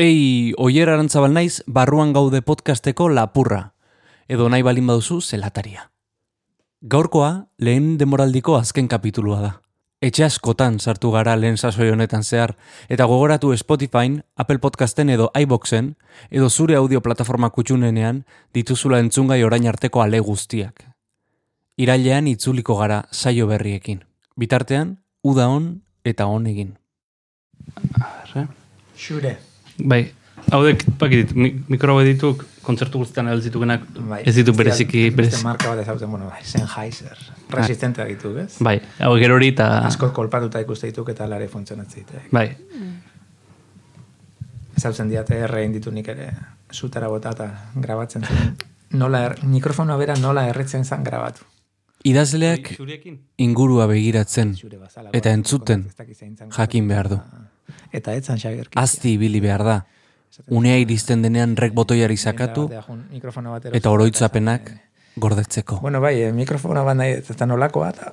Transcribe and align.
Ei, 0.00 0.54
oier 0.56 0.88
arantzabal 0.88 1.34
naiz, 1.36 1.60
barruan 1.68 2.14
gaude 2.16 2.38
podcasteko 2.40 3.10
lapurra. 3.12 3.74
Edo 4.32 4.46
nahi 4.48 4.62
balin 4.64 4.86
baduzu, 4.88 5.18
zelataria. 5.20 5.90
Gaurkoa, 6.80 7.50
lehen 7.58 7.98
demoraldiko 8.00 8.54
azken 8.56 8.88
kapitulua 8.88 9.40
da. 9.42 9.50
Etxe 10.00 10.24
askotan 10.24 10.78
sartu 10.80 11.10
gara 11.12 11.34
lehen 11.36 11.58
sasoi 11.60 11.90
honetan 11.92 12.24
zehar, 12.24 12.54
eta 12.88 13.04
gogoratu 13.04 13.52
Spotify, 13.60 14.14
Apple 14.36 14.56
Podcasten 14.64 15.10
edo 15.12 15.28
iBoxen, 15.36 15.92
edo 16.30 16.48
zure 16.48 16.80
audio 16.80 17.02
plataforma 17.04 17.50
kutxunenean 17.50 18.24
dituzula 18.56 19.02
entzungai 19.04 19.42
orain 19.44 19.68
arteko 19.68 20.00
ale 20.00 20.22
guztiak. 20.24 20.86
Irailean 21.76 22.32
itzuliko 22.32 22.78
gara 22.80 23.02
saio 23.12 23.52
berriekin. 23.52 24.00
Bitartean, 24.34 24.96
uda 25.20 25.48
on 25.52 25.70
eta 26.04 26.24
on 26.24 26.46
egin. 26.46 26.72
Xure. 28.96 29.49
Bai, 29.84 30.12
haudek, 30.52 30.84
pakit, 30.98 31.32
mi, 31.34 31.52
mikro 31.68 31.94
hau 31.96 32.04
ditu, 32.04 32.34
kontzertu 32.62 32.98
guztietan 32.98 33.28
elzitugenak, 33.28 33.82
Bai. 34.08 34.22
ez 34.26 34.34
ditu 34.34 34.52
Beste- 34.52 34.62
bereziki, 34.64 35.02
Beste 35.10 35.16
berez, 35.36 35.42
marka 35.44 35.68
bat 35.74 35.78
ezauten, 35.84 36.10
bueno, 36.10 36.26
bai, 36.30 36.40
Sennheiser. 36.44 37.16
Resistente 37.50 38.04
ditu, 38.04 38.32
bez? 38.34 38.56
bai, 38.60 38.80
hau 39.00 39.16
gero 39.18 39.34
hori 39.34 39.48
eta, 39.48 39.78
Asko 39.86 40.12
kolpatuta 40.12 40.60
ikuste 40.60 40.86
dituk 40.86 41.08
eta 41.10 41.26
lare 41.26 41.48
funtzionatzen 41.48 42.04
ditu. 42.04 42.20
bai, 42.30 42.56
Ezautzen 44.76 45.08
diate 45.10 45.36
errein 45.44 45.72
ditu 45.74 45.90
nik 45.92 46.08
ere 46.08 46.30
zutara 46.72 47.08
bota 47.12 47.30
eta 47.34 47.48
grabatzen 47.74 48.22
zen. 48.24 48.54
Nola 48.96 49.24
er, 49.26 49.34
mikrofonoa 49.44 49.96
bera 50.00 50.14
nola 50.16 50.46
erretzen 50.48 50.84
zen 50.84 51.04
grabatu. 51.04 51.44
Idazleak 52.08 52.70
Zuriekin? 52.78 53.18
ingurua 53.36 53.86
begiratzen, 53.86 54.54
Eta 55.12 55.28
bai, 55.28 55.34
entzuten, 55.34 55.84
ez 56.08 56.48
jakin 56.56 56.88
behar 56.88 57.08
du. 57.10 57.18
Eta 57.92 58.14
etzan 58.14 58.38
Xabier. 58.38 58.68
azti 58.74 59.14
ibili 59.14 59.40
behar 59.40 59.64
da. 59.64 59.84
Unea 60.48 60.78
iristen 60.78 61.22
denean 61.22 61.56
rek 61.56 61.74
botoiari 61.74 62.16
sakatu 62.16 62.70
eta 63.72 63.90
oroitzapenak 63.90 64.70
gordetzeko. 65.16 65.80
Bueno, 65.80 66.00
bai, 66.00 66.22
eh, 66.22 66.32
mikrofono 66.32 66.84
bat 66.84 66.96
nahi, 66.96 67.18
ez 67.18 67.36
da 67.36 67.46
nolakoa, 67.46 67.88
eta 67.90 68.12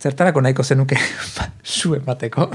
zertarako 0.00 0.40
nahiko 0.40 0.64
zenuke 0.64 0.98
zuen 1.78 2.04
bateko. 2.04 2.50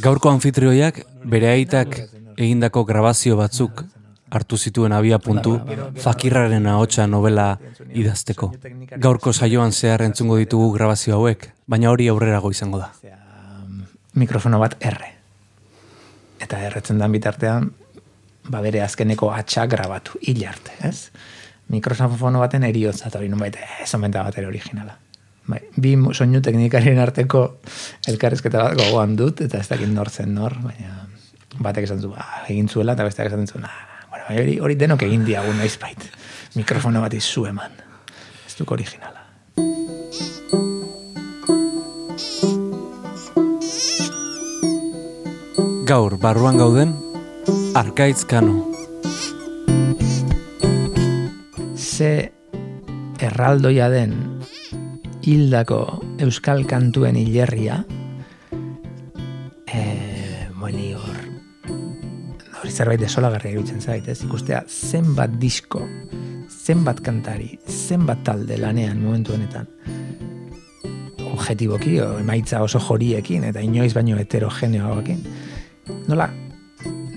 Gaurko 0.00 0.30
anfitrioiak 0.30 1.02
bere 1.24 1.50
aitak 1.52 1.96
egindako 2.36 2.84
grabazio 2.88 3.36
batzuk 3.36 3.84
hartu 4.30 4.56
zituen 4.56 4.92
abia 4.96 5.18
puntu 5.18 5.58
fakirraren 6.00 6.66
ahotsa 6.70 7.06
novela 7.06 7.58
idazteko. 7.92 8.52
Gaurko 8.96 9.32
saioan 9.32 9.72
zehar 9.72 10.06
entzungo 10.06 10.38
ditugu 10.38 10.70
grabazio 10.72 11.18
hauek, 11.18 11.50
baina 11.66 11.90
hori 11.90 12.08
aurrerago 12.08 12.52
izango 12.54 12.78
da. 12.78 12.92
Mikrofono 14.14 14.58
bat 14.60 14.76
erre. 14.80 15.12
Eta 16.40 16.60
erretzen 16.64 16.98
dan 16.98 17.12
bitartean, 17.12 17.70
ba 18.50 18.62
bere 18.64 18.82
azkeneko 18.82 19.30
atxa 19.34 19.66
grabatu, 19.70 20.18
hil 20.22 20.42
ez? 20.82 21.10
Mikrofono 21.68 22.40
baten 22.40 22.64
eriotza, 22.64 23.08
eta 23.08 23.18
hori 23.18 23.28
nunbait, 23.28 23.56
ez 23.82 23.94
omenta 23.94 24.22
bat 24.26 24.38
ere 24.38 24.46
originala. 24.46 24.96
Bai, 25.46 25.60
bi 25.76 25.94
soinu 26.12 26.40
teknikarien 26.42 26.98
arteko 26.98 27.60
elkarrezketa 28.08 28.64
bat 28.64 28.78
gogoan 28.78 29.16
dut, 29.16 29.40
eta 29.40 29.58
ez 29.58 29.68
dakit 29.68 29.88
nor 29.88 30.10
zen 30.10 30.34
nor, 30.34 30.56
baina 30.62 31.06
batek 31.58 31.86
esan 31.86 32.02
zu, 32.02 32.10
ba, 32.14 32.26
egin 32.48 32.68
zuela, 32.68 32.94
eta 32.94 33.06
besteak 33.06 33.30
esaten 33.30 33.46
zuen, 33.46 33.64
ah, 33.66 34.04
bueno, 34.10 34.26
hori, 34.30 34.58
hori 34.58 34.76
denok 34.78 35.06
egin 35.06 35.24
diagun 35.26 35.58
noizbait. 35.58 36.10
Mikrofono 36.58 37.02
bat 37.04 37.14
izu 37.14 37.46
eman. 37.50 37.78
Ez 38.46 38.56
duk 38.58 38.70
originala. 38.74 39.19
Gaur, 45.90 46.20
barruan 46.22 46.54
gauden, 46.54 46.92
Arkaitz 47.74 48.22
Kano. 48.24 48.70
ze 51.74 52.30
erraldoia 53.18 53.88
den 53.90 54.12
hildako 55.26 55.80
euskal 56.22 56.62
kantuen 56.70 57.18
hilerria 57.18 57.80
e, 59.66 59.82
moini 60.54 60.92
hor 60.94 61.18
hori 62.60 62.70
zerbait 62.70 63.02
desolagarria 63.02 63.56
iruditzen 63.58 63.82
zait, 63.82 64.06
ez? 64.06 64.20
Ikustea 64.22 64.62
zenbat 64.68 65.40
disko, 65.42 65.82
zenbat 66.46 67.02
kantari, 67.02 67.56
zenbat 67.66 68.22
talde 68.30 68.62
lanean 68.62 69.02
momentu 69.02 69.34
honetan 69.34 69.66
objetiboki, 71.34 71.98
emaitza 72.22 72.62
oso 72.62 72.78
joriekin, 72.78 73.50
eta 73.50 73.58
inoiz 73.58 73.90
baino 73.98 74.22
heterogeneoakin. 74.22 75.49
Nola, 76.10 76.30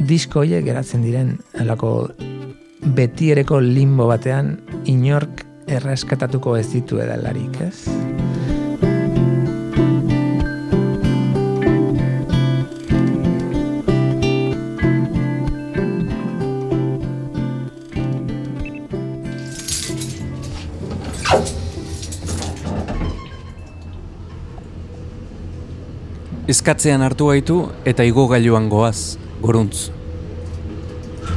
disko 0.10 0.44
horiek 0.44 0.66
geratzen 0.66 1.04
diren 1.06 1.36
alako 1.62 1.94
betiereko 2.98 3.62
limbo 3.64 4.08
batean 4.12 4.58
inork 4.92 5.46
erreskatatuko 5.72 6.58
ez 6.60 6.68
ditu 6.74 7.00
edalarik, 7.04 7.62
ez? 7.64 8.13
Eskatzean 26.44 27.00
hartu 27.00 27.30
gaitu 27.30 27.58
eta 27.88 28.04
igogailuan 28.04 28.66
goaz, 28.68 29.16
goruntz. 29.40 29.86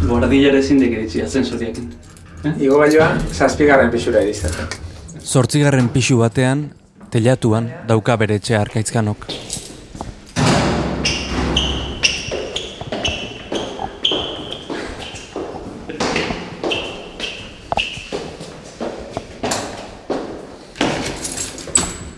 Guardilare 0.02 0.58
ezin 0.58 0.80
iritsi 0.82 1.20
ascensoriekin. 1.22 1.92
Igo 2.58 2.80
baioa, 2.80 3.12
zazpigarren 3.30 3.92
pixura 3.92 4.24
edizten. 4.26 4.50
Zortzigarren 5.22 5.92
pixu 5.94 6.18
batean, 6.18 6.64
telatuan, 7.14 7.70
dauka 7.86 8.16
bere 8.18 8.40
etxea 8.40 8.64
arkaitzkanok. 8.66 9.28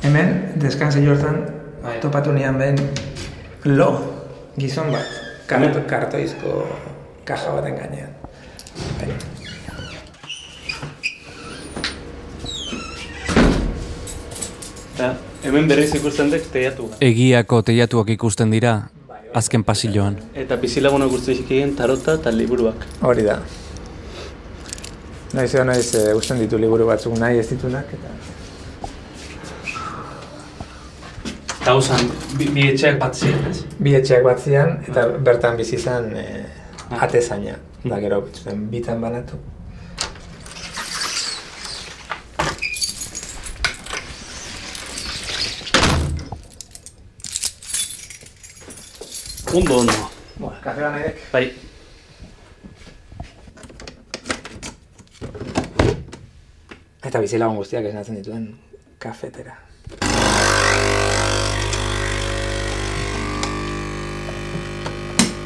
Hemen, 0.09 0.35
deskanse 0.57 1.05
jortan. 1.05 1.58
Topatu 2.01 2.33
nian 2.33 2.59
ben 2.59 2.79
lo, 3.65 3.89
gizon 4.59 4.93
bat, 4.93 5.07
karto, 5.47 5.83
kartoizko 5.87 6.63
kaja 7.25 7.53
baten 7.55 7.77
gainean. 7.77 8.15
Bai. 9.01 9.11
Eta 14.99 15.15
hemen 15.47 15.69
berriz 15.71 15.91
ikusten 15.95 16.31
dek 16.33 16.49
teiatu. 16.53 16.89
Egiako 17.05 17.61
telatuak 17.63 18.09
ikusten 18.17 18.51
dira, 18.51 18.75
azken 19.35 19.65
pasilloan. 19.65 20.17
Eta 20.35 20.57
bizilagunak 20.59 21.13
guztizik 21.13 21.51
egin 21.55 21.77
tarota 21.79 22.17
eta 22.19 22.33
liburuak. 22.35 22.87
Hori 23.07 23.27
da. 23.27 23.39
Naiz 25.37 25.53
edo 25.53 25.65
naiz 25.69 25.93
e, 25.95 26.03
usten 26.17 26.41
ditu 26.41 26.59
liburu 26.59 26.87
batzuk 26.89 27.19
nahi 27.21 27.39
ez 27.39 27.47
ditunak, 27.51 27.91
eta 27.93 28.38
Eta 31.69 31.75
hausan, 31.77 32.07
bi, 32.41 32.47
bi 32.49 32.63
etxeak 32.65 32.95
bat 32.97 33.13
ziren, 33.13 33.43
ez? 33.51 33.59
bi 33.85 33.91
etxeak 33.93 34.23
bat 34.25 34.39
zian, 34.41 34.71
eta 34.89 35.03
bertan 35.21 35.59
bizi 35.59 35.75
izan 35.77 36.07
e, 36.17 36.23
atezaina. 36.97 37.59
Da 37.83 37.99
gero, 38.01 38.23
zuten 38.33 38.63
bitan 38.73 39.05
banatu. 39.05 39.37
Ondo, 49.53 49.79
ondo. 49.83 50.01
Bueno, 50.39 50.57
kafe 50.65 50.89
banedek. 50.89 51.23
Bai, 51.37 51.47
Eta 57.05 57.21
bizilagun 57.21 57.61
guztiak 57.61 57.93
esnatzen 57.93 58.23
dituen 58.23 58.55
kafetera. 58.97 59.68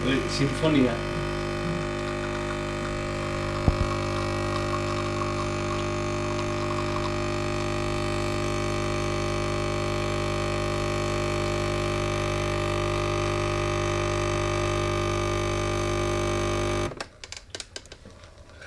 Hori, 0.05 0.21
sinfonia. 0.31 0.95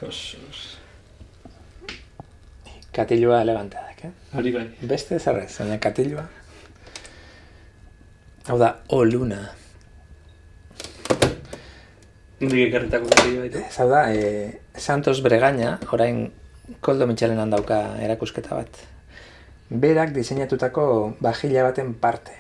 Jesus. 0.06 0.78
Katilua 2.96 3.42
eleganteak, 3.42 4.06
eh? 4.06 4.12
Hori 4.38 4.52
bai. 4.54 4.66
Beste 4.88 5.18
zerrez, 5.20 5.52
baina 5.60 5.78
katilua. 5.84 6.24
Hau 8.48 8.58
da, 8.62 8.70
o 8.88 9.04
luna. 9.04 9.42
Indik 12.44 12.68
ekarritako 12.68 13.08
gari 13.14 13.38
baitu. 13.40 13.62
Ez 13.64 13.78
hau 13.80 13.88
da, 13.90 14.02
e, 14.12 14.60
Santos 14.76 15.22
Bregaña, 15.24 15.78
orain 15.96 16.32
Koldo 16.82 17.08
Mitxelenan 17.08 17.54
dauka 17.54 17.80
erakusketa 18.04 18.58
bat. 18.58 18.82
Berak 19.70 20.12
diseinatutako 20.14 21.16
bajila 21.24 21.64
baten 21.70 21.94
parte. 21.94 22.36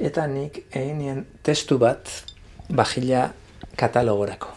Eta 0.00 0.26
nik 0.26 0.64
egin 0.72 0.98
nien 0.98 1.24
testu 1.42 1.78
bat 1.78 2.10
bajila 2.70 3.28
katalogorako. 3.76 4.54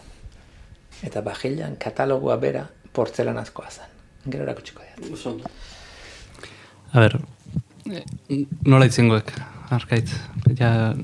Eta 1.06 1.21
bajilan 1.21 1.75
katalogoa 1.77 2.38
bera 2.42 2.63
portzelanazkoa 2.94 3.69
zen. 3.69 3.92
Gero 4.27 4.48
erakutsiko 4.48 4.83
dut. 4.98 5.12
Oso 5.13 5.36
ondo. 5.36 5.51
A 6.94 7.04
ber, 7.04 7.19
nola 8.65 8.88
itzengoek, 8.88 9.33
arkaitz. 9.75 10.15
Ja, 10.57 10.95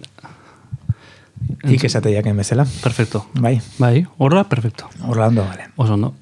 Ik 1.64 1.84
esate 1.84 2.10
jaken 2.12 2.36
bezala. 2.36 2.66
perfecto. 2.82 3.26
Bai, 3.40 3.62
Bai, 3.78 4.06
horra, 4.18 4.44
perfecto. 4.44 4.90
horra 5.02 5.28
ondo 5.28 5.44
gale. 5.44 5.70
Oso 5.76 5.94
ondo. 5.94 6.14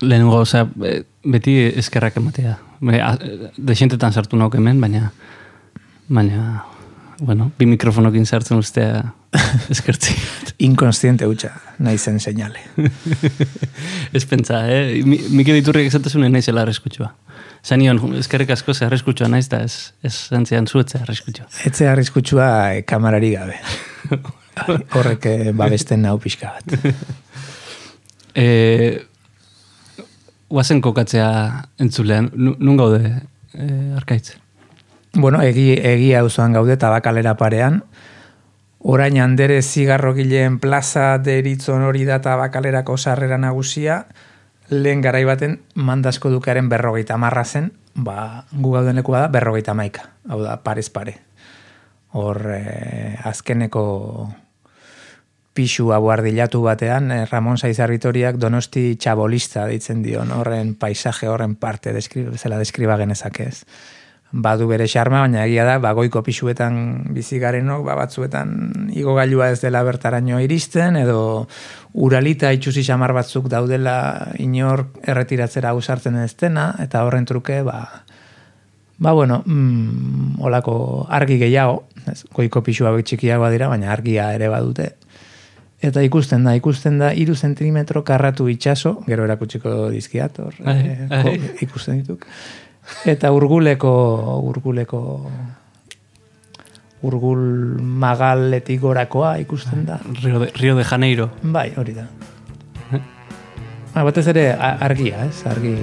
Lehenengo, 0.00 0.36
osea, 0.40 0.66
eh, 0.84 1.02
beti 1.24 1.54
eskerrak 1.76 2.16
ematea. 2.16 2.58
Be, 2.80 3.00
a- 3.02 3.18
Dexentetan 3.56 4.12
sartu 4.12 4.36
nauk 4.36 4.54
hemen, 4.54 4.80
baina, 4.80 5.12
baina, 6.08 6.64
bueno, 7.20 7.50
bi 7.58 7.66
mikrofonokin 7.68 8.24
sartzen 8.26 8.58
ustea 8.58 9.02
eskertzi. 9.72 10.14
Inkonstiente 10.66 11.26
hutsa, 11.28 11.50
nahi 11.78 11.98
zen 11.98 12.18
seinale. 12.20 12.60
Ez 14.16 14.24
pentsa, 14.26 14.62
eh? 14.72 15.02
Mi- 15.04 15.20
Mikel 15.30 15.56
Iturriak 15.60 15.88
esatasunen 15.92 16.32
naizela 16.32 16.62
arriskutsua. 16.66 17.12
Zanion, 17.64 18.00
eskerrik 18.16 18.50
asko 18.54 18.72
ze 18.74 18.86
arriskutsua 18.86 19.28
naiz 19.28 19.46
da 19.52 19.58
ez, 19.66 19.92
ez 20.02 20.14
zantzian 20.32 20.66
zuetzea 20.66 21.02
arriskutsua. 21.04 21.44
Etze 21.68 21.88
arriskutsua 21.92 22.46
e, 22.78 22.82
kamarari 22.88 23.34
gabe. 23.36 23.58
Horrek 24.96 25.26
eh, 25.28 25.50
babesten 25.56 26.00
nau 26.06 26.16
pixka 26.20 26.54
bat. 26.56 26.94
E, 28.34 28.46
Guazen 30.50 30.80
kokatzea 30.82 31.28
entzulean, 31.78 32.30
Nu- 32.34 32.56
nun 32.58 32.76
gaude, 32.80 33.12
e, 33.54 33.68
arkaitz? 34.00 34.32
Bueno, 35.14 35.42
egi, 35.42 35.74
egia 35.74 36.20
auzoan 36.20 36.52
gaude 36.54 36.76
tabakalera 36.78 37.34
parean. 37.36 37.82
Orain 38.80 39.18
handere 39.20 39.60
zigarrogileen 39.60 40.60
plaza 40.62 41.18
deritzon 41.18 41.82
hori 41.82 42.06
da 42.08 42.20
tabakalerako 42.22 42.96
sarrera 42.96 43.36
nagusia, 43.38 44.04
lehen 44.70 45.02
garai 45.02 45.24
baten 45.28 45.58
mandasko 45.74 46.30
dukaren 46.30 46.70
berrogeita 46.70 47.18
marra 47.18 47.44
zen, 47.44 47.72
ba, 47.94 48.46
gu 48.52 48.72
gauden 48.72 48.96
lekua 48.96 49.26
da, 49.26 49.32
berrogeita 49.34 49.74
maika. 49.74 50.06
Hau 50.30 50.40
da, 50.44 50.56
parez 50.62 50.88
pare. 50.94 51.18
Hor, 52.14 52.40
eh, 52.54 53.18
azkeneko 53.26 53.84
pixua 55.54 55.98
buardilatu 55.98 56.62
batean, 56.62 57.10
eh, 57.10 57.24
Ramon 57.26 57.58
Saizarritoriak 57.58 58.38
donosti 58.38 58.94
txabolista 58.96 59.66
deitzen 59.66 60.02
dion, 60.02 60.30
horren 60.30 60.76
paisaje 60.78 61.28
horren 61.28 61.56
parte, 61.56 61.92
deskri, 61.92 62.28
zela 62.38 62.58
deskriba 62.58 62.96
genezake 62.96 63.50
ez. 63.50 63.64
Badu 64.32 64.68
bere 64.70 64.86
xarma, 64.86 65.24
baina 65.24 65.42
egia 65.48 65.64
da, 65.66 65.78
bagoiko 65.82 66.22
pixuetan 66.22 67.08
bizi 67.16 67.40
garenok, 67.42 67.82
ba, 67.84 67.96
batzuetan 67.98 68.90
igogailua 68.94 69.48
ez 69.50 69.58
dela 69.64 69.82
bertaraino 69.82 70.38
iristen, 70.38 70.94
edo 71.00 71.48
uralita 71.98 72.52
itxusi 72.54 72.84
xamar 72.86 73.10
batzuk 73.16 73.48
daudela 73.50 74.28
inor 74.38 74.84
erretiratzera 75.02 75.72
ausartzen 75.74 76.20
ez 76.22 76.36
dena, 76.38 76.68
eta 76.78 77.02
horren 77.04 77.26
truke, 77.26 77.62
ba, 77.66 78.04
Ba, 79.00 79.12
bueno, 79.16 79.38
mm, 79.46 80.42
olako 80.44 81.06
argi 81.08 81.38
gehiago, 81.40 81.86
ez, 82.12 82.18
goiko 82.36 82.60
pixua 82.62 82.90
txikiagoa 83.00 83.48
dira, 83.50 83.68
baina 83.72 83.88
argia 83.94 84.26
ere 84.36 84.50
badute. 84.52 84.90
Eta 85.80 86.02
ikusten 86.04 86.44
da, 86.44 86.52
ikusten 86.54 86.98
da, 87.00 87.08
iru 87.16 87.32
zentimetro 87.34 88.02
karratu 88.04 88.50
itxaso, 88.52 88.98
gero 89.06 89.24
erakutsiko 89.24 89.88
dizkiat, 89.94 90.38
hor, 90.44 90.52
ko- 91.08 91.32
ikusten 91.64 92.02
dituk. 92.02 92.26
Eta 93.08 93.30
urguleko, 93.32 93.90
urguleko, 94.50 95.00
urgul 97.06 97.40
magaletik 97.80 98.80
gorakoa 98.82 99.36
ikusten 99.40 99.86
da. 99.88 100.00
Rio 100.22 100.42
de, 100.42 100.50
Rio 100.60 100.76
de 100.76 100.84
Janeiro. 100.84 101.30
Bai, 101.42 101.70
hori 101.76 101.96
da. 101.96 102.08
Ba, 103.94 104.04
batez 104.06 104.26
ere 104.30 104.52
argia, 104.54 105.26
ez? 105.26 105.42
Argi... 105.50 105.74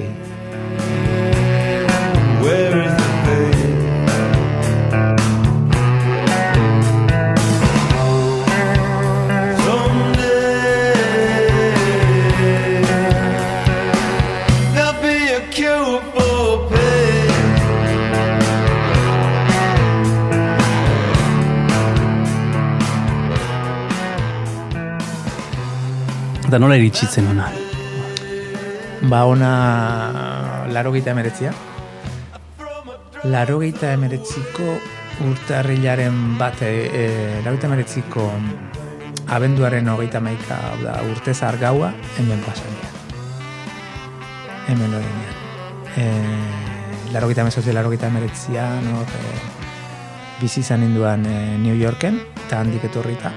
Eta 26.47 26.61
nola 26.63 26.77
iritsitzen 26.79 27.25
ona. 27.27 27.49
Ba, 29.11 29.25
ona 29.27 30.67
laro 30.71 30.93
gita 30.95 31.11
emeretzia. 31.11 31.51
Laro 33.27 33.57
gita 33.59 33.89
emeretziko 33.91 34.77
urtarrilaren 35.27 36.37
bat, 36.39 36.61
e, 36.63 36.69
e, 36.87 37.41
laro 37.43 37.57
gita 37.57 37.67
emeretziko 37.67 38.29
abenduaren 39.35 39.91
hogeita 39.91 40.23
maika, 40.23 40.61
da, 40.85 40.95
urte 41.11 41.35
gaua 41.59 41.91
hemen 42.17 42.39
pasania. 42.39 42.95
Hemen 44.69 44.91
lorenean. 44.95 45.35
E, 45.97 47.11
laro 47.11 47.27
gita 47.27 47.41
emezortzi, 47.41 47.73
laro 47.73 47.91
gita 47.91 48.07
emeretzia, 48.07 48.69
no, 48.87 49.03
e, 49.03 49.35
bizi 50.39 50.61
izan 50.61 50.79
ninduan 50.79 51.25
e, 51.25 51.57
New 51.57 51.75
Yorken, 51.75 52.21
eta 52.45 52.61
handik 52.61 52.85
etorrita. 52.85 53.33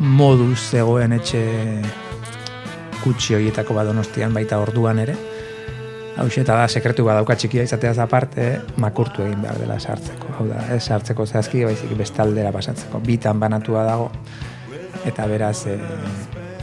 Moduz 0.00 0.58
zegoen 0.72 1.12
etxe 1.12 1.42
kutsi 3.04 3.36
horietako 3.36 3.76
badonostian 3.76 4.34
baita 4.34 4.58
orduan 4.60 4.98
ere. 5.02 5.16
Hau 6.20 6.26
eta 6.26 6.56
da, 6.56 6.66
sekretu 6.68 7.04
badauka 7.06 7.36
txikia 7.38 7.62
izateaz 7.64 7.98
aparte, 8.02 8.48
makurtu 8.82 9.22
egin 9.24 9.40
behar 9.44 9.60
dela 9.60 9.78
sartzeko. 9.78 10.34
Hau 10.38 10.48
da, 10.48 10.64
ez 10.74 10.82
sartzeko 10.82 11.24
zehazki, 11.26 11.64
baizik 11.64 11.94
bestaldera 11.96 12.52
pasatzeko. 12.52 13.00
Bitan 13.06 13.40
banatua 13.40 13.84
dago, 13.86 14.10
eta 15.08 15.26
beraz, 15.30 15.66
e, 15.70 15.78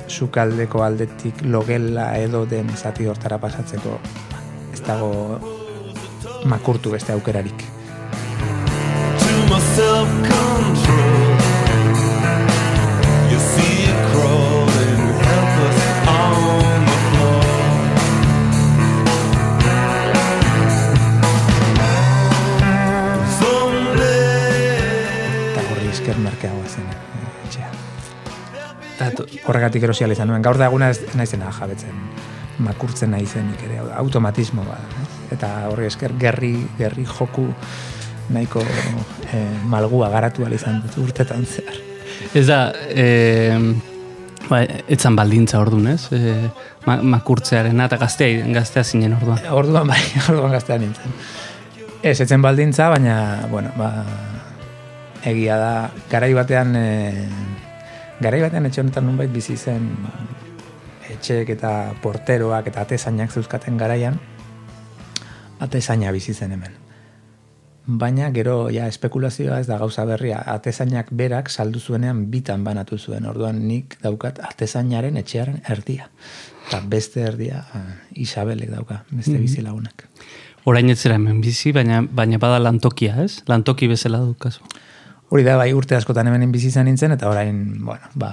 sukaldeko 0.07 0.83
aldetik 0.83 1.41
logela 1.45 2.11
edo 2.17 2.45
den 2.45 2.69
zati 2.75 3.07
hortara 3.07 3.37
pasatzeko 3.43 3.97
ez 4.73 4.81
dago 4.85 5.39
makurtu 6.45 6.91
beste 6.91 7.13
aukerarik. 7.13 7.65
to 9.77 11.36
merkeagoa 26.37 26.67
zen 26.69 26.85
e, 26.85 26.93
etxea. 27.47 27.69
Horregatik 29.47 29.83
erosi 29.83 30.05
izan 30.05 30.27
nuen. 30.27 30.41
Gaur 30.41 30.57
da 30.57 30.67
eguna 30.67 30.89
ez 30.89 31.01
naizena 31.15 31.51
jabetzen 31.51 31.95
makurtzen 32.59 33.11
naizenik 33.11 33.61
ere, 33.63 33.79
automatismo 33.95 34.63
bat. 34.65 34.81
ez? 35.01 35.33
Eta 35.37 35.67
horri 35.69 35.85
esker 35.85 36.13
gerri, 36.17 36.55
gerri 36.77 37.05
joku 37.05 37.47
nahiko 38.29 38.61
eh, 39.31 39.57
malgua 39.65 40.09
garatu 40.09 40.45
izan 40.51 40.81
dut 40.81 40.97
urtetan 40.97 41.45
zehar. 41.45 41.75
Ez 42.33 42.47
da, 42.47 42.73
e, 42.89 43.57
ba, 44.49 44.63
etzan 44.87 45.15
baldintza 45.15 45.59
ordun, 45.59 45.87
ez? 45.87 46.07
E, 46.11 46.49
ma, 46.85 46.97
makurtzearena 47.01 47.85
eta 47.85 47.97
gaztea, 47.97 48.47
gaztea 48.53 48.83
zinen 48.83 49.13
orduan. 49.13 49.39
Orduan 49.51 49.87
bai, 49.87 50.01
orduan 50.29 50.51
gaztean 50.51 50.81
nintzen. 50.81 51.13
Ez, 52.01 52.19
etzen 52.19 52.41
baldintza, 52.41 52.89
baina, 52.89 53.45
bueno, 53.51 53.69
ba, 53.77 53.91
egia 55.27 55.57
da, 55.59 55.73
garai 56.11 56.33
batean, 56.37 56.73
e, 56.75 57.27
garai 58.23 58.41
batean 58.45 58.69
etxe 58.69 58.81
honetan 58.83 59.07
nunbait 59.07 59.31
bizi 59.33 59.57
zen 59.57 59.91
etxeek 61.17 61.53
eta 61.57 61.93
porteroak 62.03 62.67
eta 62.71 62.83
atezainak 62.85 63.31
zeuzkaten 63.31 63.77
garaian, 63.79 64.19
atezaina 65.63 66.11
bizi 66.15 66.33
zen 66.33 66.53
hemen. 66.57 66.75
Baina 67.87 68.27
gero 68.35 68.67
ja 68.67 68.87
espekulazioa 68.91 69.61
ez 69.61 69.67
da 69.69 69.77
gauza 69.79 70.03
berria, 70.05 70.41
atezainak 70.53 71.07
berak 71.15 71.49
saldu 71.49 71.79
zuenean 71.79 72.25
bitan 72.31 72.65
banatu 72.65 72.97
zuen. 72.97 73.25
Orduan 73.25 73.61
nik 73.63 73.95
daukat 74.01 74.41
atezainaren 74.43 75.15
etxearen 75.21 75.61
erdia. 75.71 76.09
Eta 76.67 76.81
beste 76.83 77.23
erdia 77.23 77.63
ah, 77.71 77.85
Isabelek 78.11 78.73
dauka, 78.73 79.05
beste 79.11 79.37
bizilagunak. 79.39 80.03
Orain 80.67 80.91
etzera 80.91 81.15
hemen 81.15 81.39
bizi, 81.39 81.71
baina, 81.71 82.01
baina 82.03 82.41
bada 82.43 82.59
lantokia, 82.59 83.21
ez? 83.23 83.39
Lantoki 83.47 83.87
bezala 83.87 84.19
dukazu. 84.19 84.67
Hori 85.29 85.43
da, 85.43 85.57
bai, 85.59 85.71
urte 85.75 85.97
askotan 85.97 86.29
hemen 86.29 86.51
bizi 86.53 86.69
izan 86.71 86.87
nintzen, 86.87 87.11
eta 87.17 87.27
orain, 87.29 87.59
bueno, 87.83 88.11
ba, 88.15 88.31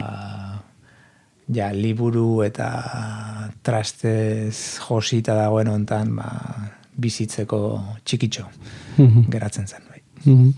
ja, 1.53 1.73
liburu 1.75 2.45
eta 2.47 2.69
trastez 3.67 4.79
josita 4.85 5.35
dagoen 5.39 5.73
ontan, 5.73 6.15
ba, 6.17 6.31
bizitzeko 6.95 7.61
txikitxo 8.05 8.47
geratzen 9.33 9.67
zen, 9.67 9.87
bai. 9.91 10.03
Mhm. 10.25 10.51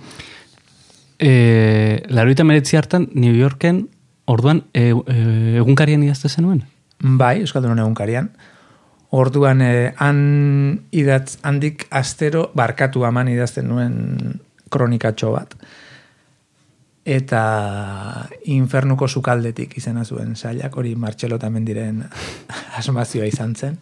E, 1.16 1.30
Laroita 2.12 2.44
meretzi 2.44 2.76
hartan, 2.76 3.08
New 3.14 3.32
Yorken, 3.32 3.86
orduan, 4.26 4.66
e, 4.74 4.90
e, 4.92 5.22
egunkarian 5.62 6.04
idazte 6.04 6.28
zenuen? 6.28 6.66
Bai, 7.00 7.40
Euskaldunon 7.40 7.80
egunkarian. 7.80 8.30
Orduan, 9.16 9.62
eh, 9.62 9.94
han 10.02 10.80
idatz, 10.90 11.38
handik 11.46 11.86
astero 11.94 12.50
barkatu 12.58 13.04
aman 13.06 13.28
idazten 13.30 13.68
nuen 13.70 14.40
kronikatxo 14.70 15.30
bat. 15.32 15.54
Eta 17.06 18.26
infernuko 18.50 19.06
sukaldetik 19.06 19.76
izena 19.78 20.02
zuen 20.02 20.34
sailak, 20.34 20.74
hori 20.74 20.96
Martxelo 20.98 21.38
tamen 21.38 21.64
diren 21.64 22.00
asmazioa 22.80 23.28
izan 23.30 23.54
zen. 23.54 23.76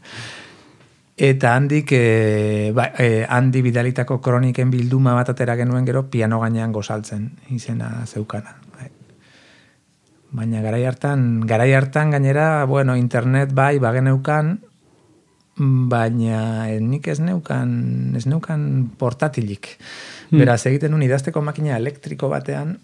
Eta 1.16 1.54
handik, 1.57 1.93
e, 1.97 2.73
ba, 2.75 2.90
e, 2.99 3.25
handi 3.25 3.62
bidalitako 3.62 4.19
kroniken 4.21 4.69
bilduma 4.71 5.14
bat 5.16 5.31
atera 5.31 5.54
genuen 5.57 5.87
gero 5.87 6.04
piano 6.11 6.40
gainean 6.43 6.75
gozaltzen 6.75 7.31
izena 7.54 8.02
zeukana. 8.04 8.59
Bai. 8.75 8.90
Baina 10.35 10.61
garai 10.61 10.85
hartan, 10.85 11.47
garai 11.47 11.73
hartan 11.73 12.11
gainera, 12.12 12.64
bueno, 12.69 12.97
internet 12.99 13.54
bai, 13.54 13.78
bageneukan, 13.78 14.59
baina 15.57 16.69
eh, 16.69 16.81
nik 16.83 17.07
ez 17.09 17.21
neukan, 17.23 18.16
ez 18.19 18.26
neukan 18.26 18.90
portatilik. 18.99 19.71
Beraz, 20.35 20.64
egiten 20.66 20.90
nun 20.90 21.04
idazteko 21.07 21.40
makina 21.47 21.76
elektriko 21.78 22.28
batean, 22.28 22.75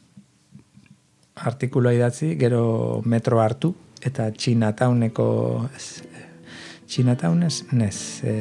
artikuloa 1.36 1.92
idatzi, 1.94 2.36
gero 2.38 3.02
metro 3.04 3.40
hartu, 3.40 3.74
eta 4.02 4.30
Chinatowneko, 4.32 5.68
ez, 5.76 6.02
Chinatown 6.86 7.42
ez, 7.44 7.64
nez, 7.72 8.22
e, 8.24 8.34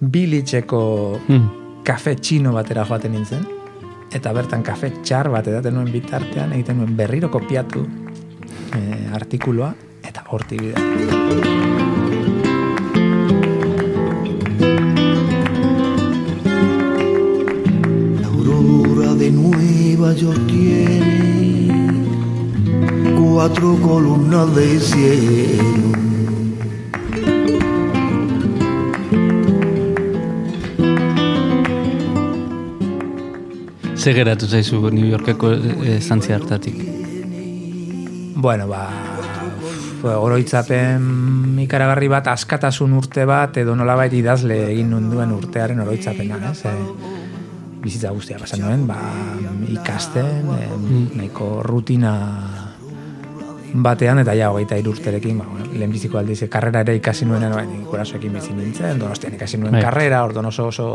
bilitxeko 0.00 1.20
Hmm. 1.28 1.48
kafe 1.84 2.14
txino 2.16 2.52
batera 2.52 2.84
joaten 2.84 3.12
nintzen, 3.12 3.46
eta 4.12 4.32
bertan 4.32 4.62
kafe 4.62 4.90
txar 5.02 5.30
bat 5.30 5.46
edaten 5.46 5.74
nuen 5.74 5.92
bitartean, 5.92 6.52
egiten 6.52 6.78
nuen 6.78 6.96
berriro 6.96 7.30
kopiatu 7.30 7.86
e, 8.74 9.08
artikuloa, 9.14 9.74
eta 10.02 10.24
horti 10.30 10.56
bidea. 10.58 10.80
La 18.20 18.26
aurora 18.26 19.14
de 19.14 19.30
Nueva 19.30 20.12
York 20.14 20.46
tiene 20.46 21.09
cuatro 23.40 23.74
columnas 23.80 24.54
de 24.54 24.78
cielo. 24.78 25.92
Ze 33.96 34.12
geratu 34.12 34.46
zaizu 34.46 34.90
New 34.90 35.08
Yorkeko 35.08 35.52
e, 35.52 36.00
zantzia 36.02 36.36
hartatik? 36.36 36.76
Bueno, 38.36 38.68
ba, 38.68 38.84
oroitzapen 40.04 41.56
ikaragarri 41.64 42.12
bat, 42.12 42.28
askatasun 42.28 42.92
urte 42.92 43.24
bat, 43.24 43.56
edo 43.56 43.72
nolabait 43.72 44.12
idazle 44.20 44.66
egin 44.68 44.92
nunduen 44.92 45.32
urtearen 45.32 45.80
oroitzapena, 45.80 46.44
ez? 46.52 46.60
E, 46.68 46.76
bizitza 47.80 48.12
guztia 48.12 48.36
pasan 48.36 48.66
nuen, 48.68 48.84
ba, 48.84 49.00
ikasten, 49.80 50.56
e, 50.60 50.74
nahiko 51.16 51.54
rutina 51.64 52.18
batean, 53.74 54.18
eta 54.18 54.34
ja, 54.34 54.50
hogeita 54.50 54.76
hiru 54.80 54.90
urterekin, 54.96 55.38
ba, 55.38 55.44
bueno, 55.50 55.66
lehenbiziko 55.72 56.18
aldiz, 56.18 56.42
karrera 56.50 56.80
ere 56.80 56.96
ikasi 56.98 57.24
nuen, 57.24 57.48
no, 57.50 57.60
gurasoekin 57.90 58.32
bizi 58.32 58.52
nintzen, 58.54 58.98
donostian 58.98 59.34
ikasi 59.34 59.58
nuen 59.58 59.72
Bai. 59.78 59.82
karrera, 59.82 60.24
orduan 60.24 60.46
oso 60.46 60.66
oso 60.72 60.88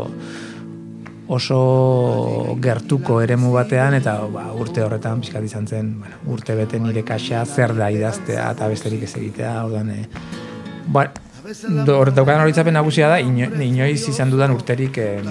oso 1.28 2.56
gertuko 2.62 3.20
eremu 3.20 3.50
batean 3.52 3.94
eta 3.98 4.20
ba, 4.30 4.44
urte 4.54 4.82
horretan 4.84 5.20
pixkat 5.20 5.42
izan 5.48 5.66
zen, 5.66 5.88
bueno, 5.98 6.14
urte 6.30 6.54
bete 6.54 6.78
nire 6.78 7.02
kaxa 7.02 7.44
zer 7.44 7.74
da 7.74 7.90
idaztea 7.90 8.52
eta 8.54 8.68
besterik 8.70 9.02
ez 9.02 9.16
egitea, 9.16 9.64
orduan 9.64 9.90
e, 9.90 10.04
ba, 10.86 11.08
do, 11.86 11.96
hor- 11.98 12.12
daukadan 12.14 12.44
horitzapen 12.44 12.74
nagusia 12.78 13.08
da, 13.10 13.18
ino, 13.18 13.50
inoiz 13.62 14.06
izan 14.08 14.30
dudan 14.30 14.54
urterik 14.54 14.98
em, 15.02 15.26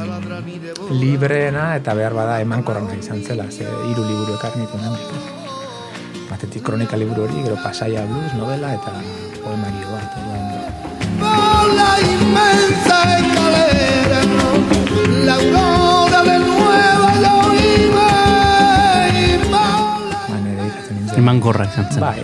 libreena 0.99 1.75
eta 1.79 1.95
behar 1.95 2.13
bada 2.13 2.41
emankorrena 2.43 2.99
izan 2.99 3.23
zela, 3.23 3.47
ze 3.51 3.63
hiru 3.63 4.03
liburu 4.03 4.35
ekarri 4.35 4.65
nituen. 4.65 5.44
Batetik 6.29 6.63
kronika 6.65 6.97
liburu 6.97 7.23
hori, 7.27 7.43
gero 7.45 7.57
pasaia 7.61 8.05
blues, 8.09 8.33
novela 8.33 8.73
eta 8.73 8.91
poemario 9.43 9.87
bat. 9.91 10.09
Orduan, 10.17 10.43
Por 11.19 11.67
la 11.77 11.91
inmensa 12.01 12.97
escalera, 13.17 14.19
la 15.27 15.35
aurora 15.35 16.21
de 16.27 16.35
Nueva 16.39 17.11
York 17.23 17.93
ba, 19.51 19.67
nire 20.41 20.55
dedikatzen 20.61 20.95
nintzen. 20.97 21.19
Eman 21.23 21.39
gorra 21.39 21.65
izan 21.69 21.87
zen. 21.93 22.01
Bai, 22.01 22.19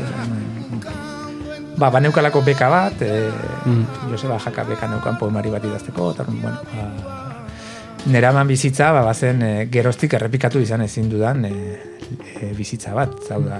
ba, 1.77 1.89
baneukalako 1.89 2.41
beka 2.46 2.70
bat, 2.70 3.01
e, 3.01 3.31
Mm. 3.62 3.86
Joseba 4.10 4.39
Jaka 4.41 4.63
beka 4.65 4.88
neukan 4.89 5.17
poemari 5.22 5.51
bat 5.53 5.63
idazteko, 5.63 6.12
eta 6.15 6.24
bueno, 6.25 6.58
ba, 6.74 7.21
neraman 8.10 8.48
bizitza, 8.48 8.91
ba, 8.91 9.03
bazen 9.05 9.41
e, 9.46 9.51
geroztik 9.72 10.13
errepikatu 10.17 10.62
izan 10.63 10.81
ezin 10.86 11.10
dudan 11.12 11.46
e, 11.46 11.51
e, 12.41 12.51
bizitza 12.58 12.93
bat, 12.98 13.13
hau 13.31 13.41
da, 13.46 13.60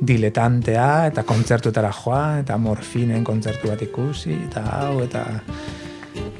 diletantea, 0.00 1.06
eta 1.10 1.22
kontzertuetara 1.24 1.90
joan, 2.02 2.42
eta 2.44 2.58
morfinen 2.60 3.24
kontzertu 3.24 3.70
bat 3.72 3.82
ikusi, 3.86 4.36
eta 4.50 4.64
hau, 4.80 5.00
eta 5.06 5.24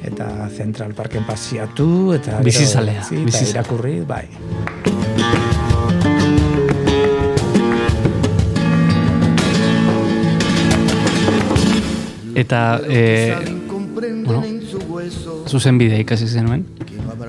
eta 0.07 0.27
Central 0.53 0.93
Parken 0.97 1.25
pasiatu, 1.25 2.13
eta 2.15 2.37
gero- 2.37 2.45
Bizizalea, 2.45 3.03
sí, 3.03 3.15
eta 3.15 3.25
bizizalea. 3.25 3.51
irakurri, 3.61 3.99
bai. 4.07 4.25
Eta, 12.35 12.79
e, 12.87 13.35
bueno, 14.23 14.43
zuzen 15.47 15.77
bidea 15.77 15.99
ikasi 16.03 16.27
zenuen? 16.27 16.65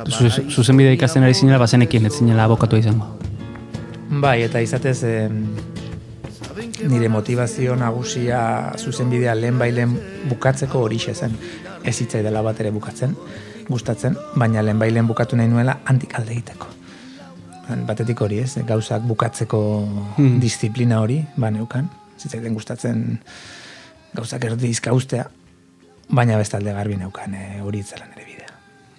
Zu- 0.09 0.51
Zuzen 0.51 0.77
bidea 0.77 0.93
ikasten 0.93 1.23
ari 1.23 1.35
zinela, 1.35 1.59
bazenekien 1.59 2.07
ez 2.07 2.13
zinela 2.19 2.45
abokatua 2.45 2.79
izango. 2.79 3.07
Bai, 4.11 4.43
eta 4.43 4.61
izatez 4.65 5.03
em, 5.05 5.43
nire 6.89 7.09
motivazio 7.09 7.77
nagusia 7.77 8.73
zuzenbidea 8.79 9.35
lehen 9.35 9.59
bailen 9.59 9.99
bukatzeko 10.29 10.81
hori 10.87 10.99
zen. 10.99 11.37
Ez 11.85 12.01
hitzai 12.01 12.23
dela 12.23 12.43
bat 12.43 12.59
ere 12.61 12.71
bukatzen, 12.71 13.15
gustatzen, 13.69 14.17
baina 14.37 14.63
lehen 14.63 14.79
bailen 14.79 15.07
bukatu 15.07 15.37
nahi 15.37 15.49
nuela 15.49 15.79
handik 15.85 16.15
alde 16.19 16.33
egiteko. 16.33 16.67
Batetik 17.87 18.21
hori 18.21 18.39
ez, 18.41 18.57
gauzak 18.67 19.03
bukatzeko 19.03 19.61
Hmm. 20.17 20.39
disiplina 20.41 21.01
hori, 21.01 21.25
ba 21.37 21.51
neukan, 21.51 21.89
zitzaiten 22.19 22.55
gustatzen 22.55 23.21
gauzak 24.15 24.45
erdi 24.45 24.69
izkaustea, 24.69 25.27
baina 26.09 26.39
bestalde 26.39 26.73
garbi 26.73 26.97
neukan 26.97 27.35
eh, 27.35 27.61
hori 27.63 27.85
itzela 27.85 28.07
nire 28.07 28.25
bidea. 28.25 28.51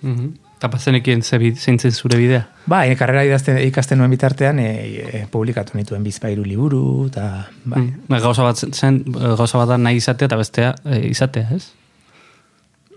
Mhm. 0.02 0.30
Eta 0.60 0.68
bazenekien 0.68 1.22
ze 1.24 1.38
bid- 1.40 1.58
zein 1.58 1.80
zen 1.80 1.92
zure 1.92 2.18
bidea? 2.18 2.48
Ba, 2.68 2.86
e, 2.86 2.96
karrera 3.00 3.24
idazten, 3.24 3.58
ikasten 3.64 3.98
nuen 3.98 4.12
bitartean, 4.12 4.60
e, 4.60 4.72
e, 5.00 5.28
publikatu 5.32 5.78
nituen 5.78 6.04
bizpairu 6.04 6.44
liburu, 6.44 7.08
eta 7.08 7.48
bai. 7.64 7.82
Mm. 7.86 8.02
Ba, 8.10 8.20
Gauza 8.20 8.44
bat 8.44 8.58
zen, 8.58 9.04
gauza 9.08 9.58
bat 9.58 9.70
da 9.70 9.78
nahi 9.78 10.02
izatea 10.02 10.28
eta 10.28 10.36
bestea 10.36 10.74
e, 10.84 11.00
izatea, 11.08 11.48
ez? 11.56 11.72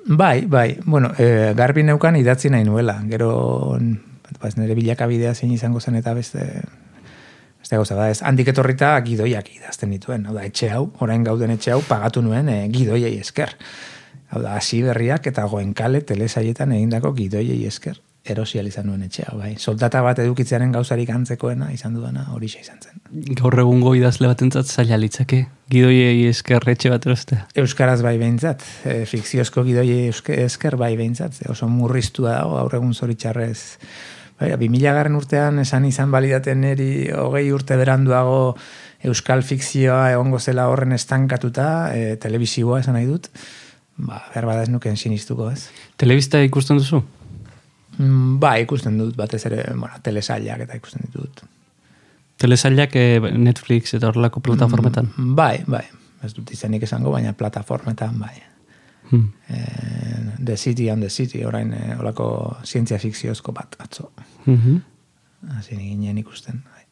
Bai, 0.06 0.46
bai, 0.46 0.80
bueno, 0.84 1.12
e, 1.18 1.54
garbi 1.54 1.84
neukan 1.86 2.16
idatzi 2.18 2.50
nahi 2.50 2.64
nuela, 2.64 2.96
gero 3.06 3.78
baz, 4.40 4.56
nire 4.56 4.74
bilakabidea 4.74 5.34
zein 5.34 5.52
izango 5.52 5.80
zen 5.80 5.94
eta 6.00 6.14
beste 6.18 6.42
beste 7.62 7.76
gauza 7.76 7.94
da, 7.94 8.10
ez 8.10 8.24
handik 8.26 8.48
etorrita 8.50 8.96
gidoiak 9.06 9.52
idazten 9.54 9.94
dituen, 9.94 10.26
hau 10.26 10.34
da, 10.34 10.42
etxe 10.50 10.72
hau, 10.74 10.88
orain 10.98 11.22
gauden 11.22 11.54
etxe 11.54 11.70
hau, 11.76 11.80
pagatu 11.86 12.22
nuen 12.26 12.48
e, 12.50 12.66
gidoiei 12.74 13.20
esker. 13.20 13.54
Hau 14.32 14.40
da, 14.40 14.56
hasi 14.56 14.80
berriak 14.82 15.28
eta 15.28 15.44
goenkale 15.44 16.00
telesaietan 16.08 16.72
egindako 16.72 17.12
gidoiei 17.18 17.60
esker 17.68 18.00
erosial 18.22 18.68
izan 18.70 18.86
nuen 18.86 19.02
etxe 19.02 19.24
hau, 19.26 19.36
bai. 19.40 19.56
Soldata 19.58 20.00
bat 20.04 20.20
edukitzearen 20.22 20.70
gauzarik 20.74 21.10
antzekoena 21.10 21.72
izan 21.74 21.96
dudana 21.98 22.28
horixe 22.34 22.62
izan 22.62 22.78
zen. 22.78 23.00
Gaur 23.38 23.58
egungo 23.58 23.96
idazle 23.98 24.30
batentzat 24.30 24.70
zaila 24.70 24.98
litzake. 25.00 25.42
Gidoiei 25.72 26.28
esker 26.30 26.64
etxe 26.70 26.92
bat 26.92 27.08
erostea. 27.08 27.46
Euskaraz 27.58 27.98
bai 28.04 28.14
behintzat, 28.20 28.62
e, 28.86 29.02
fikziozko 29.10 29.64
gidoi 29.66 29.88
euske, 30.06 30.38
esker 30.44 30.78
bai 30.78 30.94
behintzat, 30.96 31.42
oso 31.50 31.68
murriztua 31.68 32.38
dago, 32.38 32.54
gaur 32.60 32.78
egun 32.78 32.94
zoritxarrez. 32.94 33.58
Bai, 34.38 34.52
2000 34.54 34.94
garren 34.94 35.18
urtean 35.18 35.58
esan 35.62 35.84
izan 35.90 36.14
balidaten 36.14 36.62
neri 36.62 37.10
hogei 37.10 37.48
urte 37.52 37.76
beranduago 37.80 38.54
euskal 39.02 39.42
fikzioa 39.42 40.12
egongo 40.14 40.38
zela 40.38 40.68
horren 40.70 40.94
estankatuta, 40.94 41.66
e, 41.96 42.16
telebisioa 42.22 42.80
esan 42.84 42.94
nahi 43.00 43.10
dut, 43.10 43.28
ba, 44.06 44.20
behar 44.32 44.46
bada 44.48 44.66
ez 44.66 44.70
nuken 44.72 44.96
sinistuko 44.96 45.48
ez. 45.50 45.68
Telebista 46.00 46.40
ikusten 46.42 46.78
duzu? 46.80 47.02
Mm, 47.98 48.38
Ba, 48.42 48.54
ikusten 48.62 48.96
dut 48.98 49.16
batez 49.16 49.44
ere, 49.50 49.64
bueno, 49.76 49.98
telesailak 50.02 50.64
eta 50.66 50.78
ikusten 50.78 51.04
ditut. 51.06 51.42
Telesailak 52.42 52.96
eh, 52.98 53.32
Netflix 53.38 53.94
eta 53.94 54.08
horrelako 54.10 54.40
plataformetan. 54.40 55.12
Mm, 55.16 55.34
Bai, 55.38 55.64
bai. 55.66 55.84
Ez 56.22 56.32
dut 56.34 56.50
izenik 56.54 56.84
esango, 56.86 57.10
baina 57.10 57.32
plataformetan, 57.34 58.18
bai. 58.22 58.34
Hmm. 59.10 59.28
Eh, 59.50 60.38
the 60.44 60.56
City 60.56 60.88
and 60.88 61.02
the 61.02 61.10
City, 61.10 61.44
orain 61.44 61.72
eh, 61.74 61.96
olako 62.00 62.56
zientzia 62.64 62.98
fikziozko 62.98 63.52
bat, 63.52 63.76
atzo. 63.82 64.12
Mhm. 64.46 64.76
Hasi 65.56 65.76
ginen 65.76 66.18
ikusten. 66.18 66.62
Bai. 66.64 66.86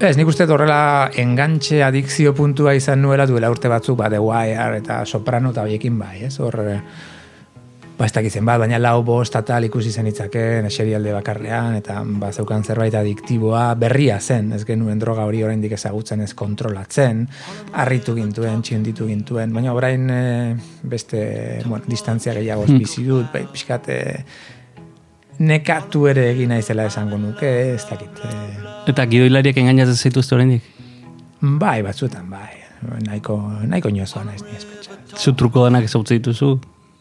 Ez, 0.00 0.14
nik 0.16 0.30
uste 0.32 0.46
horrela 0.48 1.10
engantxe 1.20 1.82
adikzio 1.84 2.30
puntua 2.32 2.72
izan 2.72 3.02
nuela 3.04 3.26
duela 3.28 3.50
urte 3.52 3.68
batzuk, 3.68 3.98
ba, 3.98 4.06
The 4.08 4.16
Wire 4.24 4.78
eta 4.78 5.02
Soprano 5.04 5.50
eta 5.52 5.66
hoiekin 5.66 5.98
bai, 6.00 6.22
ez? 6.24 6.38
Hor, 6.40 6.54
eh, 6.64 6.78
ba, 7.98 8.06
ez 8.06 8.14
dakitzen 8.16 8.46
bat, 8.48 8.56
baina 8.62 8.78
lau 8.80 9.02
bost 9.04 9.34
eta 9.36 9.42
tal 9.50 9.66
ikusi 9.68 9.92
zen 9.92 10.08
itzaken, 10.08 10.70
eserialde 10.70 11.12
bakarrean, 11.12 11.76
eta 11.82 11.98
ba, 12.22 12.30
zeukan 12.32 12.64
zerbait 12.64 12.96
adiktiboa 12.96 13.66
berria 13.76 14.16
zen, 14.24 14.54
ez 14.56 14.62
genuen 14.64 15.02
droga 15.02 15.26
hori 15.28 15.42
oraindik 15.44 15.74
ezagutzen 15.76 16.24
ez 16.24 16.30
kontrolatzen, 16.32 17.26
harritu 17.76 18.14
gintuen, 18.16 18.62
txinditu 18.64 19.10
gintuen, 19.10 19.52
baina 19.52 19.74
orain 19.76 20.08
eh, 20.14 20.54
beste, 20.80 21.26
bueno, 21.66 21.84
distantzia 21.92 22.32
gehiago 22.40 22.64
bizi 22.72 23.04
dut, 23.04 23.28
bai, 23.36 23.44
pixkat, 23.52 23.92
eh, 23.92 24.24
nekatu 25.40 26.04
ere 26.10 26.26
egin 26.34 26.52
naizela 26.52 26.84
esango 26.90 27.18
nuke, 27.18 27.50
ez 27.74 27.84
dakit, 27.88 28.24
eh, 28.24 28.68
Eta 28.90 29.06
gidoilariak 29.06 29.56
engainatzen 29.60 29.96
zaituzte 29.96 30.34
oraindik. 30.34 30.64
Bai, 31.40 31.80
batzuetan, 31.82 32.28
bai. 32.30 32.58
Nahiko, 33.06 33.36
nahiko 33.68 33.88
inozoa 33.92 34.24
naiz 34.24 34.42
ni 34.42 34.56
espetxa. 34.56 34.96
Zu 35.16 35.34
truko 35.36 35.64
danak 35.66 35.84
ezautze 35.84 36.16
dituzu, 36.16 36.58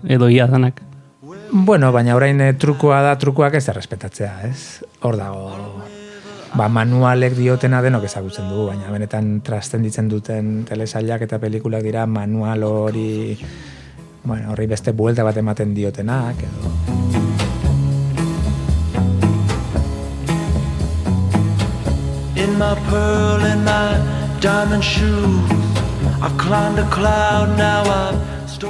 edo 0.07 0.29
ia 0.29 0.47
danak. 0.47 0.81
Bueno, 1.51 1.91
baina 1.91 2.15
orain 2.15 2.41
eh, 2.41 2.53
trukoa 2.53 3.01
da, 3.01 3.15
trukoak 3.17 3.55
ez 3.55 3.67
errespetatzea, 3.71 4.33
ez? 4.47 4.83
Hor 5.01 5.17
dago, 5.17 5.81
ba, 6.53 6.67
manualek 6.69 7.35
diotena 7.37 7.81
denok 7.81 8.05
ezagutzen 8.05 8.49
dugu, 8.51 8.67
baina 8.69 8.91
benetan 8.91 9.39
trastenditzen 9.41 10.09
duten 10.11 10.63
telesailak 10.69 11.25
eta 11.27 11.39
pelikulak 11.39 11.83
dira 11.83 12.05
manual 12.05 12.63
hori, 12.63 13.37
bueno, 14.23 14.51
horri 14.51 14.67
beste 14.67 14.91
buelta 14.91 15.23
bat 15.23 15.37
ematen 15.37 15.73
diotenak, 15.73 16.43
edo... 16.43 17.08
my 22.59 22.75
pearl 22.89 23.41
and 23.41 23.63
my 23.63 23.95
diamond 24.41 24.83
shoes, 24.83 25.49
I've 26.21 26.37
climbed 26.37 26.77
a 26.77 26.87
cloud, 26.91 27.57
now 27.57 27.83
I've. 27.87 28.19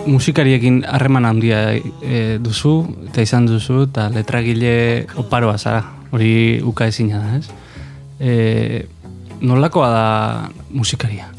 Musikariekin 0.06 0.84
harreman 0.86 1.26
handia 1.26 1.74
e, 1.74 2.38
duzu, 2.38 2.74
eta 3.08 3.24
izan 3.26 3.48
duzu, 3.50 3.88
eta 3.88 4.06
letragile 4.14 5.08
oparoa 5.18 5.56
zara, 5.58 5.82
hori 6.14 6.62
uka 6.62 6.86
ezina 6.92 7.24
da, 7.24 7.40
ez? 7.40 7.48
E, 8.22 8.86
nolakoa 9.42 9.88
da 9.90 10.04
musikaria? 10.70 11.32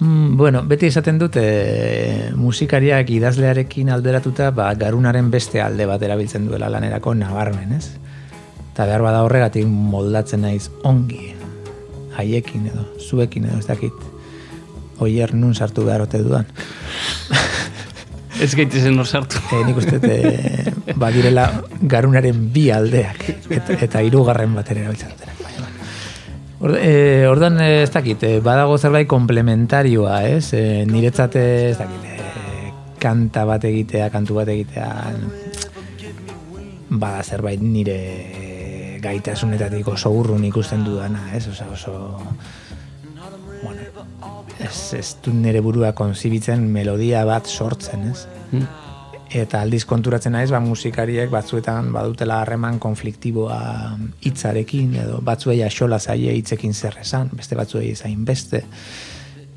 Mm, 0.00 0.34
bueno, 0.36 0.64
beti 0.66 0.90
esaten 0.90 1.20
dut 1.22 1.38
e, 1.38 2.32
musikariak 2.34 3.14
idazlearekin 3.14 3.94
alderatuta 3.94 4.50
ba, 4.50 4.72
garunaren 4.74 5.30
beste 5.30 5.62
alde 5.62 5.86
bat 5.86 6.02
erabiltzen 6.02 6.50
duela 6.50 6.72
lanerako 6.74 7.14
nabarmen, 7.14 7.78
ez? 7.78 7.92
Eta 8.72 8.90
behar 8.90 9.06
bada 9.06 9.22
horregatik 9.22 9.70
moldatzen 9.70 10.42
naiz 10.42 10.66
ongi, 10.82 11.33
haiekin 12.18 12.68
edo, 12.70 12.86
zuekin 13.00 13.48
edo, 13.48 13.58
ez 13.58 13.68
dakit, 13.68 14.06
oier 15.02 15.34
nun 15.34 15.54
sartu 15.54 15.84
behar 15.86 16.06
ote 16.06 16.22
dudan. 16.22 16.48
Ez 18.42 18.50
gaitezen 18.58 18.98
hor 18.98 19.06
sartu. 19.06 19.38
E, 19.54 19.60
nik 19.66 19.78
uste 19.78 20.00
e, 20.02 20.72
badirela 20.98 21.46
garunaren 21.80 22.48
bi 22.54 22.66
aldeak, 22.74 23.28
eta, 23.46 23.78
eta 23.86 24.02
hirugarren 24.02 24.56
bat 24.58 24.72
ere 24.74 24.84
erabiltzen 24.84 25.14
dutenak. 25.14 25.30
E, 26.80 27.26
ordan 27.30 27.60
e, 27.62 27.70
ez 27.84 27.90
dakit, 27.94 28.24
badago 28.44 28.78
zerbait 28.78 29.08
komplementarioa, 29.08 30.22
ez? 30.34 30.48
E, 30.56 30.82
niretzat 30.90 31.38
e, 31.38 31.46
ez 31.70 31.76
dakit, 31.78 32.08
e, 32.10 32.72
kanta 33.02 33.44
bat 33.46 33.64
egitea, 33.68 34.08
kantu 34.10 34.40
bat 34.40 34.50
egitea, 34.50 34.88
bada 36.94 37.22
zerbait 37.22 37.62
nire 37.62 37.98
gaitasunetatik 39.04 39.88
oso 39.92 40.12
urrun 40.14 40.44
ikusten 40.48 40.84
dudana, 40.86 41.28
ez? 41.36 41.46
Osa, 41.52 41.68
oso, 41.72 41.94
bueno, 43.62 43.80
ez, 44.58 44.94
ez 44.98 45.16
du 45.24 45.34
nire 45.34 45.60
burua 45.64 45.92
konzibitzen 45.96 46.64
melodia 46.72 47.24
bat 47.28 47.46
sortzen, 47.50 48.10
ez? 48.10 48.26
Mm. 48.52 48.66
Eta 49.34 49.64
aldiz 49.64 49.82
konturatzen 49.88 50.36
naiz, 50.36 50.50
ba, 50.52 50.60
musikariek 50.62 51.30
batzuetan 51.32 51.88
badutela 51.94 52.38
harreman 52.42 52.78
konfliktiboa 52.78 53.58
hitzarekin, 54.22 54.94
edo 55.02 55.18
batzuei 55.26 55.58
axola 55.66 55.98
zaie 55.98 56.36
hitzekin 56.38 56.74
zer 56.74 57.00
esan, 57.02 57.32
beste 57.34 57.58
batzuei 57.58 57.94
zain 57.96 58.22
beste. 58.24 58.62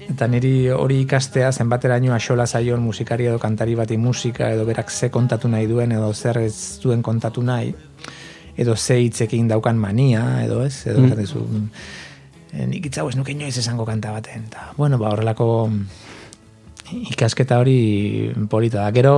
Eta 0.07 0.25
niri 0.31 0.69
hori 0.71 1.01
ikastea 1.03 1.51
zenbateraino 1.51 2.15
axola 2.15 2.47
zaion 2.47 2.81
musikari 2.81 3.27
edo 3.27 3.37
kantari 3.43 3.75
bati 3.75 3.97
musika, 3.99 4.49
edo 4.55 4.65
berak 4.65 4.89
ze 4.89 5.11
kontatu 5.11 5.51
nahi 5.51 5.67
duen, 5.67 5.91
edo 5.91 6.13
zer 6.13 6.39
ez 6.45 6.79
duen 6.81 7.03
kontatu 7.03 7.43
nahi, 7.43 7.75
edo 8.57 8.75
ze 8.75 8.99
hitzekin 9.03 9.47
daukan 9.47 9.77
mania, 9.77 10.43
edo 10.43 10.63
ez, 10.65 10.85
edo 10.87 11.03
mm. 11.03 11.15
dizu, 11.19 11.45
nik 12.67 12.89
hitz 12.89 12.97
hau 12.97 13.07
ez 13.09 13.15
nuke 13.15 13.31
inoiz 13.35 13.57
esango 13.57 13.85
kanta 13.85 14.11
baten. 14.15 14.47
Ta, 14.49 14.71
bueno, 14.77 14.97
ba, 14.97 15.11
horrelako 15.13 15.47
ikasketa 17.11 17.59
hori 17.59 18.33
polita 18.49 18.81
da. 18.81 18.91
Gero, 18.95 19.15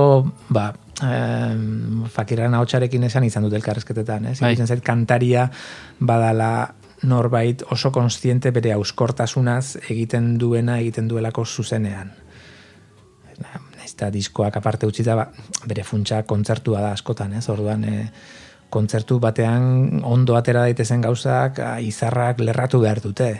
ba, 0.48 0.70
em, 1.06 2.04
fakirran 2.10 2.54
ahotsarekin 2.58 3.06
esan 3.08 3.24
izan 3.24 3.46
dut 3.46 3.56
elkarrezketetan, 3.58 4.30
ez? 4.32 4.38
Ikusten 4.40 4.68
zait 4.68 4.82
kantaria 4.84 5.48
badala 5.98 6.74
norbait 7.08 7.62
oso 7.72 7.92
konstiente 7.92 8.50
bere 8.52 8.74
auskortasunaz 8.74 9.78
egiten 9.88 10.34
duena 10.38 10.78
egiten 10.82 11.08
duelako 11.08 11.46
zuzenean. 11.46 12.12
Naiz 13.40 13.94
eta 13.94 14.10
diskoak 14.12 14.58
aparte 14.60 14.88
utzita, 14.90 15.16
ba, 15.16 15.30
bere 15.64 15.84
funtsa 15.86 16.22
kontzertua 16.28 16.82
da 16.84 16.92
askotan, 16.92 17.38
ez? 17.38 17.46
Orduan, 17.48 17.84
e, 17.84 18.10
kontzertu 18.70 19.18
batean 19.20 20.00
ondo 20.06 20.36
atera 20.38 20.64
daitezen 20.66 21.02
gauzak 21.04 21.58
izarrak 21.84 22.40
lerratu 22.40 22.80
behar 22.80 23.00
dute. 23.04 23.30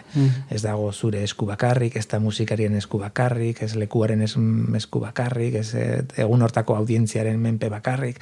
Ez 0.50 0.62
dago 0.62 0.90
zure 0.92 1.22
esku 1.24 1.46
bakarrik, 1.46 1.96
ez 1.96 2.06
da 2.10 2.20
musikarien 2.20 2.74
esku 2.76 2.98
bakarrik, 2.98 3.62
ez 3.62 3.74
lekuaren 3.78 4.22
es, 4.22 4.34
esku 4.76 5.00
bakarrik, 5.00 5.54
ez 5.62 5.74
eh, 5.74 6.02
egun 6.24 6.42
hortako 6.42 6.76
audientziaren 6.76 7.38
menpe 7.40 7.70
bakarrik. 7.70 8.20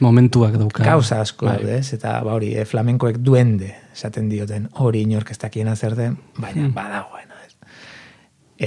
Momentuak 0.00 0.56
dauka. 0.60 0.84
Gauza 0.84 1.20
asko 1.22 1.46
Bai. 1.46 1.58
ez? 1.78 1.92
Eta 1.96 2.18
ba 2.24 2.36
hori, 2.36 2.52
e, 2.56 2.64
flamenkoek 2.68 3.20
duende 3.22 3.72
esaten 3.92 4.28
dioten, 4.30 4.68
hori 4.80 5.04
inork 5.06 5.30
ez 5.30 5.38
dakiena 5.38 5.76
zer 5.76 5.96
den, 5.98 6.16
baina 6.38 6.68
badagoena. 6.74 7.40
Ez? 7.46 7.56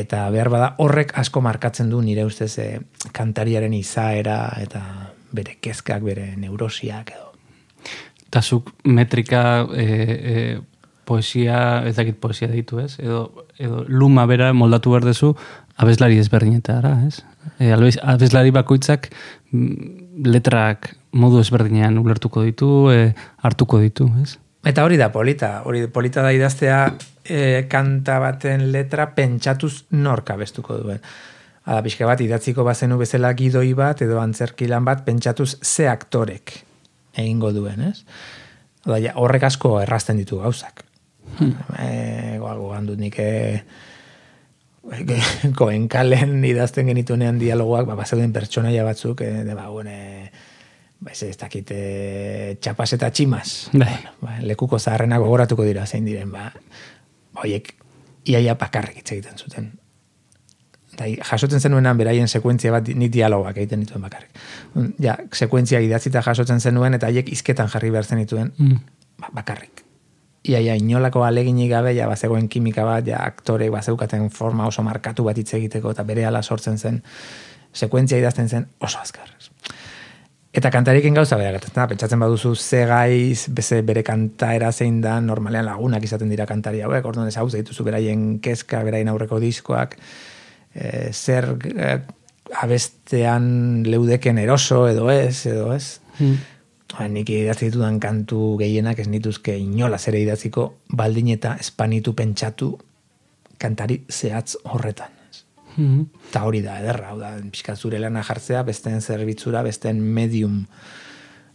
Eta 0.03 0.25
behar 0.33 0.51
bada 0.53 0.73
horrek 0.83 1.13
asko 1.17 1.41
markatzen 1.41 1.89
du 1.89 2.01
nire 2.01 2.25
ustez 2.25 2.53
e, 2.59 2.69
kantariaren 3.11 3.73
izaera 3.73 4.39
eta 4.61 4.81
bere 5.35 5.57
kezkak, 5.61 6.03
bere 6.03 6.33
neurosiak 6.39 7.11
edo. 7.15 7.24
Eta 8.35 8.41
zuk 8.43 8.73
metrika, 8.83 9.63
e, 9.71 9.85
e, 9.87 10.57
poesia, 11.07 11.87
ez 11.87 11.95
dakit 11.95 12.17
poesia 12.19 12.49
deitu, 12.51 12.81
ez? 12.83 12.97
Edo, 12.99 13.45
edo 13.55 13.85
luma 13.87 14.25
bera 14.27 14.49
moldatu 14.51 14.91
behar 14.91 15.05
dezu, 15.07 15.29
abeslari 15.79 16.19
ezberdinetara, 16.19 16.91
ez? 17.07 17.21
E, 17.63 17.71
abeslari 17.71 18.51
bakoitzak 18.51 19.07
mm, 19.53 20.25
letrak 20.27 20.91
modu 21.15 21.39
ezberdinean 21.39 21.95
ulertuko 22.03 22.43
ditu, 22.43 22.71
e, 22.91 23.13
hartuko 23.39 23.79
ditu, 23.79 24.09
ez? 24.19 24.35
Eta 24.67 24.83
hori 24.83 24.99
da 24.99 25.07
polita, 25.15 25.61
hori 25.63 25.85
polita 25.87 26.27
da 26.27 26.35
idaztea 26.35 26.81
e, 27.23 27.39
kanta 27.71 28.19
baten 28.19 28.67
letra 28.75 29.13
pentsatuz 29.15 29.85
nork 29.95 30.35
abestuko 30.35 30.81
duen. 30.83 30.99
Ala, 31.71 31.79
pixka 31.87 32.03
bat, 32.03 32.19
idatziko 32.19 32.67
bazenu 32.67 32.99
bezala 32.99 33.31
gidoi 33.31 33.69
bat, 33.79 34.03
edo 34.03 34.19
antzerkilan 34.19 34.83
bat, 34.83 35.07
pentsatuz 35.07 35.53
ze 35.63 35.87
aktorek 35.87 36.64
egingo 37.15 37.51
duen, 37.55 37.81
ez? 37.91 38.05
Oda, 38.85 38.99
ja, 39.01 39.15
horrek 39.19 39.47
asko 39.47 39.79
errazten 39.81 40.19
ditu 40.21 40.39
gauzak. 40.43 40.83
Hmm. 41.39 41.55
E, 41.81 42.37
gogan 42.39 42.85
dut 42.87 43.01
nik 43.01 43.17
e, 43.25 43.29
koenkalen 45.57 46.37
idazten 46.45 46.91
genituenean 46.91 47.39
dialogoak, 47.41 47.87
ba, 47.89 47.97
bazeuden 47.97 48.33
pertsonaia 48.35 48.85
batzuk, 48.85 49.21
e, 49.25 49.43
de, 49.47 49.55
ba, 49.57 49.69
bueno, 49.73 49.89
e, 49.89 50.29
ba, 50.99 51.11
ez 51.11 51.23
ez 51.25 51.37
dakit, 51.41 51.71
e, 51.71 52.57
txapas 52.61 52.93
eta 52.99 53.09
tximas. 53.11 53.55
Bai. 53.73 53.95
Ba, 54.21 54.37
lekuko 54.45 54.79
zaharrenak 54.79 55.23
gogoratuko 55.25 55.65
dira 55.65 55.87
zein 55.87 56.05
diren, 56.05 56.31
ba, 56.31 56.51
ba, 56.53 57.41
hoiek 57.45 57.73
iaia 58.29 58.55
bakarrik 58.59 59.01
hitz 59.01 59.11
egiten 59.17 59.37
zuten. 59.37 59.73
Eta 60.95 61.07
jasotzen 61.29 61.59
zenuenan 61.59 61.97
beraien 61.99 62.27
sekuentzia 62.27 62.71
bat 62.71 62.87
ni 62.95 63.09
dialogak 63.11 63.57
egiten 63.59 63.83
dituen 63.83 64.03
bakarrik. 64.05 64.29
Mm, 64.73 64.93
Ja, 65.03 65.17
sekuentzia 65.33 65.81
idatzita 65.83 66.21
jasotzen 66.23 66.61
zenuen 66.63 66.95
eta 66.95 67.09
haiek 67.11 67.31
izketan 67.35 67.67
jarri 67.69 67.91
behar 67.91 68.05
zenituen 68.05 68.53
Mm. 68.57 68.79
ba, 69.19 69.29
bakarrik. 69.41 69.83
Ia, 70.45 70.59
ia, 70.61 70.75
inolako 70.75 71.23
aleginik 71.25 71.71
gabe, 71.71 71.95
ja, 71.95 72.07
bazegoen 72.07 72.47
kimika 72.47 72.85
bat, 72.85 73.07
ja, 73.07 73.17
aktorek 73.25 73.71
bazeukaten 73.73 74.29
forma 74.29 74.67
oso 74.67 74.83
markatu 74.83 75.23
bat 75.23 75.37
hitz 75.37 75.53
egiteko, 75.57 75.91
eta 75.91 76.03
bere 76.03 76.25
ala 76.25 76.43
sortzen 76.43 76.77
zen, 76.77 77.01
sekuentzia 77.73 78.19
idazten 78.21 78.49
zen 78.49 78.67
oso 78.79 78.99
azkar. 78.99 79.31
Eta 80.55 80.69
kantarikin 80.71 81.17
gauza 81.17 81.35
bera 81.35 81.51
gertatzen 81.51 81.81
da, 81.81 81.87
pentsatzen 81.87 82.19
baduzu 82.19 82.53
ze 82.55 82.85
gaiz, 82.85 83.49
beze 83.49 83.81
bere 83.81 84.03
kantaera 84.03 84.71
zein 84.71 85.01
da, 85.01 85.19
normalean 85.19 85.65
lagunak 85.65 86.03
izaten 86.03 86.29
dira 86.29 86.45
kantari 86.45 86.79
hauek, 86.81 87.03
orduan 87.05 87.27
ez 87.27 87.35
hau 87.37 87.49
dituzu 87.49 87.83
beraien 87.83 88.39
kezka, 88.39 88.83
beraien 88.83 89.09
aurreko 89.09 89.39
diskoak, 89.39 89.97
e, 90.75 91.13
zer 91.13 91.55
e, 91.71 91.95
abestean 92.61 93.83
leudeken 93.87 94.37
eroso 94.37 94.85
edo 94.87 95.09
ez, 95.11 95.45
edo 95.49 95.71
ez. 95.73 95.99
Mm. 96.19 96.35
Ba, 96.95 97.07
nik 97.11 97.31
idatzi 97.33 97.71
ditudan 97.71 97.97
kantu 97.99 98.55
gehienak 98.61 98.99
ez 99.01 99.07
nituzke 99.11 99.55
inola 99.57 99.97
ere 100.07 100.21
idatziko 100.21 100.67
baldin 100.95 101.31
eta 101.33 101.55
espanitu 101.59 102.13
pentsatu 102.15 102.75
kantari 103.57 104.03
zehatz 104.11 104.55
horretan. 104.63 105.11
ez. 105.29 105.43
Mm. 105.77 106.05
Eta 106.29 106.43
hori 106.45 106.61
da, 106.61 106.77
ederra, 106.83 107.09
hau 107.11 107.19
da, 107.19 107.33
pixka 107.51 107.75
zure 107.75 107.99
lana 107.99 108.23
jartzea, 108.23 108.63
besteen 108.63 109.01
zerbitzura, 109.01 109.63
besteen 109.63 109.99
medium 110.01 110.65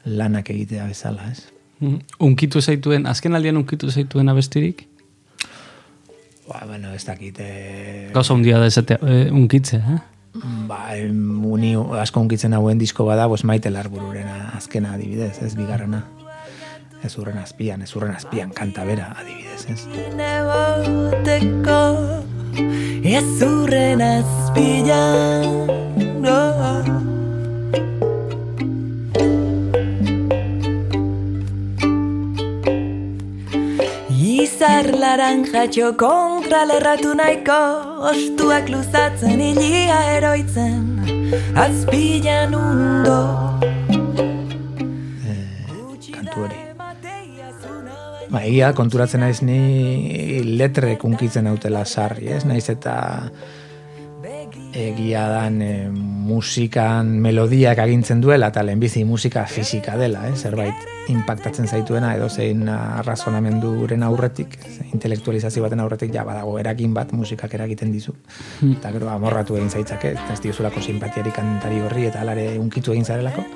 lanak 0.04 0.50
egitea 0.50 0.86
bezala, 0.90 1.30
ez? 1.30 1.46
Mm. 1.80 2.00
Unkitu 2.26 2.60
zaituen, 2.60 3.06
azken 3.06 3.34
aldian 3.34 3.56
unkitu 3.56 3.90
zaituen 3.90 4.28
abestirik? 4.28 4.89
Ba, 6.50 6.64
bueno, 6.66 6.92
ez 6.92 7.04
dakit, 7.06 7.36
e, 7.38 8.10
Gauza 8.12 8.34
hundia 8.34 8.58
da 8.58 8.66
esatea, 8.66 8.98
eh, 9.06 9.30
unkitzea, 9.30 9.94
eh? 9.94 10.00
ba, 10.66 10.80
uni 10.98 11.74
asko 12.02 12.20
unkitzen 12.24 12.54
hauen 12.54 12.78
disko 12.78 13.04
bada, 13.06 13.28
bos 13.30 13.44
maite 13.44 13.70
larbururena 13.70 14.50
azkena 14.56 14.94
adibidez, 14.96 15.36
ez 15.46 15.54
bigarrena. 15.54 16.04
Ez 17.06 17.14
urren 17.16 17.38
azpian, 17.38 17.82
ez 17.82 17.94
urren 17.96 18.16
azpian, 18.16 18.50
kanta 18.52 18.84
bera 18.84 19.14
adibidez, 19.16 19.64
ez? 19.70 19.86
Ez 23.14 23.42
urren 23.46 24.02
azpilan 24.04 25.46
oh. 26.26 27.19
Izar 34.60 34.90
laranjatxo 34.92 35.86
kontra 35.96 36.66
lerratu 36.68 37.14
nahiko 37.16 37.54
Ostuak 38.10 38.66
luzatzen 38.68 39.40
hilia 39.40 40.00
eroitzen 40.18 40.82
Azpilan 41.62 42.52
undo 42.58 43.16
kantu 46.12 46.44
hori. 46.44 46.60
Ba, 48.28 48.42
egia 48.42 48.74
konturatzen 48.76 49.24
naiz 49.24 49.40
ni 49.40 50.44
letrek 50.44 51.08
unkitzen 51.08 51.48
hautela 51.48 51.86
sarri, 51.88 52.28
ez? 52.28 52.44
Naiz 52.44 52.66
eta 52.68 52.98
egia 54.76 55.26
dan 55.28 55.60
e, 55.62 55.88
musikan 55.90 57.08
melodiak 57.22 57.78
agintzen 57.82 58.20
duela 58.22 58.50
eta 58.52 58.62
lehenbizi 58.62 59.04
musika 59.04 59.44
fisika 59.46 59.96
dela, 59.98 60.26
eh? 60.28 60.34
zerbait 60.36 60.86
impactatzen 61.10 61.66
zaituena 61.66 62.12
edo 62.14 62.28
zein 62.28 62.68
razonamenduren 63.06 64.02
aurretik, 64.06 64.58
intelektualizazio 64.92 65.64
baten 65.64 65.80
aurretik 65.82 66.12
ja 66.14 66.24
badago 66.24 66.58
erakin 66.60 66.94
bat 66.94 67.12
musikak 67.12 67.54
eragiten 67.58 67.90
dizu. 67.92 68.14
Eta 68.68 68.92
gero 68.94 69.10
amorratu 69.10 69.58
egin 69.58 69.70
zaitzake, 69.70 70.14
ez 70.32 70.40
diozulako 70.44 70.82
simpatiari 70.84 71.32
kantari 71.34 71.80
horri 71.82 72.06
eta 72.12 72.22
alare 72.22 72.52
unkitu 72.58 72.94
egin 72.94 73.08
zarelako. 73.08 73.46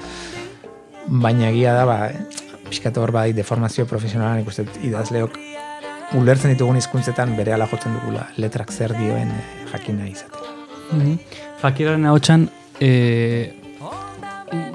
Baina 1.22 1.52
egia 1.52 1.76
da, 1.76 1.84
ba, 1.86 1.98
pixkatu 2.66 3.04
hor 3.04 3.12
bai 3.14 3.28
deformazio 3.36 3.86
profesionalan 3.86 4.42
ikusten 4.42 4.66
dut 4.66 4.82
idazleok 4.88 5.38
ulertzen 6.18 6.52
ditugun 6.54 6.78
hizkuntzetan 6.80 7.36
bere 7.38 7.54
ala 7.54 7.70
jotzen 7.70 7.96
dugula 7.98 8.28
letrak 8.36 8.72
zer 8.72 8.96
dioen 8.98 9.30
eh, 9.30 9.48
jakin 9.72 10.04
Mm 10.92 11.18
Fakiraren 11.64 12.04
ahotsan, 12.04 12.42
e, 12.76 13.54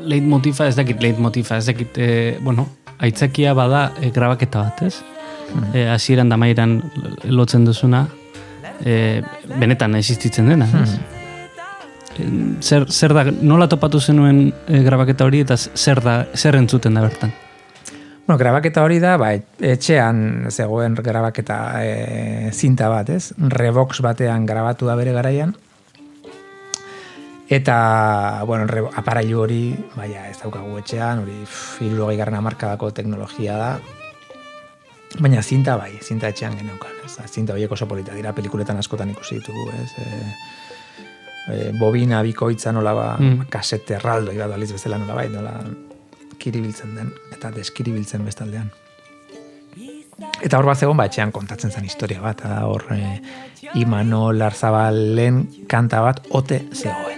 leitmotifa, 0.02 0.65
ez 0.65 0.76
dakit 0.76 1.04
leitmotifa, 1.04 1.58
ez 1.58 1.67
dakit, 1.67 1.98
e, 2.02 2.38
bueno, 2.41 2.65
aitzakia 2.98 3.54
bada 3.54 3.91
e, 4.02 4.10
grabaketa 4.10 4.63
bat, 4.63 4.82
ez? 4.88 4.95
E, 5.74 5.86
hasieran 5.86 6.30
da 6.30 6.38
mairan 6.38 6.80
lotzen 7.30 7.67
duzuna, 7.67 8.08
e, 8.82 9.22
benetan 9.60 10.00
existitzen 10.02 10.50
dena, 10.50 10.65
ez? 10.82 10.95
E, 10.98 11.19
Zer, 12.60 12.89
zer 12.91 13.13
da, 13.15 13.24
nola 13.32 13.69
topatu 13.72 14.02
zenuen 14.02 14.50
e, 14.67 14.82
grabaketa 14.84 15.24
hori 15.30 15.39
eta 15.45 15.56
zer 15.56 16.02
da, 16.04 16.26
zer 16.36 16.58
entzuten 16.60 16.98
da 16.98 17.06
bertan? 17.06 17.32
Bueno, 18.26 18.38
grabaketa 18.41 18.84
hori 18.84 19.00
da, 19.00 19.15
ba, 19.17 19.32
etxean 19.63 20.50
zegoen 20.52 20.98
grabaketa 21.00 21.60
e, 21.80 22.52
zinta 22.52 22.89
bat, 22.91 23.10
ez? 23.13 23.32
Revox 23.56 24.04
batean 24.04 24.45
grabatu 24.50 24.89
da 24.89 24.98
bere 25.00 25.15
garaian. 25.15 25.56
Eta, 27.49 28.43
bueno, 28.45 28.67
re, 28.69 28.83
aparailu 28.93 29.39
hori, 29.41 29.63
baina 29.95 30.27
ez 30.29 30.38
daukagu 30.38 30.77
etxean, 30.77 31.23
hori 31.23 31.39
irurogei 31.88 32.17
garren 32.19 32.38
amarkadako 32.38 32.91
teknologia 32.93 33.55
da. 33.57 33.71
Baina 35.17 35.41
zinta 35.41 35.73
bai, 35.79 35.95
zinta 36.05 36.29
etxean 36.29 36.59
geneukan, 36.59 36.99
ez? 37.05 37.15
Zinta 37.25 37.55
horiek 37.55 37.71
oso 37.73 37.88
polita 37.89 38.13
dira, 38.13 38.35
pelikuletan 38.38 38.77
askotan 38.77 39.09
ikusi 39.15 39.39
ditugu, 39.39 39.65
ez? 39.81 39.89
E, 39.97 40.19
e, 41.49 41.71
bobina 41.79 42.21
bikoitza 42.21 42.71
nola 42.71 42.93
ba, 42.93 43.07
Mm. 43.17 43.49
kasete 43.49 43.95
erraldo, 43.97 44.31
iba 44.31 44.45
aliz 44.45 44.71
bezala 44.71 45.01
nola 45.01 45.15
bai, 45.15 45.29
nola 45.29 45.57
kiribiltzen 46.38 46.93
den, 46.95 47.12
eta 47.33 47.49
deskiribiltzen 47.51 48.23
bestaldean. 48.25 48.69
Eta 50.43 50.57
hor 50.59 50.65
bat 50.69 50.77
zegoen, 50.77 50.97
ba, 50.97 51.05
etxean 51.09 51.31
kontatzen 51.31 51.71
zen 51.71 51.85
historia 51.85 52.21
bat, 52.21 52.45
hor 52.45 52.85
e, 52.93 53.21
Imano 53.73 54.31
Larzabalen 54.31 55.65
kanta 55.67 56.01
bat 56.01 56.21
ote 56.29 56.67
zegoen. 56.73 57.09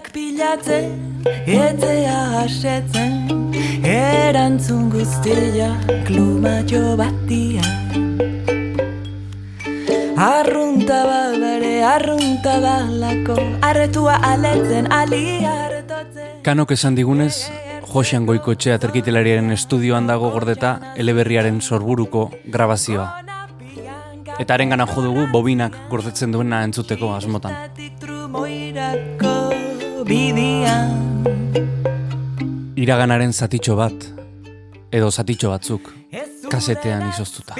Galderak 0.00 0.12
pilatzen, 0.14 1.24
etzea 1.46 2.40
hasetzen, 2.40 3.52
erantzun 3.84 4.88
guztia 4.88 5.68
klumatxo 6.06 6.96
batian. 6.96 7.68
Arrunta 10.16 11.04
badare, 11.04 11.82
arrunta 11.84 12.60
dalako, 12.60 13.36
arretua 13.60 14.16
aletzen, 14.24 14.90
ali 14.90 15.44
hartotzen. 15.44 16.40
Kanok 16.42 16.72
esan 16.72 16.94
digunez, 16.94 17.50
Josean 17.92 18.24
Goikotxea 18.24 18.78
terkitelariaren 18.78 19.50
estudioan 19.52 20.06
dago 20.06 20.30
gordeta 20.30 20.94
eleberriaren 20.96 21.60
sorburuko 21.60 22.30
grabazioa. 22.46 23.10
Eta 24.40 24.54
haren 24.54 24.70
gana 24.72 24.86
jo 24.86 25.02
dugu 25.04 25.26
bobinak 25.28 25.76
gordetzen 25.90 26.32
duena 26.32 26.64
entzuteko 26.64 27.12
asmotan. 27.12 27.52
Trumoirako 28.00 29.39
bidian. 30.04 31.24
Iraganaren 32.80 33.32
zatitxo 33.32 33.76
bat, 33.76 34.06
edo 34.92 35.10
zatitxo 35.10 35.50
batzuk, 35.52 35.90
kasetean 36.50 37.06
izoztuta. 37.10 37.56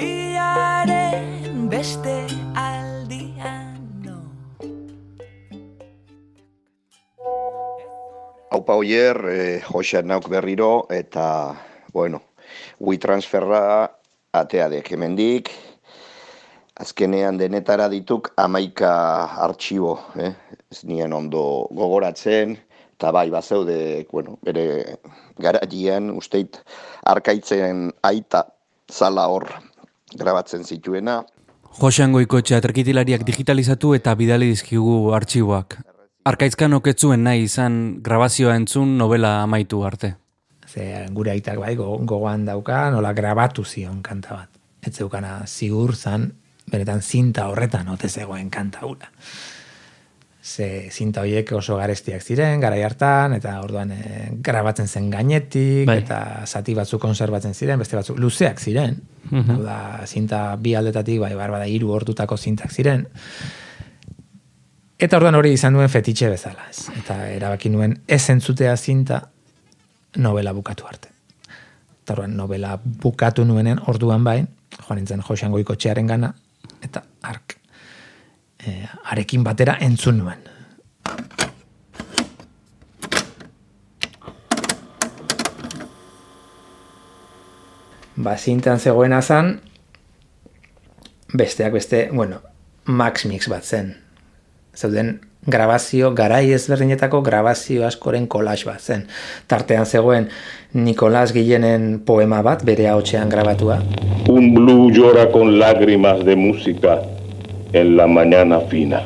Beste 1.71 2.15
aldian, 2.57 3.77
no. 4.03 4.17
Haupa 8.51 8.75
oier, 8.75 9.21
eh, 9.31 9.61
Josean 9.63 10.09
nauk 10.11 10.27
berriro, 10.29 10.87
eta, 10.91 11.55
bueno, 11.93 12.21
WeTransferra 12.79 13.63
ateadek 14.33 14.91
hemendik, 14.91 15.51
azkenean 16.81 17.37
denetara 17.37 17.87
dituk 17.91 18.31
amaika 18.41 18.91
artxibo, 19.45 19.99
eh? 20.17 20.33
ez 20.71 20.83
nien 20.89 21.13
ondo 21.13 21.67
gogoratzen, 21.77 22.55
eta 22.97 23.11
bai, 23.13 23.29
bazeude, 23.33 24.07
bueno, 24.11 24.37
bere 24.45 24.97
garaian, 25.41 26.09
usteit, 26.17 26.57
arkaitzen 27.05 27.91
aita 28.05 28.45
zala 28.91 29.27
hor 29.29 29.47
grabatzen 30.17 30.65
zituena, 30.65 31.21
Josean 31.71 32.11
Goikotxea 32.11 32.57
terkitilariak 32.59 33.21
digitalizatu 33.23 33.93
eta 33.95 34.11
bidali 34.19 34.49
dizkigu 34.51 35.13
artxiboak. 35.15 35.77
Arkaizkan 36.27 36.75
oketzuen 36.75 37.23
nahi 37.23 37.45
izan 37.45 38.01
grabazioa 38.03 38.57
entzun 38.59 38.97
novela 38.99 39.37
amaitu 39.45 39.79
arte. 39.87 40.09
Ze 40.67 41.05
gure 41.15 41.31
aitak 41.31 41.61
bai 41.63 41.77
go- 41.79 41.95
gogoan 42.03 42.43
dauka, 42.45 42.89
nola 42.91 43.13
grabatu 43.15 43.63
zion 43.63 44.01
kanta 44.03 44.35
bat. 44.35 44.49
Ez 44.83 44.97
zeukana 44.99 45.45
zigur 45.47 45.95
zan, 45.95 46.33
benetan 46.71 47.01
zinta 47.01 47.47
horretan 47.51 47.89
ote 47.91 48.09
zegoen 48.09 48.49
kanta 48.49 48.85
hura. 48.87 49.09
Ze 50.41 50.89
zinta 50.89 51.21
horiek 51.21 51.51
oso 51.53 51.75
garestiak 51.77 52.23
ziren, 52.25 52.59
garai 52.63 52.81
hartan, 52.81 53.35
eta 53.37 53.59
orduan 53.61 53.91
e, 53.93 54.29
grabatzen 54.41 54.87
zen 54.87 55.09
gainetik, 55.13 55.85
Bai. 55.85 55.99
eta 56.01 56.47
zati 56.47 56.73
batzuk 56.73 57.01
konserbatzen 57.01 57.53
ziren, 57.53 57.77
beste 57.79 57.99
batzuk 57.99 58.17
luzeak 58.17 58.59
ziren. 58.59 58.97
Mhm. 59.29 59.51
Hau 59.51 59.61
da, 59.63 59.77
zinta 60.07 60.55
bi 60.57 60.73
aldetatik, 60.75 61.19
bai, 61.21 61.35
bar, 61.37 61.53
bada, 61.53 61.67
hiru 61.69 61.91
ordutako 61.93 62.37
zintak 62.37 62.73
ziren. 62.73 63.05
Eta 65.01 65.17
orduan 65.17 65.35
hori 65.35 65.53
izan 65.53 65.77
duen 65.77 65.89
fetitxe 65.89 66.29
bezala, 66.29 66.65
ez. 66.69 66.87
Eta 66.97 67.27
erabaki 67.29 67.69
nuen 67.69 67.99
ez 68.07 68.23
entzutea 68.29 68.75
zinta 68.77 69.21
novela 70.15 70.53
bukatu 70.53 70.89
arte. 70.89 71.09
Eta 72.01 72.13
orduan 72.13 72.35
novela 72.37 72.79
bukatu 72.81 73.45
nuenen 73.45 73.79
orduan 73.87 74.23
bain, 74.23 74.47
joan 74.81 74.99
nintzen 74.99 75.21
Josean 75.21 75.51
Goikotxearen 75.51 76.07
gana, 76.07 76.33
eta 76.81 77.03
ark, 77.21 77.57
e, 78.59 78.85
arekin 79.11 79.43
batera 79.43 79.77
entzun 79.81 80.21
nuen. 80.21 80.47
Ba, 88.21 88.37
zintan 88.37 88.79
zegoena 88.79 89.21
zan, 89.21 89.55
besteak 91.33 91.73
beste, 91.73 92.09
bueno, 92.13 92.41
Max 92.85 93.25
Mix 93.25 93.47
bat 93.49 93.65
zen. 93.65 93.95
Zeuden 94.75 95.30
grabazio, 95.45 96.13
garai 96.13 96.51
ezberdinetako 96.53 97.21
grabazio 97.25 97.85
askoren 97.87 98.27
kolaz 98.27 98.59
bat 98.65 98.81
zen. 98.81 99.07
Tartean 99.47 99.85
zegoen 99.85 100.29
Nicolás 100.73 101.33
Guillenen 101.33 102.01
poema 102.05 102.41
bat, 102.45 102.63
bere 102.63 102.87
haotxean 102.87 103.29
grabatua. 103.29 103.79
Un 104.29 104.53
blue 104.53 104.91
llora 104.91 105.31
con 105.31 105.57
lágrimas 105.57 106.23
de 106.25 106.35
música 106.35 107.01
en 107.73 107.97
la 107.97 108.05
mañana 108.07 108.59
fina. 108.61 109.01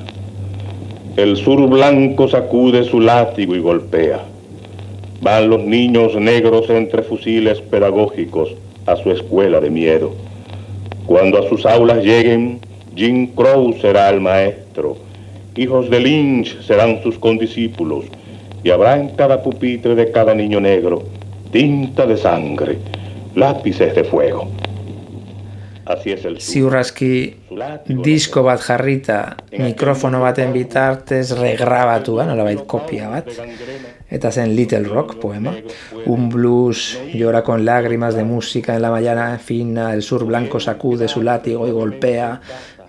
El 1.16 1.38
sur 1.38 1.70
blanco 1.70 2.28
sacude 2.28 2.84
su 2.84 3.00
látigo 3.00 3.56
y 3.56 3.60
golpea. 3.60 4.20
Van 5.22 5.50
los 5.50 5.64
niños 5.64 6.16
negros 6.16 6.70
entre 6.70 7.04
fusiles 7.04 7.62
pedagógicos 7.62 8.54
a 8.86 8.98
su 8.98 9.12
escuela 9.12 9.62
de 9.62 9.70
miedo. 9.70 10.14
Cuando 11.06 11.40
a 11.40 11.48
sus 11.48 11.66
aulas 11.66 12.04
lleguen, 12.04 12.60
Jim 12.96 13.28
Crow 13.28 13.74
será 13.80 14.10
el 14.10 14.20
maestro. 14.20 15.05
Hijos 15.58 15.90
de 15.90 16.00
Lynch 16.00 16.62
serán 16.62 17.02
sus 17.02 17.18
condiscípulos. 17.18 18.06
Y 18.64 18.72
habrá 18.72 18.98
en 18.98 19.10
cada 19.10 19.42
pupitre 19.44 19.96
de 19.96 20.12
cada 20.12 20.34
niño 20.34 20.60
negro 20.60 21.04
tinta 21.56 22.06
de 22.06 22.18
sangre, 22.18 22.80
lápices 23.34 23.96
de 23.96 24.04
fuego. 24.04 24.50
Así 25.86 26.12
es 26.12 26.26
el. 26.26 26.42
Ziurraski 26.42 27.36
disko 27.88 28.42
bat 28.44 28.60
jarrita 28.60 29.38
mikrofono 29.54 30.20
baten 30.20 30.52
bitartez 30.52 31.32
regrabatua, 31.38 32.26
nolabait 32.26 32.66
kopia 32.68 33.08
bat. 33.08 33.30
Eta 34.10 34.32
zen 34.32 34.56
Little 34.56 34.90
Rock 34.90 35.16
poema. 35.22 35.54
Un 36.06 36.28
blues 36.30 37.00
llora 37.14 37.44
con 37.44 37.64
lágrimas 37.64 38.16
de 38.16 38.26
música 38.26 38.76
en 38.76 38.82
la 38.82 38.92
mañana 38.92 39.38
fina, 39.38 39.94
el 39.94 40.02
sur 40.02 40.26
blanco 40.26 40.60
sacude 40.60 41.08
su 41.08 41.22
látigo 41.22 41.68
y 41.68 41.72
golpea. 41.72 42.42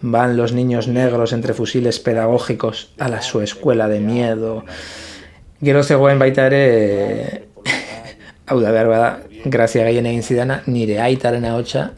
Van 0.03 0.37
los 0.37 0.53
niños 0.53 0.89
negros 0.89 1.33
entre 1.33 1.55
fusiles 1.55 1.99
pedagógicos 2.01 2.93
a 2.99 3.09
la 3.09 3.23
su 3.23 3.41
escuela 3.41 3.89
de 3.89 4.01
miedo. 4.01 4.65
Gero 5.63 5.83
zegoen 5.83 6.19
baita 6.19 6.47
ere, 6.47 7.49
hau 8.47 8.61
da 8.61 8.71
behar 8.71 8.91
bada, 8.93 9.09
grazia 9.45 9.87
gehien 9.89 10.07
egin 10.07 10.23
zidana, 10.23 10.61
nire 10.67 11.01
aitaren 11.01 11.47
ahotsa, 11.49 11.93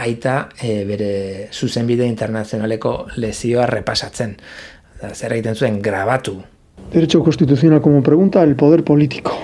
aita 0.00 0.48
e, 0.56 0.84
bere 0.88 1.12
zuzenbide 1.52 2.08
internazionaleko 2.08 2.94
lezioa 3.20 3.68
repasatzen. 3.68 4.38
Zer 5.12 5.36
egiten 5.36 5.58
zuen, 5.58 5.80
grabatu. 5.82 6.40
Derecho 6.92 7.22
constitucional 7.22 7.82
como 7.82 8.02
pregunta 8.02 8.42
el 8.42 8.56
poder 8.56 8.84
político. 8.84 9.36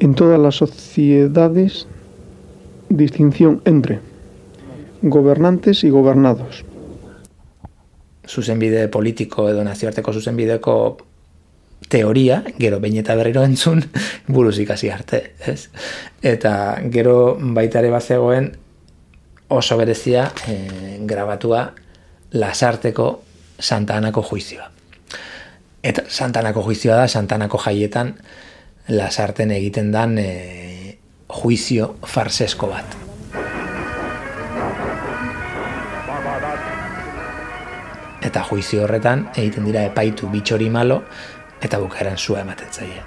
En 0.00 0.14
todas 0.14 0.38
las 0.40 0.56
sociedades, 0.56 1.86
distinción 2.88 3.60
entre 3.64 4.00
gobernantes 5.10 5.84
y 5.84 5.90
gobernados. 5.90 6.64
zuzenbide 8.26 8.88
politiko 8.88 9.48
edo 9.50 9.64
nazioarteko 9.64 10.12
zuzenbideko 10.12 10.76
teoria, 11.88 12.42
gero 12.58 12.80
behin 12.80 12.98
eta 13.02 13.14
berriro 13.14 13.44
entzun, 13.46 13.84
buruz 14.34 14.58
ikasi 14.58 14.90
arte, 14.90 15.22
ez? 15.46 15.68
Eta 16.22 16.78
gero 16.92 17.36
baita 17.38 17.80
ere 17.82 17.92
bazegoen 17.94 18.50
oso 19.54 19.76
berezia 19.78 20.30
e, 20.48 20.98
grabatua 21.06 21.68
lasarteko 22.32 23.12
Santanako 23.56 24.24
juizioa. 24.26 24.66
Eta 25.86 26.02
Santanako 26.08 26.66
juizioa 26.66 26.98
da, 26.98 27.08
Santanako 27.08 27.62
jaietan 27.62 28.16
lasarten 28.88 29.54
egiten 29.54 29.92
dan 29.94 30.18
e, 30.18 30.98
juizio 31.30 31.94
farsesko 32.04 32.72
bat. 32.74 33.05
Eta 38.26 38.42
juizio 38.48 38.82
horretan 38.84 39.28
egiten 39.36 39.66
dira 39.68 39.84
epaitu 39.86 40.28
bitxori 40.32 40.70
malo 40.70 41.02
eta 41.62 41.78
bukaeran 41.78 42.18
zua 42.18 42.42
ematen 42.42 42.72
zaie. 42.72 43.02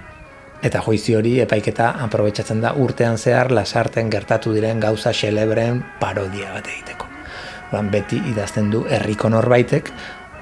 Eta 0.64 0.82
juizio 0.84 1.20
hori 1.20 1.38
epaiketa 1.40 1.94
aprobetsatzen 2.04 2.62
da 2.64 2.74
urtean 2.76 3.18
zehar 3.18 3.52
lasarten 3.56 4.10
gertatu 4.12 4.54
diren 4.56 4.80
gauza 4.80 5.14
xelebreen 5.16 5.84
parodia 6.00 6.54
bat 6.56 6.68
egiteko. 6.68 7.08
Oran 7.72 7.92
beti 7.94 8.20
idazten 8.32 8.72
du 8.72 8.84
herriko 8.90 9.30
norbaitek, 9.30 9.92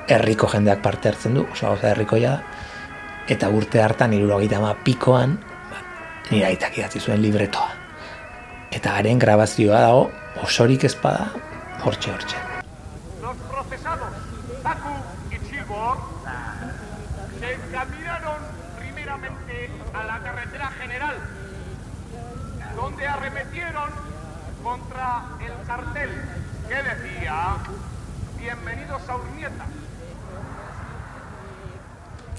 herriko 0.07 0.49
jendeak 0.53 0.81
parte 0.81 1.11
hartzen 1.11 1.37
du, 1.37 1.45
oso 1.51 1.67
gauza 1.67 1.91
herrikoia 1.91 2.31
da, 2.37 2.63
eta 3.27 3.49
urte 3.53 3.83
hartan 3.83 4.15
irurogeita 4.15 4.57
ama 4.61 4.73
pikoan, 4.83 5.37
ba, 5.71 5.83
nire 6.31 6.49
aitak 6.53 6.79
idatzi 6.79 7.03
zuen 7.03 7.21
libretoa. 7.21 7.69
Eta 8.71 8.97
haren 8.97 9.19
grabazioa 9.19 9.85
dago 9.85 10.09
osorik 10.47 10.87
ezpada 10.87 11.29
hortxe 11.83 12.13
hortxe. 12.13 12.46
Bienvenidos 28.39 29.01
a 29.09 29.17
Urnieta. 29.17 29.65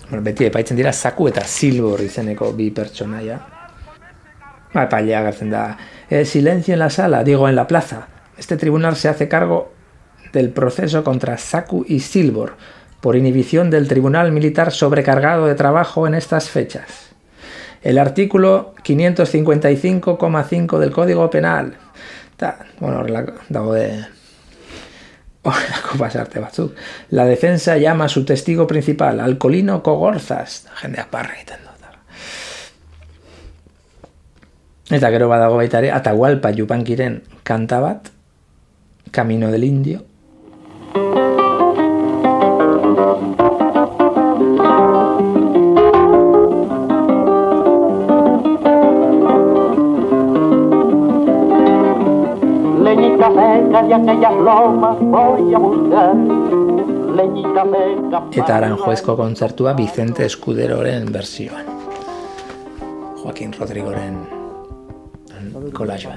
Bueno, 0.08 0.24
beti 0.24 0.46
epaitzen 0.48 0.78
dira 0.78 0.94
Zaku 0.96 1.26
eta 1.28 1.42
Silbor 1.44 2.00
izeneko 2.00 2.54
bi 2.56 2.70
pertsonaia. 2.72 3.36
Ba, 4.72 4.86
epailea 4.86 5.20
agertzen 5.20 5.52
da. 5.52 5.76
Eh, 6.08 6.24
silencio 6.24 6.72
en 6.72 6.80
la 6.80 6.88
sala, 6.88 7.22
digo 7.22 7.50
en 7.50 7.56
la 7.56 7.66
plaza. 7.66 8.08
Este 8.38 8.56
tribunal 8.56 8.96
se 8.96 9.10
hace 9.10 9.28
cargo 9.28 9.74
del 10.32 10.48
proceso 10.56 11.04
contra 11.04 11.36
Saku 11.36 11.84
y 11.86 12.00
Silbor 12.00 12.56
por 13.02 13.14
inhibición 13.14 13.68
del 13.68 13.88
Tribunal 13.88 14.32
Militar 14.32 14.72
sobrecargado 14.72 15.44
de 15.46 15.54
trabajo 15.54 16.06
en 16.06 16.14
estas 16.14 16.48
fechas. 16.48 17.10
El 17.82 17.98
artículo 17.98 18.74
555,5 18.82 20.78
del 20.78 20.92
Código 20.92 21.28
Penal. 21.28 21.76
Ta, 22.38 22.60
bueno, 22.80 23.04
dago 23.50 23.74
de 23.74 24.17
pasarte 25.98 26.40
batzuk. 26.40 26.74
La 27.10 27.24
defensa 27.24 27.76
llama 27.76 28.06
a 28.06 28.08
su 28.08 28.24
testigo 28.24 28.66
principal, 28.66 29.20
Alcolino 29.20 29.82
Cogorzas. 29.82 30.66
Jendeak 30.80 31.08
parra 31.08 31.34
egiten 31.34 31.62
du. 31.62 31.68
Eta 34.88 35.10
gero 35.12 35.28
badago 35.28 35.58
baita 35.60 35.82
ere, 35.82 35.90
Atahualpa 35.92 36.50
Yupankiren 36.56 37.20
kanta 37.44 37.80
bat, 37.80 38.08
Camino 39.12 39.50
del 39.52 39.64
Indio. 39.64 40.07
Aquellas 54.02 54.34
lomas 54.34 54.96
voy 55.00 55.54
a 55.54 55.58
buscar. 55.58 56.16
Eta 58.32 58.56
Aranjuezko 58.56 59.16
kontzertua 59.16 59.72
Vicente 59.72 60.24
Escuderoren 60.24 61.12
versioan. 61.12 61.66
Joaquin 63.22 63.52
Rodrigoren 63.52 64.20
kolajoa. 65.72 66.14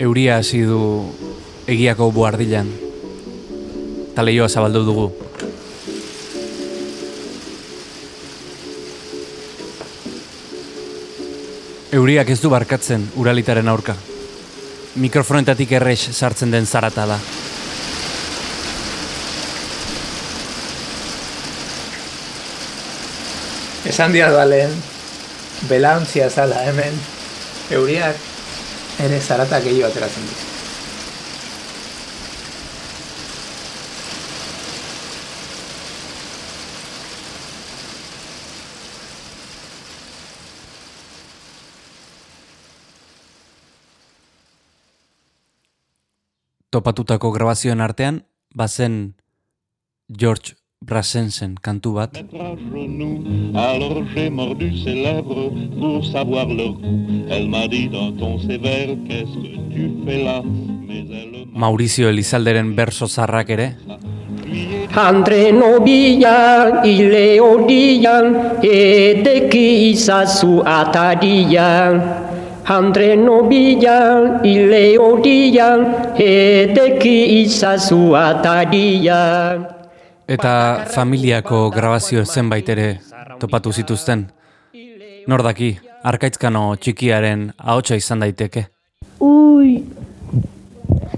Euria 0.00 0.36
hasi 0.38 0.62
du 0.62 1.04
egiako 1.66 2.10
boardilan. 4.18 4.24
Taleioa 4.24 4.48
zabaldu 4.48 4.84
dugu. 4.84 5.12
Euriak 11.92 12.28
ez 12.30 12.40
du 12.40 12.50
barkatzen 12.50 13.10
uralitaren 13.16 13.68
aurka. 13.68 13.94
Mikrofonetatik 14.96 15.72
errex 15.72 16.10
sartzen 16.12 16.50
den 16.50 16.66
zarata 16.66 17.06
da. 17.06 17.18
Esan 23.88 24.12
dia 24.12 24.28
doa 24.30 24.44
lehen, 24.44 24.74
belaontzia 25.68 26.28
zala 26.28 26.60
hemen, 26.66 26.92
euriak 27.70 28.16
ere 29.00 29.20
zarata 29.20 29.60
gehiago 29.60 29.88
ateratzen 29.88 30.28
dizu. 30.28 30.57
Topatutako 46.68 47.30
grabazioen 47.32 47.80
artean, 47.80 48.18
bazen 48.54 49.14
George 50.12 50.52
Brassensen 50.84 51.54
kantu 51.64 51.94
bat, 51.94 52.12
Alors 53.56 54.04
j'ai 54.14 54.28
mordu 54.28 54.76
ses 54.76 54.94
lèvres 54.94 55.50
pour 55.80 56.04
savoir 56.04 56.46
leur 56.46 56.72
goût. 56.72 57.24
Elle 57.30 57.48
m'a 57.48 57.66
dit 57.68 57.88
d'un 57.88 58.12
ton 58.12 58.38
sévère, 58.38 58.94
qu'est-ce 59.08 59.34
que 59.34 59.72
tu 59.72 59.90
fais 60.04 60.22
là 60.22 60.42
Mais 60.44 61.06
elle 61.08 61.46
Maurizio 61.54 62.08
Elizalderen 62.08 62.76
berso 62.76 63.06
zarrak 63.06 63.48
ere, 63.48 63.76
Andre 64.94 65.52
nobian, 65.52 66.84
ile 66.84 67.40
odian, 67.40 68.60
edeki 68.62 69.90
izazu 69.90 70.60
atadian. 70.64 72.27
Andre 72.68 73.16
nobian, 73.16 74.44
ile 74.44 74.98
odian, 75.00 75.86
edeki 76.20 77.40
izazu 77.40 78.12
atadian. 78.12 79.64
eta 80.28 80.84
familiako 80.92 81.70
grabazio 81.72 82.24
zenbait 82.24 82.68
ere 82.68 83.00
topatu 83.40 83.72
zituzten. 83.72 84.26
Nor 85.26 85.42
daki, 85.42 85.70
arkaitzkano 86.04 86.76
txikiaren 86.76 87.48
ahotsa 87.56 87.96
izan 87.96 88.20
daiteke. 88.20 88.66
Uy. 89.24 89.84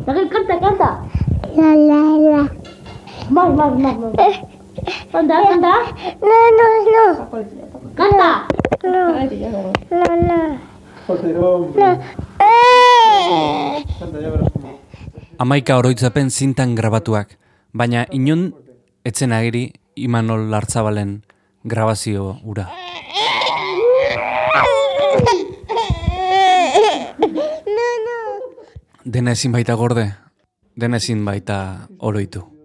Nagel, 0.06 0.30
canta, 0.30 0.60
canta. 0.62 0.90
La, 1.58 1.74
la, 1.74 2.00
la. 2.30 2.46
Más, 3.30 3.54
más, 3.58 3.74
más, 3.74 3.98
más. 3.98 4.40
Canta, 5.10 5.42
canta. 5.50 5.74
No, 6.22 6.40
no, 6.62 6.72
no. 6.94 7.06
Canta. 7.98 8.46
No. 8.86 10.69
No, 11.08 11.14
no. 11.16 11.72
No. 11.76 12.00
Amaika 15.38 15.78
oroitzapen 15.80 16.30
zintan 16.30 16.74
grabatuak, 16.76 17.38
baina 17.72 18.04
inon 18.12 18.52
etzen 19.04 19.32
agiri 19.32 19.72
Imanol 19.96 20.50
Lartzabalen 20.52 21.22
grabazio 21.64 22.38
ura. 22.44 22.68
Dena 29.04 29.32
ezin 29.32 29.52
baita 29.52 29.74
gorde, 29.74 30.10
dena 30.76 31.00
ezin 31.00 31.24
baita 31.24 31.88
oroitu. 31.98 32.59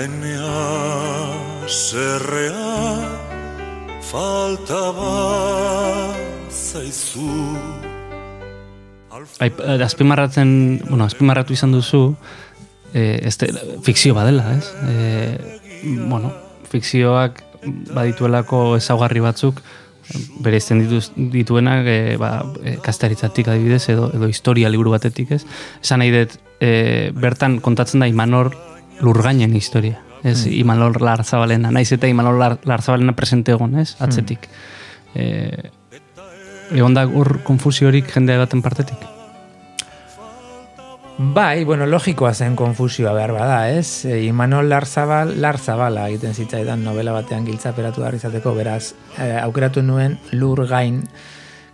Ta 0.00 0.06
enea 0.06 1.68
zerrea 1.68 3.04
faltaba 4.00 5.10
zaizu 6.48 7.28
Aip, 9.44 9.60
eh, 9.60 9.76
azpimarratzen, 9.84 10.80
bueno, 10.88 11.04
azpimarratu 11.04 11.52
izan 11.52 11.72
duzu, 11.76 12.14
eh, 12.94 13.20
este, 13.28 13.50
fikzio 13.84 14.14
badela, 14.16 14.54
ez? 14.56 14.72
Eh, 14.88 15.60
bueno, 16.08 16.32
fikzioak 16.72 17.44
badituelako 17.92 18.78
ezaugarri 18.78 19.20
batzuk, 19.20 19.60
bereizten 20.40 20.80
dituz, 20.80 21.10
dituenak 21.16 21.84
e, 21.86 22.16
ba, 22.16 22.32
e, 22.64 22.78
kastaritzatik 22.82 23.52
adibidez 23.52 23.84
edo, 23.92 24.08
edo 24.16 24.32
historia 24.32 24.72
liburu 24.72 24.96
batetik 24.96 25.36
ez. 25.36 25.44
Esan 25.84 26.00
nahi 26.00 26.16
dut, 26.16 26.40
e, 26.58 27.12
bertan 27.14 27.60
kontatzen 27.60 28.00
da 28.00 28.08
Imanor 28.08 28.54
lurgainen 29.00 29.54
historia. 29.56 30.00
Ez, 30.22 30.44
Hmm. 30.44 30.52
Imanol 30.52 30.96
Larzabalena, 31.00 31.70
naiz 31.70 31.90
eta 31.92 32.06
Imanol 32.06 32.38
Lar, 32.38 32.58
Larzabalena 32.64 33.14
presente 33.16 33.52
egon, 33.52 33.78
ez, 33.80 33.96
atzetik. 34.00 34.48
E, 35.14 35.70
egon 36.76 36.94
da 36.94 37.06
hor 37.06 37.40
konfusiorik 37.42 38.10
jendea 38.12 38.38
baten 38.38 38.60
partetik. 38.62 38.98
Bai, 41.20 41.64
bueno, 41.64 41.84
logikoa 41.84 42.32
zen 42.32 42.54
konfusioa 42.56 43.12
behar 43.12 43.32
bada, 43.32 43.58
ez? 43.68 44.06
E, 44.08 44.22
Imanol 44.24 44.70
Larzabal, 44.70 45.34
Larzabala 45.40 46.06
egiten 46.08 46.32
zitzaidan 46.32 46.84
novela 46.84 47.12
batean 47.12 47.44
giltzaperatu 47.44 48.00
behar 48.00 48.16
izateko, 48.16 48.54
beraz, 48.56 48.94
e, 49.18 49.34
aukeratu 49.42 49.82
nuen 49.84 50.16
lur 50.32 50.64
gain 50.68 51.02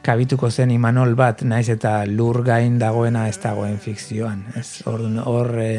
kabituko 0.03 0.51
zen 0.51 0.71
Imanol 0.75 1.15
bat, 1.19 1.43
naiz 1.43 1.69
eta 1.71 2.01
lur 2.07 2.43
gain 2.47 2.79
dagoena 2.79 3.29
ez 3.29 3.39
dagoen 3.43 3.79
fikzioan, 3.79 4.43
ez? 4.59 4.83
Hor, 4.87 5.07
hor 5.27 5.55
e, 5.63 5.71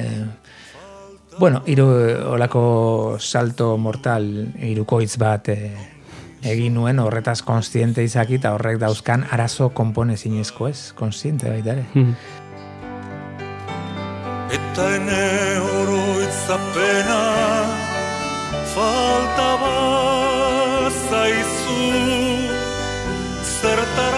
bueno, 1.40 1.62
hiru 1.66 1.88
olako 2.34 3.18
salto 3.20 3.78
mortal, 3.78 4.26
hirukoitz 4.62 5.18
bat 5.22 5.50
e, 5.50 5.72
egin 6.42 6.74
nuen 6.78 7.00
horretaz 7.00 7.42
konstiente 7.46 8.04
izaki 8.04 8.40
eta 8.40 8.54
horrek 8.56 8.80
dauzkan 8.82 9.26
arazo 9.32 9.70
konpone 9.70 10.18
zinezko, 10.18 10.68
ez? 10.68 10.94
Konstiente 10.98 11.50
baita 11.50 11.76
ere. 11.78 11.86
Eta 14.58 14.90
ene 14.96 15.24
oroitzapena 15.82 17.22
faltaba 18.74 19.74
zaizu 21.10 21.82
zertarako 23.58 24.17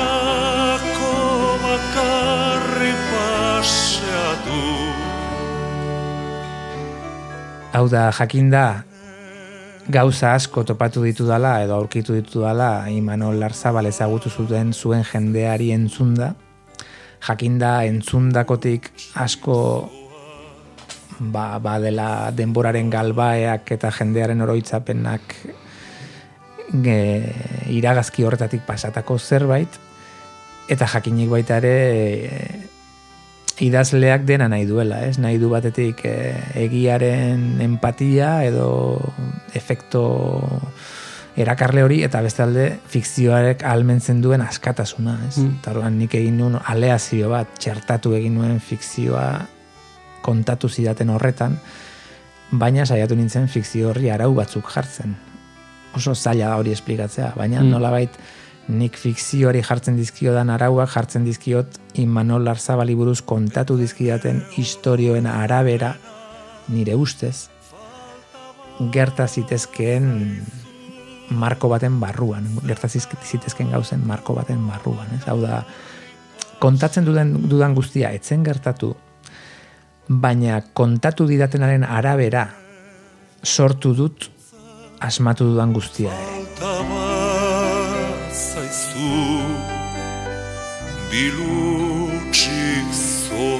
Hau 7.80 7.86
da, 7.88 8.10
jakinda, 8.12 8.84
gauza 9.88 10.34
asko 10.36 10.66
topatu 10.68 11.00
ditu 11.06 11.24
dala, 11.24 11.62
edo 11.64 11.78
aurkitu 11.78 12.12
ditu 12.12 12.42
dala, 12.44 12.90
Imanol 12.92 13.38
Larzabal 13.40 13.88
ezagutu 13.88 14.28
zuten 14.28 14.74
zuen 14.74 15.06
jendeari 15.08 15.70
entzunda. 15.72 16.34
Jakinda, 17.24 17.86
entzundakotik 17.88 18.90
asko 19.24 19.56
ba, 21.32 21.46
ba 21.64 21.78
dela 21.80 22.10
denboraren 22.36 22.92
galbaeak 22.92 23.72
eta 23.78 23.94
jendearen 23.96 24.44
oroitzapenak 24.44 25.38
e, 26.84 26.98
iragazki 27.80 28.28
horretatik 28.28 28.68
pasatako 28.68 29.16
zerbait, 29.20 29.80
eta 30.68 30.84
jakinik 30.98 31.32
baita 31.32 31.64
ere 31.64 31.78
e, 31.96 32.44
idazleak 33.60 34.24
dena 34.26 34.48
nahi 34.48 34.66
duela, 34.66 35.02
ez? 35.08 35.18
Nahi 35.20 35.38
du 35.42 35.50
batetik 35.52 36.04
e, 36.08 36.14
egiaren 36.64 37.60
empatia 37.62 38.44
edo 38.48 38.70
efekto 39.54 40.04
erakarle 41.40 41.84
hori 41.84 42.02
eta 42.04 42.22
bestalde 42.26 42.80
fikzioarek 42.92 43.64
almentzen 43.68 44.22
duen 44.22 44.42
askatasuna, 44.42 45.18
ez? 45.28 45.38
Mm. 45.38 45.60
Eta 45.62 45.72
orduan 45.76 45.98
nik 46.00 46.16
egin 46.20 46.38
nuen 46.40 46.58
aleazio 46.66 47.30
bat, 47.32 47.52
txertatu 47.60 48.14
egin 48.18 48.36
nuen 48.40 48.60
fikzioa 48.60 49.28
kontatu 50.26 50.70
zidaten 50.70 51.10
horretan, 51.14 51.56
baina 52.52 52.86
saiatu 52.86 53.16
nintzen 53.16 53.48
fikzio 53.48 53.92
horri 53.92 54.10
arau 54.12 54.34
batzuk 54.36 54.68
jartzen. 54.74 55.16
Oso 55.96 56.14
zaila 56.16 56.56
hori 56.58 56.72
esplikatzea, 56.76 57.34
baina 57.38 57.62
Mm. 57.62 57.70
nolabait 57.72 58.10
nik 58.70 58.98
fikzioari 59.02 59.64
jartzen 59.66 59.98
dizkiodan 59.98 60.50
arauak 60.54 60.92
jartzen 60.94 61.26
dizkiot 61.26 61.80
Imanol 62.02 62.46
Larzabali 62.46 62.96
buruz 62.96 63.20
kontatu 63.26 63.78
dizkidaten 63.80 64.44
istorioen 64.62 65.26
arabera 65.28 65.96
nire 66.70 66.96
ustez 66.96 67.50
gerta 68.94 69.28
zitezkeen 69.28 70.06
marko 71.30 71.70
baten 71.70 72.00
barruan, 72.00 72.48
gerta 72.66 72.88
zitezkeen 72.90 73.70
gauzen 73.72 74.06
marko 74.08 74.34
baten 74.38 74.62
barruan, 74.68 75.10
ez? 75.18 75.26
Hau 75.30 75.38
da, 75.42 75.64
kontatzen 76.64 77.06
dudan, 77.06 77.36
dudan 77.50 77.76
guztia 77.78 78.14
etzen 78.16 78.46
gertatu, 78.46 78.94
baina 80.10 80.62
kontatu 80.74 81.28
didatenaren 81.30 81.84
arabera 81.86 82.48
sortu 83.44 83.94
dut 83.94 84.32
asmatu 85.06 85.52
dudan 85.52 85.76
guztia 85.76 86.16
ere. 86.16 86.99
Zaizu 88.80 89.44
bilutsik 91.12 92.90
zoaz 92.96 93.60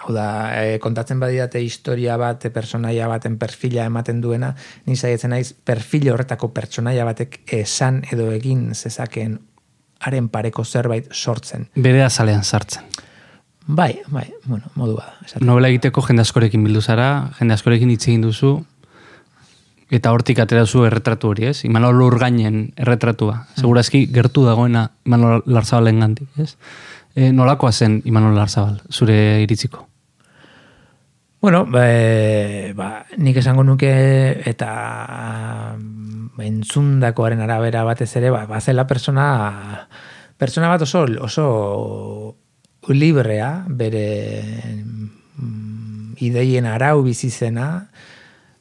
Hau 0.00 0.14
da, 0.14 0.54
e, 0.56 0.78
kontatzen 0.80 1.20
badidate 1.20 1.60
historia 1.60 2.16
bat, 2.18 2.46
personaia 2.54 3.06
baten 3.10 3.36
perfila 3.38 3.84
ematen 3.86 4.22
duena, 4.22 4.54
ni 4.86 4.96
saietzen 4.96 5.30
naiz 5.34 5.52
perfil 5.52 6.08
horretako 6.14 6.48
pertsonaia 6.54 7.04
batek 7.04 7.42
esan 7.60 8.02
edo 8.10 8.30
egin 8.34 8.70
zezakeen 8.74 9.38
haren 10.00 10.28
pareko 10.32 10.64
zerbait 10.64 11.08
sortzen. 11.12 11.68
Bere 11.76 12.02
azalean 12.04 12.44
sartzen. 12.44 12.84
Bai, 13.66 14.00
bai, 14.08 14.26
bueno, 14.44 14.64
modu 14.74 14.96
bada. 14.96 15.14
esaten. 15.24 15.46
Novela 15.46 15.68
egiteko 15.70 16.02
jende 16.02 16.24
askorekin 16.24 16.64
bildu 16.64 16.80
zara, 16.82 17.30
jende 17.38 17.54
askorekin 17.54 17.90
hitz 17.92 18.06
egin 18.08 18.24
duzu, 18.24 18.54
eta 19.94 20.10
hortik 20.14 20.40
atera 20.42 20.64
zu 20.66 20.84
erretratu 20.86 21.30
hori, 21.30 21.46
ez? 21.50 21.60
Imanol 21.68 22.00
Urgainen 22.02 22.72
erretratua. 22.78 23.44
Segurazki 23.58 24.06
gertu 24.14 24.46
dagoena 24.46 24.88
Imanol 25.06 25.44
Larzabalen 25.46 26.00
gandik, 26.02 26.30
ez? 26.40 26.54
E, 27.14 27.30
nolakoa 27.34 27.72
zen 27.72 28.00
Imanol 28.06 28.34
Larzabal, 28.38 28.80
zure 28.90 29.42
iritziko? 29.44 29.86
Bueno, 31.40 31.64
be, 31.64 32.72
ba, 32.76 33.06
nik 33.16 33.38
esango 33.40 33.62
nuke 33.64 33.90
eta 34.50 34.72
mm, 35.78 35.99
entzundakoaren 36.38 37.40
arabera 37.40 37.84
batez 37.84 38.10
ere, 38.20 38.30
ba, 38.30 38.44
bazela 38.46 38.86
persona, 38.86 39.26
persona 40.38 40.68
bat 40.72 40.82
oso, 40.86 41.04
oso 41.20 41.46
librea, 42.88 43.64
bere 43.68 44.04
mm, 45.36 46.16
ideien 46.24 46.66
arau 46.66 47.02
bizi 47.06 47.30
zena, 47.30 47.88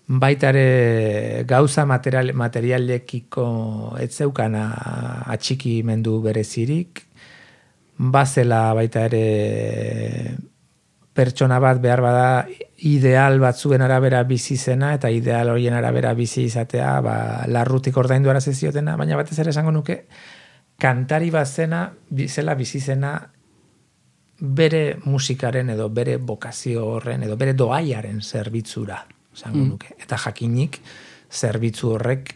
baita 0.10 0.50
ere 0.50 1.44
gauza 1.46 1.86
material, 1.86 2.34
materialekiko 2.34 3.46
ez 4.02 4.12
zeukana 4.18 4.66
atxikimendu 5.30 6.20
berezirik, 6.26 7.04
bazela 8.00 8.74
baita 8.74 9.06
ere 9.10 10.38
pertsona 11.20 11.60
bat 11.60 11.82
behar 11.84 12.02
bada 12.06 12.28
ideal 12.88 13.40
batzuen 13.44 13.82
arabera 13.84 14.24
bizi 14.24 14.56
zena 14.58 14.94
eta 14.96 15.10
ideal 15.12 15.50
horien 15.52 15.76
arabera 15.76 16.14
bizi 16.16 16.46
izatea 16.48 16.94
ba, 17.04 17.16
larrutik 17.52 17.98
ordaindu 18.00 18.32
ara 18.32 18.40
ziotena, 18.42 18.96
baina 18.96 19.18
batez 19.20 19.38
ere 19.44 19.52
esango 19.52 19.72
nuke 19.76 20.06
kantari 20.80 21.28
bat 21.36 21.48
zena, 21.52 21.82
bi- 22.10 22.30
zela 22.32 22.56
bizi 22.56 22.80
zena 22.80 23.18
bere 24.40 24.98
musikaren 25.04 25.70
edo 25.76 25.90
bere 25.92 26.16
bokazio 26.18 26.86
horren 26.94 27.24
edo 27.28 27.36
bere 27.38 27.54
doaiaren 27.54 28.22
zerbitzura 28.24 29.02
esango 29.36 29.58
Mm. 29.60 29.68
nuke. 29.74 29.90
Eta 30.00 30.18
jakinik 30.18 30.80
zerbitzu 31.30 31.92
horrek 31.98 32.32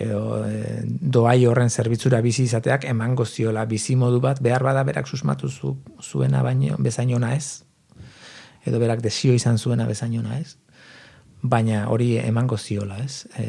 edo 0.00 0.22
e, 0.48 0.80
doai 0.86 1.44
horren 1.46 1.68
zerbitzura 1.70 2.22
bizi 2.24 2.46
izateak 2.48 2.86
emango 2.88 3.26
ziola 3.28 3.66
bizi 3.68 3.94
modu 3.96 4.20
bat 4.24 4.40
behar 4.42 4.62
bada 4.64 4.82
berak 4.88 5.06
susmatu 5.06 5.48
zu, 5.52 5.76
zuena 6.00 6.40
baino 6.42 6.76
bezainona 6.78 7.34
ez 7.36 7.62
edo 8.66 8.78
berak 8.78 9.02
desio 9.02 9.34
izan 9.34 9.58
zuena 9.58 9.86
bezainona 9.86 10.38
ez? 10.38 10.56
Baina 11.42 11.88
hori 11.90 12.16
emango 12.18 12.58
ziola 12.58 12.98
ez? 13.02 13.26
E, 13.36 13.46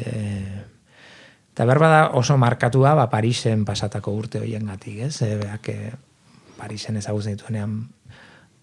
eta 1.54 1.64
behar 1.64 1.78
bada 1.78 2.00
oso 2.18 2.36
markatua 2.38 2.94
ba, 2.98 3.08
Parisen 3.10 3.64
pasatako 3.64 4.14
urte 4.18 4.42
hoiengatik 4.42 5.04
ez? 5.08 5.14
E, 5.22 5.36
berak 5.38 5.68
e, 5.70 5.92
Parisen 6.58 6.96
ezagutzen 6.96 7.36
dituenean 7.36 7.84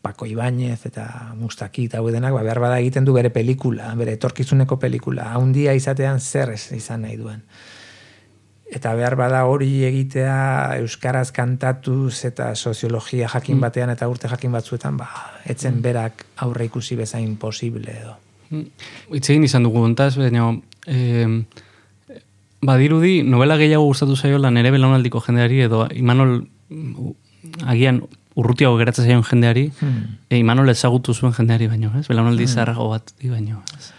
Paco 0.02 0.26
Ibáñez 0.26 0.86
eta 0.90 1.34
Mustaki 1.38 1.86
eta 1.86 2.02
denak, 2.02 2.34
ba, 2.34 2.42
behar 2.42 2.60
bada 2.60 2.80
egiten 2.80 3.06
du 3.06 3.14
bere 3.14 3.30
pelikula, 3.30 3.94
bere 3.96 4.18
etorkizuneko 4.18 4.80
pelikula, 4.80 5.32
haundia 5.34 5.74
izatean 5.78 6.20
zer 6.20 6.56
izan 6.56 7.06
nahi 7.06 7.18
duen. 7.18 7.44
Eta 8.72 8.94
behar 8.96 9.18
bada 9.20 9.42
hori 9.52 9.84
egitea 9.84 10.78
euskaraz 10.80 11.32
kantatuz 11.36 12.24
eta 12.26 12.54
soziologia 12.56 13.28
jakin 13.28 13.58
Mm. 13.58 13.62
batean 13.62 13.90
eta 13.90 14.08
urte 14.08 14.30
jakin 14.32 14.52
batzuetan, 14.52 14.96
ba, 14.98 15.10
etzen 15.46 15.82
berak 15.82 16.26
aurre 16.38 16.66
ikusi 16.66 16.96
bezain 16.96 17.36
posible 17.36 17.92
edo. 17.92 18.16
Hitz 19.12 19.30
egin 19.30 19.44
izan 19.44 19.64
dugu 19.64 19.84
ontaz, 19.84 20.16
baina 20.18 20.54
eh, 20.88 21.28
badirudi 22.62 23.24
novela 23.24 23.58
gehiago 23.58 23.86
gustatu 23.90 24.16
zaiola 24.16 24.52
nere 24.52 24.72
belaunaldiko 24.72 25.22
jendeari 25.26 25.62
edo 25.68 25.88
Imanol 25.96 26.46
mm, 26.70 27.12
agian 27.68 28.04
urrutiago 28.36 28.78
geratzen 28.80 29.06
zaion 29.06 29.24
jendeari, 29.28 29.72
Hmm. 29.82 30.18
e, 30.30 30.38
Imanol 30.38 30.70
ezagutu 30.70 31.14
zuen 31.14 31.34
jendeari 31.34 31.68
baino, 31.68 31.92
ez? 32.00 32.08
Belaunaldi 32.08 32.46
Hmm. 32.46 32.54
zaharrago 32.54 32.90
bat 32.90 33.12
baino. 33.24 33.64
Ez? 33.78 33.92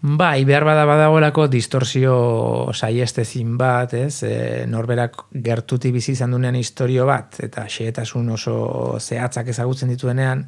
Bai, 0.00 0.44
behar 0.46 0.62
bada 0.62 0.84
badagoelako 0.86 1.48
distorsio 1.50 2.70
saiestezin 2.72 3.56
bat, 3.58 3.96
ez? 3.98 4.22
E, 4.22 4.66
norberak 4.70 5.24
gertuti 5.42 5.90
bizi 5.90 6.12
izan 6.14 6.36
dunean 6.36 6.54
historio 6.54 7.06
bat, 7.08 7.40
eta 7.42 7.64
xehetasun 7.66 8.28
oso 8.30 8.54
zehatzak 9.00 9.50
ezagutzen 9.50 9.90
dituenean, 9.90 10.44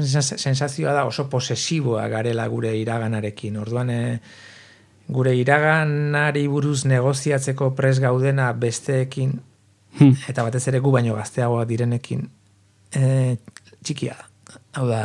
sens- 0.00 0.38
sensazioa 0.40 0.94
da 0.96 1.04
oso 1.04 1.26
posesiboa 1.28 2.06
garela 2.08 2.46
gure 2.48 2.72
iraganarekin. 2.80 3.60
Orduan, 3.60 3.90
e, 3.90 4.00
gure 5.12 5.36
iraganari 5.36 6.46
buruz 6.48 6.86
negoziatzeko 6.88 7.74
pres 7.76 8.00
gaudena 8.00 8.48
besteekin, 8.56 9.36
eta 10.28 10.42
batez 10.42 10.64
ere 10.72 10.80
gu 10.80 10.90
baino 10.90 11.20
gazteagoak 11.20 11.68
direnekin, 11.68 12.30
e, 12.96 13.36
txikia 13.84 14.16
da. 14.16 14.30
Hau 14.74 14.88
da, 14.88 15.02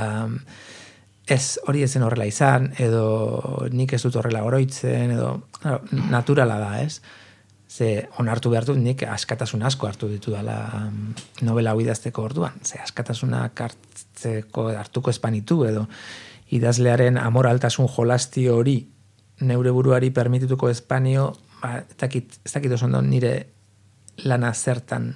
ez 1.32 1.60
hori 1.68 1.84
ezen 1.86 2.04
horrela 2.06 2.26
izan, 2.30 2.72
edo 2.82 3.68
nik 3.72 3.94
ez 3.94 4.02
dut 4.04 4.18
horrela 4.20 4.44
oroitzen, 4.48 5.16
edo 5.16 5.32
claro, 5.60 5.82
naturala 6.12 6.60
da, 6.62 6.72
ez? 6.82 7.02
Ze 7.70 8.08
onartu 8.18 8.50
behar 8.50 8.66
dut 8.66 8.80
nik 8.82 9.04
askatasun 9.06 9.62
asko 9.64 9.88
hartu 9.88 10.08
ditu 10.10 10.34
dela 10.34 10.90
novela 11.46 11.76
hau 11.76 11.82
idazteko 11.84 12.24
orduan. 12.26 12.58
Ze 12.66 12.80
askatasunak 12.82 13.62
hartzeko 13.62 14.70
hartuko 14.74 15.14
espanitu 15.14 15.62
edo 15.70 15.86
idazlearen 16.58 17.20
amoraltasun 17.22 17.88
jolasti 17.94 18.48
hori 18.50 18.80
neure 19.46 19.72
buruari 19.72 20.10
permitituko 20.10 20.70
espanio, 20.70 21.30
ba, 21.62 21.78
ez 21.84 21.98
dakit, 22.02 22.40
ez 22.44 22.54
dakit 22.54 22.74
nire 23.06 23.34
lana 24.26 24.54
zertan 24.54 25.14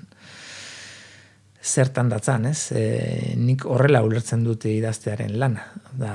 zertan 1.63 2.09
datzan, 2.11 2.45
ez? 2.51 2.71
E, 2.75 3.33
nik 3.39 3.63
horrela 3.65 4.03
ulertzen 4.03 4.43
dute 4.43 4.71
idaztearen 4.73 5.37
lana. 5.39 5.63
Da, 5.95 6.13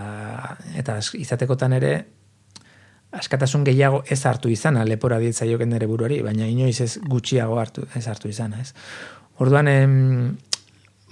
eta 0.76 0.98
izatekotan 1.16 1.72
ere, 1.78 1.92
askatasun 3.16 3.64
gehiago 3.64 4.02
ez 4.10 4.20
hartu 4.28 4.50
izana 4.52 4.84
lepora 4.84 5.18
dietzaioken 5.22 5.72
nire 5.72 5.88
buruari, 5.88 6.20
baina 6.22 6.46
inoiz 6.46 6.80
ez 6.84 6.98
gutxiago 7.08 7.56
hartu, 7.60 7.86
ez 7.96 8.04
hartu 8.06 8.28
izana, 8.28 8.60
ez? 8.60 8.74
Orduan, 9.40 9.68
em, 9.72 10.36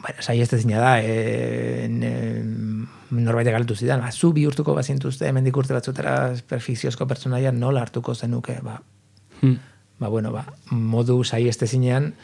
bueno, 0.02 0.20
sai 0.20 0.40
ez 0.42 0.50
zina 0.50 0.82
da, 0.82 0.98
e, 1.00 1.88
ne, 1.88 2.12
norbait 3.10 3.48
galtu 3.48 3.74
zidan, 3.74 4.04
ba, 4.04 4.12
zu 4.12 4.34
bihurtuko 4.36 4.74
bazintuzte, 4.74 5.28
hemendik 5.30 5.56
urte 5.56 5.72
batzutera 5.72 6.34
perfiziozko 6.48 7.06
pertsonaia 7.06 7.52
nola 7.52 7.86
hartuko 7.86 8.14
zenuke, 8.14 8.60
ba, 8.62 8.82
Hmm. 9.40 9.58
ba, 9.98 10.08
bueno, 10.08 10.32
ba, 10.32 10.46
modu 10.70 11.22
sai 11.24 11.48
ez 11.48 11.56
zinean, 11.58 12.14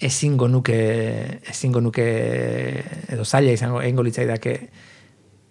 ezingo 0.00 0.48
nuke 0.48 0.78
ezingo 1.50 1.80
nuke 1.80 2.04
edo 3.08 3.24
zaila 3.24 3.52
izango 3.52 3.82
egingo 3.82 4.02
litzaidake 4.06 4.58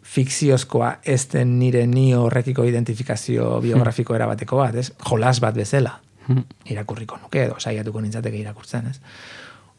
fikziozkoa 0.07 0.99
ez 1.03 1.27
den 1.33 1.57
nire 1.59 1.85
ni 1.87 2.13
horrekiko 2.15 2.63
identifikazio 2.65 3.59
biografiko 3.61 4.15
erabateko 4.15 4.57
bat, 4.57 4.75
ez? 4.75 4.91
Jolas 5.09 5.39
bat 5.43 5.55
bezala 5.55 6.01
Hmm. 6.27 6.43
irakurriko 6.67 7.15
nuke 7.21 7.45
edo 7.45 7.55
saiatuko 7.55 8.01
nintzateke 8.03 8.35
irakurtzen, 8.41 8.87
ez? 8.91 8.97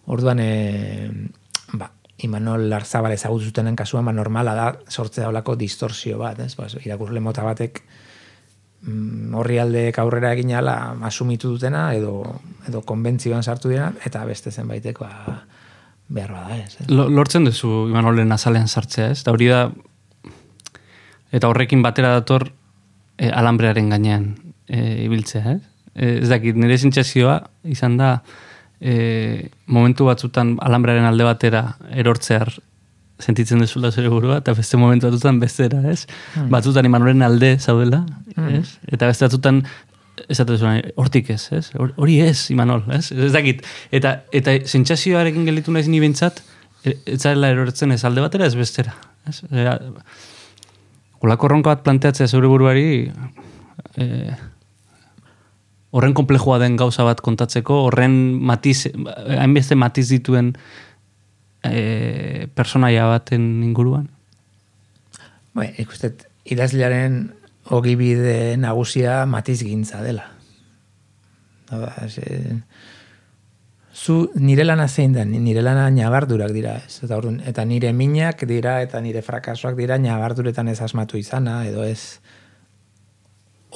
Orduan 0.08 0.38
e, 0.40 1.10
ba, 1.76 1.90
Imanol 2.24 2.70
Larzabal 2.70 3.12
ezagutu 3.12 3.50
zutenen 3.50 3.76
kasuan 3.76 4.06
ba, 4.08 4.14
normala 4.16 4.54
da 4.56 4.68
sortzea 4.88 5.26
daulako 5.26 5.56
distorsio 5.60 6.16
bat, 6.18 6.40
ez? 6.40 6.54
Ba, 6.56 6.70
irakurle 6.84 7.20
mota 7.20 7.44
batek 7.44 7.82
horri 9.35 9.59
aldeek 9.59 9.99
aurrera 9.99 10.33
egin 10.37 10.53
ala 10.55 10.95
asumitu 11.09 11.51
dutena 11.57 11.89
edo, 11.95 12.22
edo 12.68 12.83
konbentzioan 12.87 13.43
sartu 13.43 13.68
dira 13.72 13.93
eta 14.07 14.24
beste 14.24 14.51
zenbaitek 14.55 15.01
ba, 15.03 15.11
behar 16.09 16.33
bada 16.33 16.57
ez. 16.57 16.76
Lo- 16.89 17.09
Lortzen 17.11 17.45
duzu 17.45 17.89
Imanolen 17.91 18.33
azalean 18.33 18.68
sartzea, 18.68 19.11
ez? 19.11 19.20
Eta 19.24 19.35
hori 19.35 19.49
da 19.51 19.64
eta 21.33 21.49
horrekin 21.51 21.83
batera 21.83 22.14
dator 22.16 22.49
e, 23.18 23.29
alambrearen 23.29 23.91
gainean 23.93 24.31
e, 24.68 25.05
ibiltzea, 25.05 25.57
ez? 25.59 25.62
E, 25.95 26.12
ez 26.22 26.29
dakit, 26.31 26.57
nire 26.57 26.79
sentsazioa 26.79 27.41
izan 27.68 27.99
da 27.99 28.12
e, 28.81 29.51
momentu 29.66 30.07
batzutan 30.09 30.57
alambrearen 30.64 31.05
alde 31.09 31.26
batera 31.26 31.64
erortzear 31.91 32.55
sentitzen 33.18 33.58
dezula 33.58 33.90
zure 33.90 34.08
burua, 34.08 34.38
eta 34.38 34.52
beste 34.54 34.76
momentu 34.78 35.08
batzutan 35.08 35.40
bestera, 35.42 35.80
ez? 35.90 36.06
Hmm. 36.34 36.48
Batzutan 36.50 36.86
Imanolen 36.86 37.22
alde 37.22 37.56
zaudela, 37.58 38.04
Hmm. 38.36 38.48
ez? 38.60 38.76
Eta 38.86 39.06
beste 39.10 39.24
batzutan 39.26 39.64
esatu 40.28 40.56
zuen, 40.58 40.82
hortik 40.96 41.30
ez, 41.30 41.48
ez? 41.52 41.70
Hor- 41.74 41.92
Hori 41.96 42.20
ez, 42.20 42.50
Imanol, 42.50 42.84
ez? 42.92 43.10
Ez 43.12 43.32
dakit. 43.32 43.64
Eta, 43.90 44.22
eta 44.32 44.54
sentsazioarekin 44.66 45.44
gelitu 45.46 45.72
naiz 45.72 45.88
ni 45.88 46.00
behintzat, 46.00 46.42
e- 46.84 46.96
ez 47.06 47.20
zarela 47.22 47.48
erortzen 47.50 47.92
ez 47.92 48.04
alde 48.04 48.20
batera 48.20 48.46
ez 48.46 48.54
bestera. 48.54 48.94
Ez? 49.28 49.42
Ea, 49.50 49.78
Olako 51.20 51.48
ronka 51.50 51.70
bat 51.74 51.82
planteatzea 51.82 52.28
zeure 52.30 52.46
buruari, 52.46 53.10
e, 53.98 54.30
horren 55.90 56.14
komplejua 56.14 56.58
den 56.62 56.76
gauza 56.76 57.02
bat 57.06 57.20
kontatzeko, 57.24 57.80
horren 57.88 58.14
matiz, 58.44 58.84
hainbeste 59.38 59.74
matiz 59.74 60.08
dituen 60.12 60.52
e, 61.72 62.48
personaia 62.54 63.06
baten 63.10 63.62
inguruan? 63.66 64.08
Bai, 65.56 65.72
ikustet, 65.82 66.26
idazlearen 66.48 67.32
ogibide 67.74 68.56
nagusia 68.60 69.24
matiz 69.26 69.60
gintza 69.62 70.02
dela. 70.02 70.28
Hau 71.68 71.80
da, 71.82 71.92
ze, 72.08 72.62
zu 73.92 74.30
nire 74.34 74.64
lana 74.64 74.86
zein 74.88 75.12
da, 75.12 75.24
nire 75.24 75.62
lana 75.62 75.88
nabardurak 75.90 76.52
dira, 76.54 76.76
ez? 76.86 77.02
Eta, 77.02 77.18
orduan, 77.18 77.40
eta 77.44 77.64
nire 77.66 77.92
minak 77.92 78.46
dira, 78.48 78.78
eta 78.84 79.02
nire 79.04 79.22
frakasoak 79.26 79.76
dira, 79.76 79.98
nabarduretan 79.98 80.70
ez 80.70 80.80
asmatu 80.84 81.18
izana, 81.18 81.60
edo 81.68 81.84
ez 81.84 82.20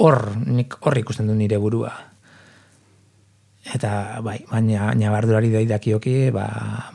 hor, 0.01 0.23
nik 0.47 0.79
hor 0.81 0.99
ikusten 0.99 1.29
du 1.29 1.37
nire 1.37 1.59
burua. 1.61 1.93
Eta, 3.63 4.19
bai, 4.27 4.41
baina 4.51 4.91
nabardurari 4.99 5.53
daidakioki, 5.53 6.31
ba, 6.35 6.47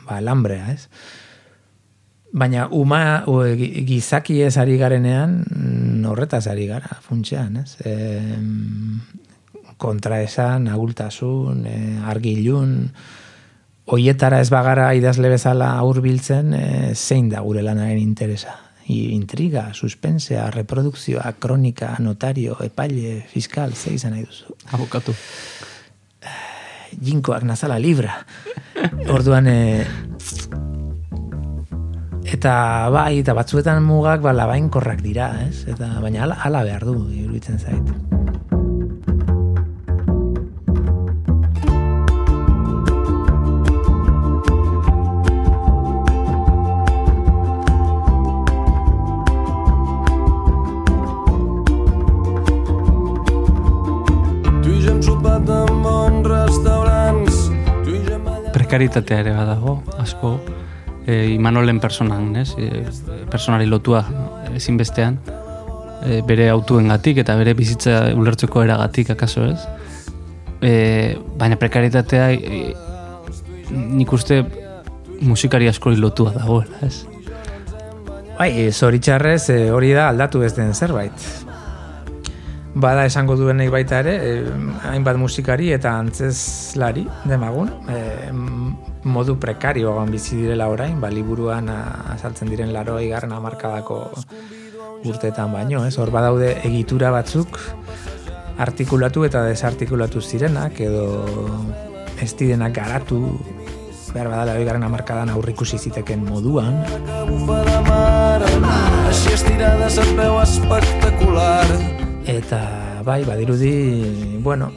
ba, 0.04 0.18
lambrea, 0.20 0.72
ez? 0.74 0.88
Baina 2.32 2.66
uma 2.76 3.22
o, 3.26 3.38
gi- 3.56 3.84
gizaki 3.88 4.42
ez 4.44 4.58
ari 4.60 4.76
garenean 4.76 5.38
mm, 5.48 6.04
horretaz 6.10 6.44
ari 6.52 6.66
gara, 6.68 6.98
funtsean, 7.00 7.56
ez? 7.62 7.78
E, 7.88 7.94
kontraesan, 9.78 10.68
agultasun, 10.68 11.64
e, 11.66 11.76
argilun, 12.10 12.74
hoietara 13.88 14.40
ez 14.44 14.50
bagara 14.52 14.90
idazle 14.98 15.30
bezala 15.32 15.70
hurbiltzen 15.86 16.52
e, 16.54 16.64
zein 16.94 17.30
da 17.32 17.40
gure 17.46 17.62
lanaren 17.64 17.98
interesa. 18.02 18.58
I, 18.88 19.12
intriga, 19.12 19.66
suspensea, 19.76 20.46
reprodukzioa, 20.50 21.34
kronika, 21.40 21.94
notario, 22.00 22.56
epaile, 22.64 23.22
fiskal, 23.28 23.74
ze 23.76 23.92
izan 23.96 24.14
nahi 24.16 24.24
duzu. 24.24 24.54
Abokatu. 24.72 25.12
Jinkoak 26.96 27.44
nazala 27.44 27.78
libra. 27.82 28.14
Orduan, 29.12 29.48
e, 29.50 29.84
eta 32.32 32.54
bai, 32.94 33.20
eta 33.22 33.34
batzuetan 33.36 33.82
mugak 33.84 34.22
ba, 34.24 34.34
labainkorrak 34.36 35.02
dira, 35.04 35.32
ez? 35.48 35.64
Eta, 35.68 35.96
baina 36.02 36.24
hala, 36.26 36.38
hala 36.44 36.64
behar 36.68 36.86
du, 36.88 37.00
iruditzen 37.12 37.58
zait. 37.58 38.47
Prekaritatea 58.68 59.22
ere 59.22 59.32
badago, 59.32 59.78
asko, 59.96 60.34
e, 61.06 61.30
Imanolen 61.32 61.78
personan, 61.80 62.34
ez? 62.36 62.50
E, 62.60 62.82
personari 63.32 63.64
lotua 63.64 64.02
ezinbestean, 64.52 65.16
e, 66.04 66.18
bere 66.28 66.50
autuengatik 66.52 67.22
eta 67.24 67.38
bere 67.40 67.54
bizitza 67.56 68.10
ulertzeko 68.12 68.66
eragatik 68.66 69.14
akaso 69.16 69.46
ez. 69.48 69.62
E, 70.60 71.16
baina 71.40 71.56
prekaritatea 71.56 72.28
e, 72.36 72.60
nik 73.72 74.12
uste 74.12 74.42
musikari 75.24 75.72
askori 75.72 75.96
lotua 75.96 76.36
dagoela, 76.36 76.84
ez? 76.84 77.06
Bai, 78.36 78.52
e, 78.52 78.68
zoritxarrez 78.68 79.48
e, 79.48 79.62
hori 79.72 79.96
da 79.96 80.10
aldatu 80.12 80.44
ez 80.44 80.52
den 80.60 80.76
zerbait. 80.76 81.47
Bada 82.78 83.04
esango 83.08 83.34
duenei 83.34 83.66
baita 83.72 83.98
ere, 84.04 84.12
e, 84.22 84.34
hainbat 84.86 85.16
musikari 85.18 85.72
eta 85.74 85.96
antzezlari 85.98 87.02
demagun, 87.26 87.72
e, 87.90 88.28
m- 88.30 88.76
modu 89.02 89.34
prekarioan 89.40 90.10
bizi 90.14 90.36
direla 90.38 90.68
orain, 90.70 91.00
ba, 91.00 91.10
liburuan 91.10 91.66
azaltzen 91.72 92.50
diren 92.52 92.70
laro 92.72 93.00
igarren 93.02 93.32
amarkadako 93.34 93.98
urteetan 95.10 95.50
baino, 95.52 95.84
ez? 95.86 95.96
Hor 95.98 96.10
badaude 96.14 96.52
egitura 96.62 97.10
batzuk 97.14 97.58
artikulatu 98.58 99.24
eta 99.26 99.42
desartikulatu 99.46 100.20
zirenak 100.22 100.78
edo 100.82 101.04
ez 102.20 102.30
direnak 102.38 102.74
garatu 102.74 103.20
behar 104.14 104.30
badala 104.30 104.54
oigarren 104.58 104.82
amarkadan 104.86 105.30
aurrikusi 105.34 105.78
ziteken 105.78 106.22
moduan. 106.26 106.78
Així 109.08 109.32
estirada 109.34 109.88
se't 109.90 110.14
veu 110.18 110.38
espectacular. 110.42 111.97
Eta 112.28 113.00
bai, 113.06 113.22
badirudi, 113.24 114.38
bueno, 114.44 114.68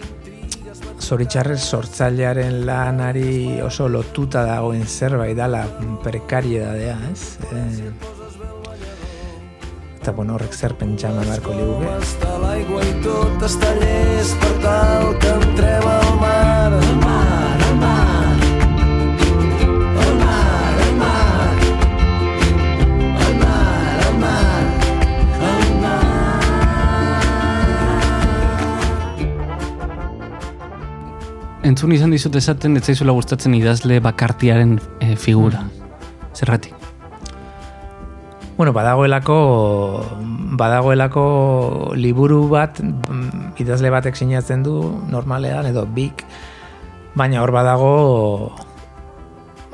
zoritxarrez 1.03 1.59
sortzailearen 1.59 2.61
lanari 2.65 3.59
oso 3.59 3.89
lotuta 3.91 4.45
dagoen 4.47 4.85
zerbait 4.87 5.35
dala 5.35 5.65
prekariedadea, 6.05 6.95
ez? 7.11 7.35
E, 7.51 7.91
eta 9.99 10.13
bueno, 10.15 10.37
horrek 10.37 10.55
zer 10.55 10.77
pentsa 10.79 11.11
beharko 11.17 11.57
liguke. 11.57 11.97
L'aigua 12.45 12.85
i 12.87 12.93
tot 13.03 13.43
està 13.49 13.73
llest 13.81 14.39
per 14.39 14.53
tal 14.63 15.11
que 15.19 15.35
entrem 15.41 15.91
al 15.97 16.15
mar. 16.23 16.71
Al 16.79 16.95
mar. 17.03 17.60
Entzun 31.61 31.91
izan 31.93 32.09
dizut 32.09 32.33
esaten, 32.39 32.73
ez 32.79 32.87
zaizula 32.89 33.13
gustatzen 33.13 33.53
idazle 33.53 33.99
bakartiaren 34.01 34.79
e, 34.99 35.15
figura. 35.15 35.61
Zerratik. 36.33 36.73
Bueno, 38.57 38.73
badagoelako 38.73 39.35
badagoelako 40.57 41.23
liburu 41.97 42.47
bat 42.49 42.81
mm, 42.81 43.53
idazle 43.61 43.91
batek 43.93 44.17
sinatzen 44.17 44.65
du 44.65 44.75
normalean 45.09 45.69
edo 45.69 45.85
bik 45.85 46.25
baina 47.15 47.41
hor 47.41 47.53
badago 47.53 47.93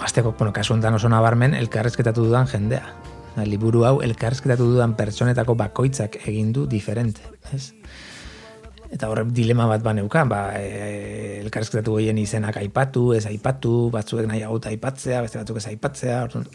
azteko, 0.03 0.35
bueno, 0.37 0.51
kasu 0.53 0.75
honetan 0.75 0.99
oso 0.99 1.09
nabarmen 1.09 1.55
elkarrezketatu 1.55 2.27
dudan 2.27 2.47
jendea. 2.51 2.83
Liburu 3.45 3.83
hau 3.85 3.97
elkarrezketatu 4.01 4.65
dudan 4.73 4.95
pertsonetako 4.97 5.55
bakoitzak 5.55 6.19
egin 6.25 6.51
du 6.55 6.65
diferente, 6.67 7.21
ez? 7.53 7.71
Eta 8.93 9.09
horre 9.11 9.25
dilema 9.35 9.65
bat 9.67 9.83
baneukan, 9.83 10.29
ba, 10.31 10.41
e, 10.55 11.41
elkarrezketatu 11.41 11.97
goien 11.97 12.17
izenak 12.21 12.57
aipatu, 12.61 13.11
ez 13.17 13.25
aipatu, 13.27 13.89
batzuek 13.91 14.27
nahiago 14.29 14.61
aipatzea, 14.71 15.21
beste 15.25 15.41
batzuk 15.41 15.59
ez 15.59 15.67
aipatzea, 15.73 16.21
orduan, 16.23 16.47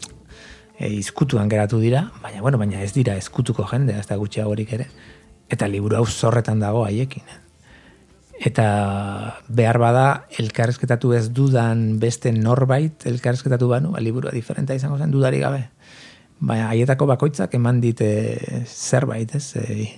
e, 0.79 0.89
izkutuan 0.89 1.49
geratu 1.49 1.79
dira, 1.79 2.07
baina 2.23 2.41
bueno, 2.41 2.57
baina 2.57 2.81
ez 2.81 2.91
dira 2.95 3.15
ezkutuko 3.19 3.67
jendea, 3.69 4.01
ez 4.01 4.09
da 4.09 4.17
gutxiagorik 4.17 4.73
ere. 4.73 4.89
Eta 5.53 5.69
liburu 5.69 5.99
hau 5.99 6.05
zorretan 6.07 6.63
dago 6.63 6.83
haiekin. 6.87 7.23
Eta 8.43 8.65
behar 9.47 9.77
bada 9.79 10.05
elkarrezketatu 10.41 11.13
ez 11.13 11.27
dudan 11.31 11.99
beste 12.01 12.33
norbait 12.33 13.05
elkarrezketatu 13.07 13.69
banu, 13.69 13.93
ba, 13.93 14.01
liburua 14.01 14.33
diferentea 14.33 14.79
izango 14.79 14.97
zen 14.97 15.13
dudari 15.13 15.39
gabe. 15.43 15.67
Baina 16.43 16.67
haietako 16.73 17.05
bakoitzak 17.13 17.53
eman 17.55 17.79
dite 17.79 18.09
zerbait, 18.65 19.35
ez? 19.37 19.53
E, 19.55 19.93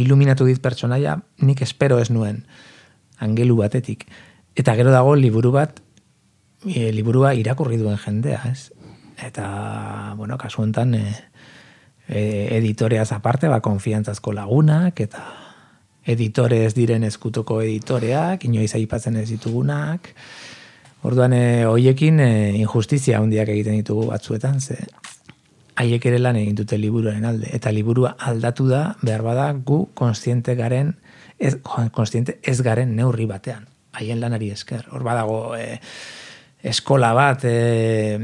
iluminatu 0.00 0.46
dit 0.48 0.60
pertsonaia 0.62 1.18
nik 1.42 1.62
espero 1.62 1.98
ez 1.98 2.10
nuen 2.10 2.44
angelu 3.18 3.56
batetik. 3.56 4.06
Eta 4.56 4.74
gero 4.76 4.92
dago 4.92 5.14
liburu 5.16 5.52
bat, 5.52 5.80
e, 6.64 6.90
liburua 6.92 7.34
irakurri 7.36 7.78
duen 7.80 7.98
jendea, 8.00 8.42
ez? 8.50 8.72
Eta, 9.24 10.14
bueno, 10.16 10.36
kasu 10.38 10.62
honetan, 10.62 10.94
e, 10.94 11.14
e, 12.08 12.22
editoreaz 12.58 13.10
aparte, 13.12 13.48
ba, 13.48 13.60
konfiantzazko 13.64 14.32
lagunak, 14.36 15.00
eta 15.00 15.24
editore 16.06 16.64
ez 16.66 16.74
diren 16.76 17.04
eskutuko 17.04 17.60
editoreak, 17.64 18.44
inoiz 18.46 18.72
aipatzen 18.78 19.16
ez 19.20 19.28
ditugunak. 19.32 20.12
Orduan, 21.06 21.32
e, 21.32 21.64
hoiekin 21.68 22.20
e, 22.20 22.30
injustizia 22.60 23.20
handiak 23.20 23.50
egiten 23.52 23.80
ditugu 23.80 24.10
batzuetan, 24.12 24.60
ze 24.60 24.78
haiek 25.76 26.06
ere 26.08 26.18
lan 26.18 26.38
egin 26.40 26.56
dute 26.56 26.78
liburuaren 26.80 27.24
alde. 27.28 27.50
Eta 27.56 27.72
liburua 27.74 28.14
aldatu 28.30 28.66
da, 28.70 28.82
behar 29.02 29.24
bada, 29.26 29.50
gu 29.52 29.82
konstiente 29.94 30.56
garen, 30.56 30.94
ez, 31.38 31.56
konstiente 31.92 32.38
ez 32.42 32.60
garen 32.64 32.96
neurri 32.96 33.28
batean. 33.28 33.68
Haien 33.96 34.20
lanari 34.20 34.50
esker. 34.52 34.86
Hor 34.92 35.04
badago 35.04 35.38
e, 35.56 35.78
eskola 36.72 37.12
bat, 37.16 37.44
e, 37.44 38.18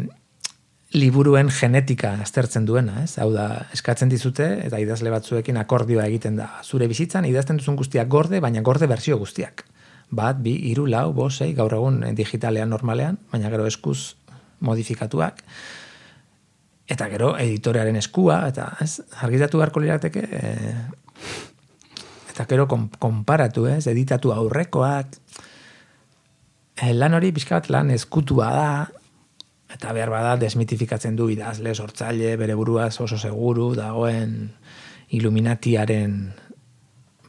liburuen 0.93 1.49
genetika 1.53 2.15
aztertzen 2.21 2.67
duena, 2.69 3.03
ez? 3.05 3.17
Hau 3.21 3.31
da, 3.33 3.47
eskatzen 3.73 4.13
dizute 4.13 4.49
eta 4.67 4.81
idazle 4.81 5.13
batzuekin 5.13 5.61
akordioa 5.61 6.09
egiten 6.09 6.37
da. 6.41 6.49
Zure 6.65 6.89
bizitzan 6.89 7.29
idazten 7.29 7.61
duzun 7.61 7.77
guztiak 7.81 8.09
gorde, 8.13 8.41
baina 8.45 8.65
gorde 8.65 8.89
berzio 8.89 9.17
guztiak. 9.21 9.65
Bat, 10.13 10.43
bi, 10.45 10.59
hiru, 10.69 10.85
lau, 10.93 11.07
bost, 11.17 11.41
sei, 11.41 11.53
gaur 11.57 11.73
egun 11.73 12.03
digitalean 12.17 12.69
normalean, 12.73 13.17
baina 13.33 13.53
gero 13.53 13.69
eskuz 13.69 14.15
modifikatuak. 14.61 15.41
Eta 16.93 17.09
gero 17.09 17.33
editorearen 17.41 17.97
eskua, 17.97 18.43
eta 18.53 18.69
ez, 18.85 19.01
argitatu 19.25 19.61
beharko 19.61 19.83
lirateke, 19.83 20.23
e, 20.23 20.75
eta 22.33 22.47
gero 22.51 22.67
kon, 22.69 22.89
konparatu, 23.01 23.67
ez, 23.71 23.87
editatu 23.91 24.33
aurrekoak, 24.35 25.17
e, 26.77 26.93
lan 26.93 27.17
hori 27.17 27.33
pixka 27.33 27.61
bat 27.61 27.71
lan 27.73 27.93
eskutua 27.95 28.51
da, 28.53 28.69
eta 29.73 29.95
behar 29.97 30.13
bada 30.13 30.37
desmitifikatzen 30.41 31.17
du 31.17 31.31
idazle, 31.33 31.75
sortzaile, 31.75 32.37
bere 32.41 32.57
buruaz 32.59 32.95
oso 33.01 33.19
seguru, 33.19 33.73
dagoen 33.79 34.53
Illuminatiaren 35.13 36.15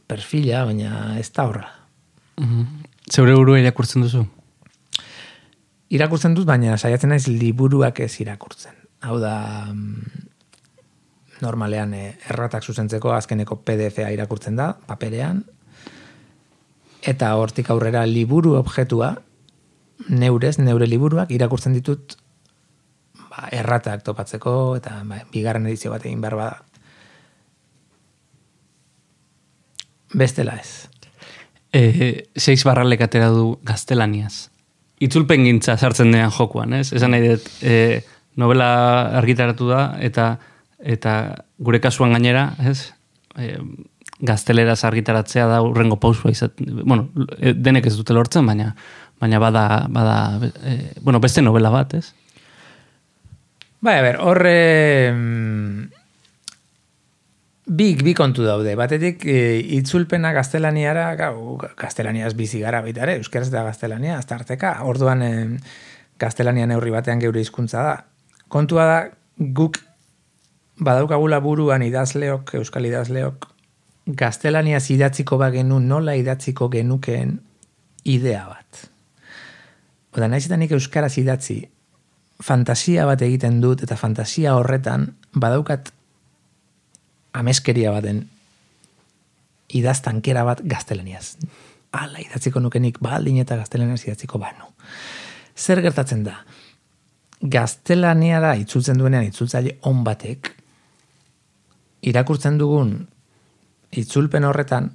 perfila, 0.08 0.62
baina 0.68 1.18
ez 1.20 1.28
da 1.36 1.44
horra. 1.48 1.66
Zeure 3.12 3.34
burua 3.36 3.58
irakurtzen 3.60 4.04
duzu? 4.04 4.22
Irakurtzen 5.92 6.32
dut, 6.36 6.48
baina 6.48 6.78
saiatzen 6.78 7.12
naiz 7.12 7.26
liburuak 7.28 8.00
ez 8.04 8.14
irakurtzen. 8.24 8.83
Hau 9.04 9.18
da, 9.20 9.36
mm, 9.68 10.24
normalean 11.44 11.92
eh, 11.94 12.14
erratak 12.30 12.64
zuzentzeko 12.64 13.12
azkeneko 13.12 13.60
PDF-a 13.66 14.10
irakurtzen 14.14 14.56
da, 14.56 14.72
paperean, 14.88 15.42
eta 17.04 17.34
hortik 17.36 17.68
aurrera 17.70 18.04
liburu 18.08 18.54
objektua, 18.56 19.14
neurez, 20.08 20.56
neure 20.58 20.88
liburuak 20.88 21.32
irakurtzen 21.34 21.76
ditut 21.76 22.16
ba, 23.28 23.48
erratak 23.52 24.04
topatzeko, 24.06 24.54
eta 24.80 25.02
ba, 25.08 25.20
bigarren 25.32 25.68
edizio 25.68 25.92
bat 25.92 26.06
egin 26.06 26.24
behar 26.24 26.38
bada. 26.40 26.62
Bestela 30.14 30.56
ez. 30.60 30.86
E, 31.74 32.30
seiz 32.38 32.62
barralek 32.66 33.02
atera 33.02 33.32
du 33.34 33.56
gaztelaniaz. 33.66 34.48
Itzulpen 35.02 35.42
gintza 35.42 35.74
sartzen 35.74 36.12
denean 36.12 36.30
jokuan, 36.32 36.76
ez? 36.78 36.92
Esan 36.94 37.10
nahi 37.10 37.32
dut, 37.32 37.48
e, 37.66 38.04
novela 38.36 39.16
argitaratu 39.18 39.68
da, 39.70 39.86
eta 40.00 40.34
eta 40.84 41.12
gure 41.58 41.80
kasuan 41.80 42.12
gainera, 42.12 42.50
ez? 42.60 42.92
E, 43.40 43.56
gazteleraz 44.24 44.84
argitaratzea 44.84 45.46
da 45.48 45.62
urrengo 45.64 45.96
pausua 46.00 46.30
izat, 46.30 46.60
bueno, 46.60 47.08
e, 47.38 47.54
denek 47.56 47.88
ez 47.88 47.96
dute 47.96 48.14
lortzen, 48.16 48.46
baina 48.46 48.74
baina 49.20 49.38
bada, 49.38 49.86
bada 49.88 50.52
e, 50.62 50.92
bueno, 51.00 51.20
beste 51.20 51.42
novela 51.42 51.70
bat, 51.70 51.94
ez? 51.94 52.12
Bai, 53.84 53.98
a 53.98 54.02
ber, 54.02 54.18
horre 54.20 55.12
mm, 55.12 55.82
bi, 57.66 57.90
bi 58.00 58.14
kontu 58.16 58.44
daude. 58.46 58.74
Batetik, 58.76 59.24
e, 59.28 59.58
itzulpena 59.78 60.32
gaztelaniara, 60.36 61.10
gau, 61.20 61.58
gaztelaniaz 61.80 62.32
bizi 62.36 62.62
gara 62.64 62.80
baita 62.84 63.04
ere, 63.04 63.18
euskeraz 63.20 63.50
da 63.52 63.64
gaztelania, 63.66 64.18
aztarteka. 64.18 64.78
Orduan, 64.88 65.22
e, 65.22 65.32
gaztelania 66.20 66.68
neurri 66.70 66.94
batean 66.94 67.20
geure 67.22 67.44
hizkuntza 67.44 67.84
da. 67.84 67.94
Kontua 68.54 68.84
da, 68.86 68.98
guk 69.58 69.80
badaukagula 70.78 71.40
buruan 71.42 71.82
idazleok, 71.82 72.52
euskal 72.60 72.86
idazleok, 72.86 73.48
gaztelaniaz 74.06 74.84
idatziko 74.94 75.38
bagenu 75.40 75.80
nola 75.82 76.14
idatziko 76.14 76.68
genukeen 76.70 77.40
idea 78.04 78.44
bat. 78.46 78.84
Oda, 80.14 80.28
naiz 80.30 80.44
eta 80.46 80.58
nik 80.60 80.76
euskaraz 80.76 81.16
idatzi, 81.18 81.58
fantasia 82.42 83.08
bat 83.10 83.26
egiten 83.26 83.58
dut, 83.64 83.82
eta 83.82 83.98
fantasia 83.98 84.54
horretan 84.54 85.08
badaukat 85.34 85.90
ameskeria 87.34 87.90
baten 87.90 88.22
idaztankera 89.74 90.44
bat 90.46 90.62
gaztelaniaz. 90.62 91.40
Ala, 91.90 92.22
idatziko 92.22 92.62
nukenik 92.62 93.02
baldin 93.02 93.42
eta 93.42 93.58
gaztelaniaz 93.58 94.04
idatziko 94.06 94.38
banu. 94.38 94.70
Zer 95.58 95.82
gertatzen 95.82 96.22
da? 96.22 96.44
Gaztelaniara 97.44 98.54
itzultzen 98.56 98.98
duenean 98.98 99.26
itzultzaile 99.28 99.76
on 99.90 100.04
batek, 100.04 100.48
irakurtzen 102.08 102.56
dugun 102.60 102.94
itzulpen 104.00 104.44
horretan, 104.44 104.90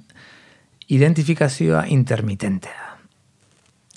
identifikazioa 0.90 1.84
intermitentea. 1.94 2.86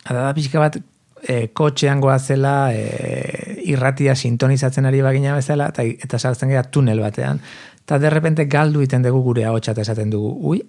Ada 0.05 0.27
da 0.27 0.33
pixka 0.35 0.61
bat 0.61 0.77
e, 0.77 1.47
kotxean 1.55 2.01
goazela 2.03 2.55
e, 2.75 3.59
irratia 3.73 4.15
sintonizatzen 4.15 4.85
ari 4.85 5.01
bagina 5.01 5.35
bezala 5.37 5.69
eta, 5.73 5.83
eta 5.83 6.19
sartzen 6.19 6.51
gara 6.53 6.67
tunel 6.69 7.01
batean. 7.03 7.41
Eta 7.83 7.99
derrepente 7.99 8.45
galdu 8.51 8.83
iten 8.83 9.03
dugu 9.03 9.23
gure 9.23 9.45
hau 9.47 9.57
esaten 9.57 10.09
dugu. 10.11 10.35
Ui, 10.51 10.61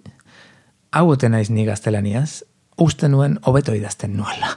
hau 0.93 1.09
ote 1.11 1.29
naiz 1.29 1.51
ni 1.51 1.65
gaztelaniaz, 1.67 2.43
uste 2.79 3.09
nuen 3.09 3.39
hobeto 3.43 3.75
idazten 3.75 4.17
nuela. 4.17 4.57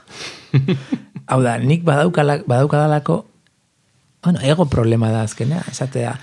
hau 1.28 1.40
da, 1.44 1.58
nik 1.58 1.84
badaukadalako 1.84 3.24
bueno, 4.24 4.40
ego 4.42 4.66
problema 4.66 5.10
da 5.10 5.22
azkenea, 5.22 5.62
esatea, 5.70 6.18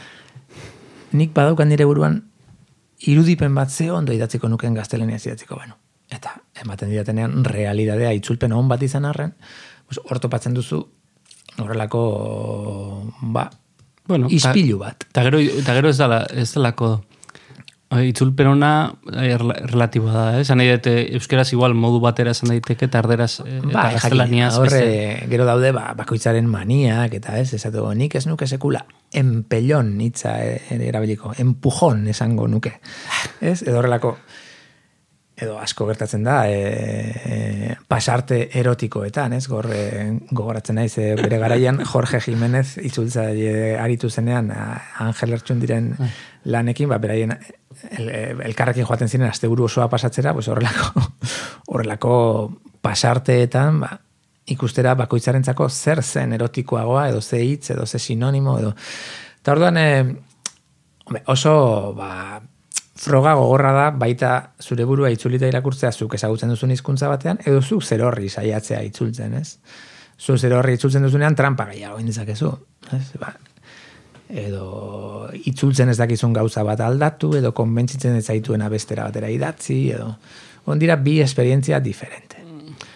nik 1.15 1.33
badaukan 1.33 1.69
nire 1.69 1.85
buruan 1.87 2.19
irudipen 3.07 3.55
bat 3.55 3.71
ze 3.71 3.89
ondo 3.91 4.13
idatziko 4.13 4.49
nuken 4.49 4.73
gaztelaniaz 4.73 5.25
idatziko 5.25 5.55
banu. 5.55 5.77
Eta 6.11 6.35
ematen 6.61 6.91
didatenean 6.91 7.45
realidadea 7.45 8.11
itzulpen 8.13 8.53
on 8.53 8.67
bat 8.67 8.83
izan 8.83 9.05
arren, 9.05 9.33
pues, 9.87 9.99
ortopatzen 10.03 10.53
duzu 10.53 10.83
horrelako 11.57 12.01
ba, 13.21 13.49
Bueno, 14.05 14.27
ispilu 14.29 14.77
bat. 14.77 15.07
Eta 15.09 15.23
gero, 15.25 15.39
ta 15.65 15.73
gero 15.73 15.89
ez 15.89 15.97
dala, 15.97 16.19
ez 16.29 16.51
dalako 16.53 16.89
itzulpen 17.91 18.47
ona 18.49 18.69
eh, 19.13 19.29
erla- 19.37 19.55
relatiboa 19.69 20.13
da, 20.13 20.23
eh? 20.41 20.55
Nahi 20.57 20.71
dut, 20.73 20.87
eh, 20.89 21.03
euskeraz 21.15 21.51
igual 21.53 21.75
modu 21.77 21.99
batera 22.03 22.31
esan 22.33 22.49
daiteke, 22.49 22.85
eta 22.89 22.99
erderaz 23.03 23.39
eh, 23.45 23.57
eta 23.59 23.67
Ba, 23.67 23.83
jakin, 23.83 23.99
gaztelaniaz 23.99 24.53
horre, 24.57 24.79
beste. 24.81 25.27
gero 25.29 25.45
daude, 25.45 25.71
ba, 25.71 25.93
bakoitzaren 25.97 26.47
maniak, 26.49 27.13
eta 27.21 27.37
ez, 27.39 27.53
esatu, 27.53 27.85
nik 27.95 28.15
ez 28.15 28.25
nuke 28.27 28.47
sekula, 28.47 28.85
empellon 29.13 29.93
hitza 30.01 30.33
e- 30.43 30.61
ere 30.75 30.89
erabiliko, 30.89 31.33
empujon 31.37 32.07
esango 32.11 32.47
nuke. 32.51 32.73
Ez, 33.39 33.61
edo 33.63 33.77
horrelako, 33.79 34.17
edo 35.35 35.57
asko 35.59 35.85
gertatzen 35.89 36.23
da, 36.23 36.37
e, 36.47 36.59
e, 37.11 37.75
pasarte 37.87 38.37
erotikoetan, 38.55 39.33
ez, 39.35 39.47
Gor, 39.51 39.67
e, 39.73 39.81
gogoratzen 40.31 40.79
naiz, 40.79 40.93
e, 40.97 41.09
bere 41.19 41.39
garaian 41.41 41.81
Jorge 41.83 42.21
Jimenez 42.23 42.77
itzultza 42.87 43.27
aritu 43.83 44.09
zenean, 44.09 44.53
Angel 45.03 45.35
Ertxun 45.35 45.59
diren 45.59 45.91
lanekin, 46.47 46.87
ba, 46.89 47.01
beraien 47.03 47.35
el, 47.35 48.09
elkarrekin 48.47 48.87
joaten 48.87 49.11
ziren 49.11 49.27
asteburu 49.27 49.67
osoa 49.67 49.89
pasatzera, 49.91 50.33
pues 50.33 50.47
horrelako, 50.47 51.03
horrelako 51.73 52.15
pasarteetan, 52.85 53.83
ba, 53.83 53.91
ikustera 54.55 54.95
bakoitzarentzako 54.95 55.67
zer 55.69 56.03
zen 56.03 56.33
erotikoagoa, 56.37 57.09
edo 57.09 57.21
ze 57.21 57.43
hitz, 57.43 57.71
edo 57.75 57.85
ze 57.85 57.99
sinonimo, 57.99 58.59
edo... 58.59 58.75
Eta 59.41 59.51
orduan, 59.51 59.77
e, 59.77 60.15
oso, 61.27 61.93
ba, 61.97 62.39
froga 62.95 63.33
gogorra 63.35 63.71
da 63.75 63.89
baita 63.91 64.31
zure 64.61 64.85
burua 64.87 65.09
itzulita 65.11 65.47
irakurtzea 65.51 65.91
zuk 65.91 66.15
ezagutzen 66.15 66.53
duzun 66.53 66.71
hizkuntza 66.71 67.09
batean, 67.11 67.41
edo 67.45 67.61
zuk 67.61 67.83
zer 67.83 68.03
horri 68.07 68.29
saiatzea 68.29 68.81
itzultzen, 68.87 69.33
ez? 69.41 69.57
Zu 70.17 70.37
zer 70.37 70.55
horri 70.55 70.77
itzultzen 70.77 71.03
duzunean 71.03 71.35
trampa 71.35 71.67
gehiago 71.71 71.99
egin 71.99 72.13
dezakezu, 72.13 72.53
ez? 72.95 73.03
Ba, 73.19 73.33
edo 74.29 75.27
itzultzen 75.43 75.91
ez 75.91 75.97
dakizun 75.99 76.33
gauza 76.33 76.63
bat 76.63 76.79
aldatu, 76.81 77.35
edo 77.37 77.51
konbentzitzen 77.53 78.15
ez 78.15 78.25
zaituena 78.25 78.71
bestera 78.71 79.09
batera 79.09 79.29
idatzi, 79.29 79.81
edo 79.91 80.15
on 80.65 80.79
dira 80.79 80.95
bi 80.95 81.19
esperientzia 81.21 81.79
diferente. 81.79 82.41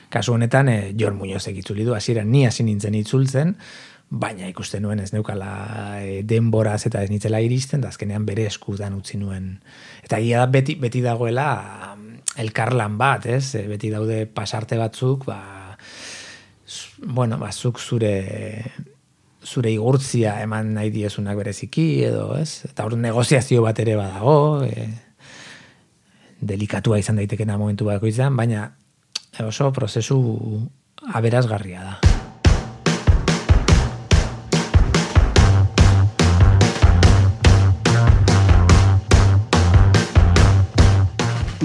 Kasu 0.10 0.34
honetan, 0.34 0.70
eh, 0.70 0.96
Jon 0.98 1.20
Muñozek 1.20 1.60
itzuli 1.60 1.84
du, 1.86 1.94
hasieran 1.94 2.32
ni 2.32 2.46
hasi 2.48 2.64
nintzen 2.64 2.96
itzultzen, 2.98 3.56
baina 4.10 4.48
ikusten 4.50 4.82
nuen 4.84 5.00
ez 5.04 5.12
neukala 5.14 5.52
e, 6.02 6.22
denboraz 6.26 6.82
eta 6.90 7.04
ez 7.06 7.12
nitzela 7.12 7.42
iristen, 7.46 7.82
da 7.82 7.92
azkenean 7.94 8.26
bere 8.26 8.48
eskutan 8.50 8.98
utzi 8.98 9.20
nuen. 9.22 9.52
Eta 10.04 10.18
egia 10.18 10.42
da 10.42 10.50
beti, 10.50 10.76
beti 10.82 11.02
dagoela 11.06 11.50
mm, 11.96 12.16
elkarlan 12.42 12.98
bat, 12.98 13.28
ez? 13.30 13.54
E, 13.56 13.68
Beti 13.70 13.92
daude 13.94 14.24
pasarte 14.26 14.80
batzuk, 14.82 15.28
ba, 15.30 15.78
bueno, 17.06 17.38
ba, 17.38 17.52
zuk 17.52 17.80
zure 17.80 18.16
zure 19.50 19.72
igurtzia 19.72 20.36
eman 20.44 20.74
nahi 20.76 20.90
diezunak 20.92 21.38
bereziki, 21.40 22.04
edo, 22.10 22.34
ez? 22.38 22.66
Eta 22.68 22.86
hor 22.86 22.98
negoziazio 23.00 23.64
bat 23.64 23.80
ere 23.80 23.96
badago, 23.96 24.66
e, 24.66 24.90
delikatua 26.42 27.00
izan 27.00 27.22
daitekena 27.22 27.58
momentu 27.58 27.88
bakoitzan, 27.88 28.36
baina 28.36 28.72
oso 29.46 29.72
prozesu 29.76 30.20
aberazgarria 31.16 31.86
da. 31.86 32.19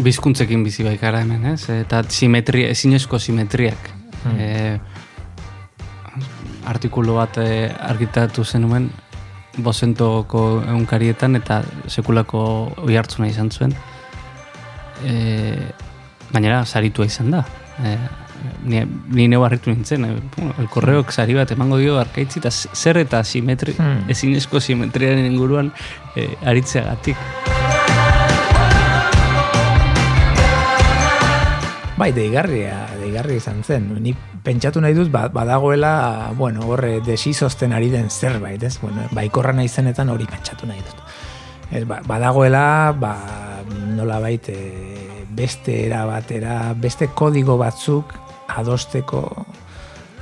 Bizkuntzekin 0.03 0.65
bizi 0.65 0.85
baikara 0.87 1.21
hemen, 1.23 1.45
ez? 1.53 1.69
Eta 1.71 2.03
simetria, 2.09 2.71
ezinezko 2.75 3.19
simetriak. 3.19 3.91
Hmm. 4.25 4.39
E, 4.41 4.81
artikulu 6.67 7.15
bat 7.19 7.39
e, 7.39 7.71
argitatu 7.71 8.45
zenuen 8.45 8.91
bozentoko 9.63 10.63
eunkarietan 10.73 11.37
eta 11.39 11.63
sekulako 11.87 12.43
oi 12.83 12.97
hartzuna 12.99 13.29
izan 13.31 13.51
zuen. 13.51 13.75
E, 15.05 15.15
gainera, 16.33 16.65
saritua 16.65 17.07
izan 17.07 17.31
da. 17.37 17.45
E, 17.85 17.97
ni, 18.65 18.83
ni 19.15 19.29
neu 19.29 19.45
harritu 19.45 19.71
nintzen, 19.71 20.07
bueno, 20.37 20.55
el 20.59 20.69
korreok 20.69 21.13
sari 21.13 21.37
bat 21.39 21.51
emango 21.55 21.79
dio 21.81 21.99
arkaitzi, 22.01 22.43
eta 22.43 22.51
zer 22.51 22.99
eta 23.05 23.25
simetri, 23.25 23.77
Hmm. 23.79 24.05
ezinezko 24.11 24.61
simetriaren 24.61 25.25
inguruan 25.33 25.73
eh, 26.17 26.31
aritzeagatik. 26.45 27.54
Bai, 31.95 32.11
deigarria, 32.11 32.89
deigarria 32.99 33.39
izan 33.39 33.61
zen. 33.63 33.87
Ni 34.03 34.11
pentsatu 34.43 34.81
nahi 34.83 34.97
dut, 34.97 35.13
ba, 35.15 35.29
badagoela, 35.31 36.33
bueno, 36.35 36.67
horre, 36.67 36.99
desizozten 37.07 37.73
ari 37.73 37.93
den 37.93 38.11
zerbait, 38.11 38.63
ez? 38.67 38.81
Bueno, 38.83 39.07
baikorra 39.15 39.53
nahi 39.55 39.71
zenetan 39.71 40.11
hori 40.11 40.27
pentsatu 40.27 40.67
nahi 40.67 40.83
dut. 40.83 41.05
Ez, 41.71 41.85
ba, 41.87 42.01
badagoela, 42.03 42.65
ba, 42.99 43.15
nola 43.95 44.19
baite, 44.19 44.57
beste 45.31 45.85
era 45.87 46.03
batera, 46.09 46.75
beste 46.75 47.13
kodigo 47.15 47.55
batzuk 47.63 48.11
adosteko, 48.59 49.23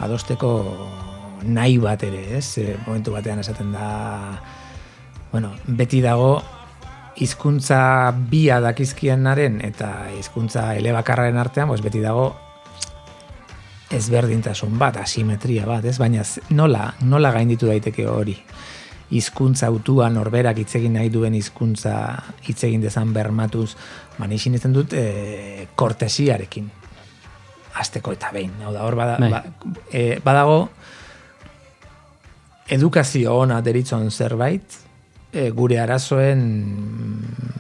adosteko 0.05 0.53
nahi 1.49 1.79
bat 1.81 2.05
ere, 2.05 2.27
ez? 2.37 2.59
E, 2.61 2.77
momentu 2.85 3.17
batean 3.17 3.41
esaten 3.41 3.73
da, 3.73 3.87
bueno, 5.33 5.55
beti 5.67 6.05
dago 6.05 6.35
hizkuntza 7.21 8.13
bia 8.31 8.61
dakizkienaren 8.61 9.61
eta 9.65 9.91
hizkuntza 10.17 10.73
elebakarraren 10.79 11.39
artean, 11.39 11.69
pues 11.69 11.83
beti 11.85 12.01
dago 12.01 12.33
ezberdintasun 13.93 14.79
bat, 14.81 14.97
asimetria 15.03 15.67
bat, 15.69 15.85
ez? 15.85 15.99
Baina 16.01 16.25
nola, 16.57 16.87
nola 17.05 17.33
gainditu 17.35 17.69
daiteke 17.69 18.07
hori? 18.09 18.37
Hizkuntza 19.13 19.69
autua 19.69 20.09
norberak 20.09 20.63
hitz 20.63 20.71
egin 20.79 20.97
nahi 20.97 21.11
duen 21.13 21.35
hizkuntza 21.37 21.95
hitz 22.47 22.63
egin 22.65 22.81
dezan 22.81 23.13
bermatuz, 23.13 23.75
ba 24.17 24.27
ni 24.27 24.39
dut 24.73 24.93
e, 24.95 25.67
kortesiarekin. 25.75 26.71
Azteko 27.75 28.13
eta 28.13 28.31
behin. 28.33 28.53
Hau 28.65 28.73
da, 28.73 28.85
hor 28.85 28.97
bada, 28.97 29.19
Bai. 29.19 29.31
ba, 29.31 29.43
e, 29.93 30.21
badago 30.25 30.71
edukazio 32.69 33.37
ona 33.37 33.61
deritzon 33.61 34.11
zerbait, 34.11 34.82
e, 35.33 35.51
gure 35.51 35.81
arazoen, 35.81 36.41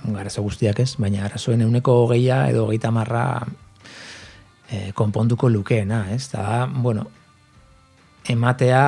mm, 0.04 0.16
arazo 0.20 0.44
guztiak 0.44 0.80
ez, 0.84 0.94
baina 1.00 1.24
arazoen 1.24 1.64
euneko 1.64 2.02
hogeia 2.04 2.44
edo 2.50 2.66
hogeita 2.66 2.92
marra 2.92 3.46
e, 4.70 4.92
konponduko 4.94 5.48
lukeena, 5.48 6.04
ez? 6.14 6.28
Da, 6.32 6.66
bueno, 6.66 7.06
ematea 8.28 8.84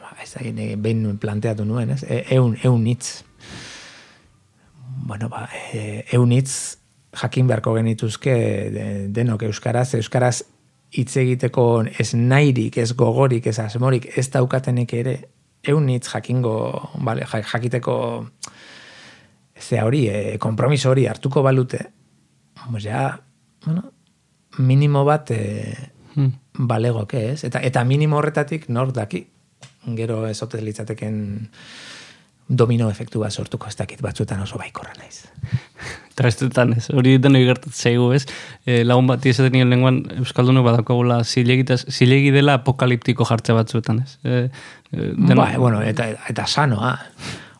ba, 0.00 0.16
ez 0.22 0.32
da, 0.32 0.46
behin 0.78 1.18
planteatu 1.18 1.66
nuen, 1.66 1.90
ez? 1.98 2.02
E, 2.04 2.24
eun, 2.38 2.56
eun 2.62 2.86
hitz. 2.86 3.24
Bueno, 5.06 5.28
ba, 5.28 5.48
e, 5.72 6.04
eun 6.14 6.32
hitz 6.32 6.78
jakin 7.16 7.46
beharko 7.48 7.74
genituzke 7.74 8.34
de- 8.72 9.08
denok 9.14 9.42
euskaraz, 9.48 9.94
euskaraz 9.94 10.42
hitz 10.96 11.16
egiteko 11.18 11.84
ez 11.98 12.14
nahirik, 12.14 12.78
ez 12.78 12.92
gogorik, 12.94 13.46
ez 13.46 13.58
asmorik, 13.58 14.06
ez 14.18 14.28
daukatenek 14.30 14.92
ere, 14.94 15.16
eun 15.66 15.88
hitz 15.88 16.08
jakingo, 16.12 16.90
vale, 17.04 17.26
ja- 17.26 17.42
jakiteko 17.42 17.96
ze 19.58 19.80
hori, 19.82 20.06
e, 20.08 20.38
kompromiso 20.38 20.90
hori 20.90 21.06
hartuko 21.06 21.42
balute, 21.42 21.86
pues 22.70 22.84
ja, 22.84 23.20
bueno, 23.64 23.92
minimo 24.58 25.04
bat 25.04 25.30
e, 25.30 25.92
Hmm. 26.16 26.32
balegoke, 26.54 27.32
ez? 27.32 27.44
Eta, 27.44 27.60
eta 27.60 27.84
minimo 27.84 28.16
horretatik 28.16 28.70
nor 28.72 28.90
daki, 28.92 29.26
gero 29.96 30.26
ez 30.26 30.40
litzateken 30.62 31.50
domino 32.48 32.88
efektu 32.88 33.20
bat 33.20 33.32
sortuko 33.34 33.66
ez 33.68 33.76
dakit 33.76 34.00
batzuetan 34.00 34.40
oso 34.40 34.56
baikorra 34.56 34.94
naiz. 34.96 35.26
Trastetan 36.16 36.72
ez, 36.78 36.86
hori 36.94 37.18
denoi 37.18 37.42
gertatzen 37.44 37.90
zaigu 37.90 38.12
ez, 38.16 38.22
e, 38.64 38.84
lagun 38.84 39.06
bat 39.10 39.26
izaten 39.26 39.52
nien 39.52 39.68
lenguan 39.68 39.98
Euskaldunok 40.16 40.64
badakogula 40.64 41.18
zilegi 41.24 42.30
dela 42.30 42.54
apokaliptiko 42.62 43.26
jartze 43.28 43.52
batzuetan 43.52 44.00
ez. 44.06 44.16
E, 44.24 44.48
deno- 44.92 45.42
Ba, 45.42 45.50
bueno, 45.58 45.82
eta, 45.82 46.08
eta 46.28 46.46
sanoa. 46.46 46.98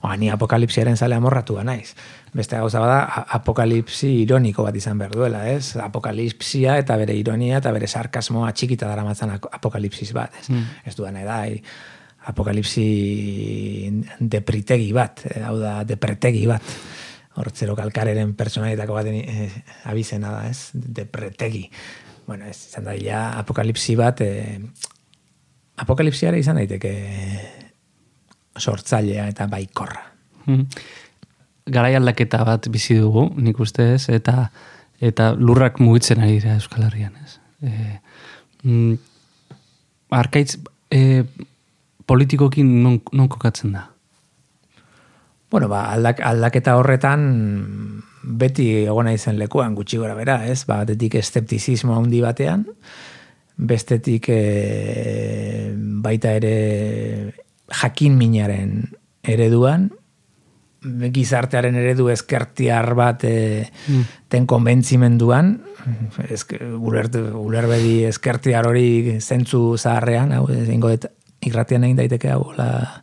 Oa, 0.02 0.16
ni 0.16 0.28
apokalipsiaren 0.30 0.96
zale 0.96 1.16
amorratua 1.16 1.64
naiz. 1.64 1.94
Beste 2.36 2.54
gauza 2.60 2.78
bada, 2.78 3.24
apokalipsi 3.32 4.10
ironiko 4.22 4.62
bat 4.62 4.76
izan 4.76 4.98
behar 5.00 5.10
duela, 5.16 5.40
ez? 5.50 5.74
Apokalipsia 5.82 6.76
eta 6.78 6.96
bere 7.00 7.14
ironia 7.16 7.58
eta 7.58 7.72
bere 7.72 7.88
sarkasmoa 7.88 8.52
txikita 8.52 8.86
dara 8.86 9.02
matzan 9.04 9.32
apokalipsis 9.34 10.12
bat, 10.14 10.36
ez? 10.42 10.50
Mm. 10.52 10.62
Ez 10.84 10.94
duan 10.94 11.16
edai, 11.16 11.62
apokalipsi 12.28 12.86
depritegi 14.20 14.92
bat, 14.94 15.24
eh, 15.30 15.42
hau 15.46 15.56
da, 15.58 15.80
depretegi 15.88 16.46
bat. 16.46 16.62
Hortzero 17.36 17.74
kalkareren 17.76 18.34
personalitako 18.36 18.94
baten 18.96 19.16
eh, 19.20 19.50
abizena 19.90 20.30
da, 20.32 20.44
ez? 20.48 20.70
Depretegi. 20.72 21.66
Bueno, 22.26 22.46
ez 22.46 22.56
izan 22.68 22.84
da, 22.88 22.94
ja, 22.98 23.30
apokalipsi 23.40 23.96
bat, 23.98 24.20
eh, 24.24 24.60
apokalipsiara 25.82 26.38
izan 26.40 26.60
daiteke 26.60 26.92
sortzailea 28.58 29.26
eta 29.32 29.46
baikorra. 29.50 30.02
Mhm. 30.46 30.62
Garai 31.66 31.96
aldaketa 31.98 32.44
bat 32.46 32.68
bizi 32.70 32.94
dugu, 33.00 33.26
nik 33.42 33.58
uste 33.60 33.94
ez, 33.96 34.08
eta, 34.14 34.50
eta 35.02 35.32
lurrak 35.34 35.80
mugitzen 35.82 36.22
ari 36.22 36.38
dira 36.38 36.54
Euskal 36.54 36.86
Herrian 36.86 37.16
ez. 37.24 37.40
E, 37.66 37.72
mm, 38.62 38.94
arkaitz, 40.14 40.60
e, 40.94 41.24
politikokin 42.06 42.70
non, 42.84 43.00
non 43.12 43.28
kokatzen 43.28 43.74
da? 43.74 43.88
Bueno, 45.50 45.66
ba, 45.68 45.88
aldak, 45.90 46.22
aldaketa 46.22 46.76
horretan 46.78 47.26
beti 48.22 48.68
egona 48.84 49.12
izen 49.14 49.38
lekuan 49.38 49.74
gutxi 49.74 49.98
gora 49.98 50.14
bera, 50.14 50.40
ez? 50.46 50.64
Ba, 50.66 50.84
batetik 50.84 51.18
eskeptizismo 51.18 51.94
handi 51.98 52.22
batean, 52.22 52.64
bestetik 53.56 54.28
e, 54.28 55.72
baita 56.04 56.32
ere 56.36 57.32
jakin 57.72 58.16
minaren 58.18 58.82
ereduan, 59.26 59.88
gizartearen 60.86 61.74
eredu 61.80 62.10
eskertiar 62.12 62.92
bat 62.94 63.24
e, 63.26 63.66
Mm. 63.88 64.02
ten 64.28 64.46
konbentzimenduan, 64.46 65.56
eske, 66.30 66.58
ulerte, 66.62 67.20
ulerbedi 67.34 68.04
eskertiar 68.06 68.66
hori 68.68 69.18
zentzu 69.20 69.76
zaharrean, 69.78 70.32
hau, 70.32 70.46
ezingo 70.52 70.90
dut 70.92 71.06
irratian 71.46 71.84
egin 71.84 71.96
daiteke 71.96 72.30
hau, 72.30 72.52
la, 72.56 73.02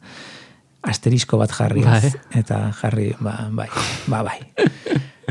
asterisko 0.84 1.38
bat 1.40 1.52
jarri, 1.52 1.84
Bai. 1.84 2.00
ez? 2.04 2.14
eta 2.36 2.72
jarri, 2.82 3.14
ba, 3.20 3.50
bai, 3.52 3.70
ba, 4.08 4.24
bai. 4.24 4.40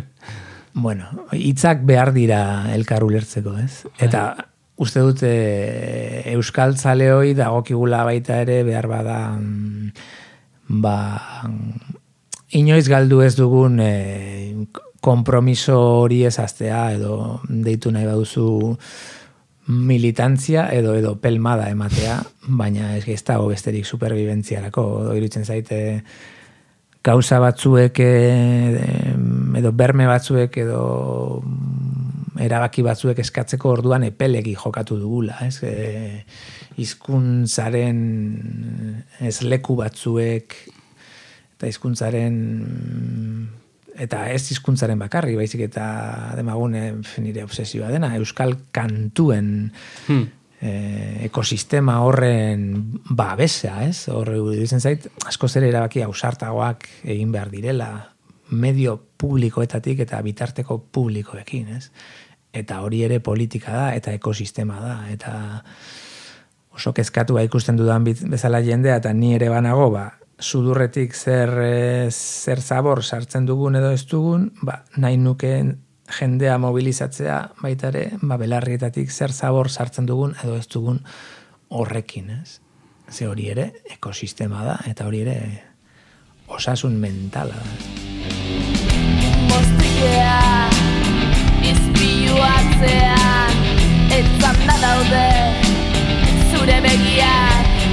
bueno, 0.85 1.09
hitzak 1.33 1.85
behar 1.89 2.13
dira 2.13 2.73
elkar 2.75 3.05
ulertzeko, 3.05 3.57
ez? 3.61 3.85
Eta 3.99 4.52
uste 4.83 5.03
dut 5.05 5.23
e, 5.27 5.35
Euskal 6.35 6.77
Zaleoi 6.77 7.33
dagokigula 7.39 8.03
baita 8.09 8.41
ere 8.43 8.63
behar 8.67 8.89
bada 8.91 9.19
mm, 9.39 9.91
ba 10.83 10.97
inoiz 12.59 12.87
galdu 12.91 13.23
ez 13.25 13.35
dugun 13.39 13.81
e, 13.81 13.93
kompromiso 15.03 15.79
hori 16.03 16.23
ez 16.29 16.39
aztea 16.39 16.85
edo 16.95 17.41
deitu 17.49 17.91
nahi 17.91 18.07
baduzu 18.07 18.47
militantzia 19.67 20.69
edo 20.75 20.95
edo 20.99 21.17
pelmada 21.23 21.69
ematea, 21.71 22.19
baina 22.49 22.97
ez 22.97 23.07
ez 23.09 23.23
dago 23.25 23.49
besterik 23.51 23.87
superbibentziarako, 23.87 24.87
edo 25.03 25.17
iruditzen 25.19 25.45
zaite 25.45 25.81
gauza 27.03 27.39
batzuek 27.43 27.99
eh, 27.99 29.15
edo 29.59 29.73
berme 29.73 30.07
batzuek 30.07 30.57
edo 30.65 31.43
erabaki 32.41 32.83
batzuek 32.85 33.19
eskatzeko 33.19 33.71
orduan 33.77 34.05
epelegi 34.07 34.55
jokatu 34.57 34.97
dugula, 35.01 35.37
ez? 35.45 35.59
E, 35.67 36.25
hizkuntzaren 36.81 37.99
ez 39.21 39.41
leku 39.45 39.77
batzuek 39.77 40.57
eta 41.57 41.69
hizkuntzaren 41.69 42.39
eta 44.03 44.27
ez 44.33 44.43
hizkuntzaren 44.51 44.99
bakarri, 44.99 45.35
baizik 45.37 45.67
eta 45.69 45.87
demagune 46.39 46.87
nire 47.23 47.45
obsesioa 47.45 47.91
dena, 47.93 48.15
euskal 48.17 48.57
kantuen 48.73 49.71
Hmm. 50.07 50.25
eh, 50.63 51.25
ekosistema 51.27 52.01
horren 52.01 52.65
babesa, 53.11 53.83
ez? 53.85 54.09
Horre 54.09 54.39
iruditzen 54.39 54.81
zait, 54.81 55.07
asko 55.27 55.51
ere 55.57 55.69
erabaki 55.69 56.03
ausartagoak 56.03 56.89
egin 57.05 57.33
behar 57.33 57.51
direla, 57.51 57.91
medio 58.53 58.99
publikoetatik 59.19 60.03
eta 60.05 60.21
bitarteko 60.23 60.79
publikoekin, 60.93 61.69
ez? 61.77 61.91
Eta 62.53 62.81
hori 62.85 63.03
ere 63.07 63.21
politika 63.21 63.73
da, 63.73 63.85
eta 63.97 64.13
ekosistema 64.13 64.81
da, 64.81 64.97
eta 65.13 65.35
oso 66.73 66.93
kezkatua 66.93 67.45
ikusten 67.47 67.77
dudan 67.77 68.05
bezala 68.05 68.61
jendea, 68.65 68.99
eta 69.01 69.13
ni 69.17 69.35
ere 69.37 69.49
banago, 69.53 69.91
ba, 69.93 70.11
sudurretik 70.43 71.15
zer, 71.15 71.51
eh, 71.63 72.11
zer 72.11 72.61
zabor 72.61 73.03
sartzen 73.05 73.47
dugun 73.47 73.77
edo 73.77 73.93
ez 73.93 74.05
dugun, 74.11 74.51
ba, 74.63 74.83
nahi 74.97 75.17
nukeen 75.17 75.77
jendea 76.13 76.59
mobilizatzea 76.59 77.39
baita 77.63 77.89
ere, 77.93 78.05
ba, 78.23 78.37
belarrietatik 78.37 79.11
zer 79.11 79.33
zabor 79.33 79.71
sartzen 79.71 80.07
dugun 80.07 80.35
edo 80.43 80.57
ez 80.59 80.67
dugun 80.69 81.01
horrekin, 81.73 82.31
ez? 82.43 82.61
Ze 83.13 83.27
hori 83.29 83.49
ere 83.53 83.73
ekosistema 83.93 84.65
da, 84.65 84.79
eta 84.89 85.07
hori 85.07 85.23
ere 85.25 85.37
osasun 86.49 86.99
mentala 87.01 87.57
da. 87.57 87.71
Mostikea, 89.53 90.37
zu 92.33 92.41
atzean 92.41 93.53
Etzan 94.17 94.59
da 94.67 94.77
daude 94.81 95.27
zure 96.53 96.79
begiak 96.85 97.87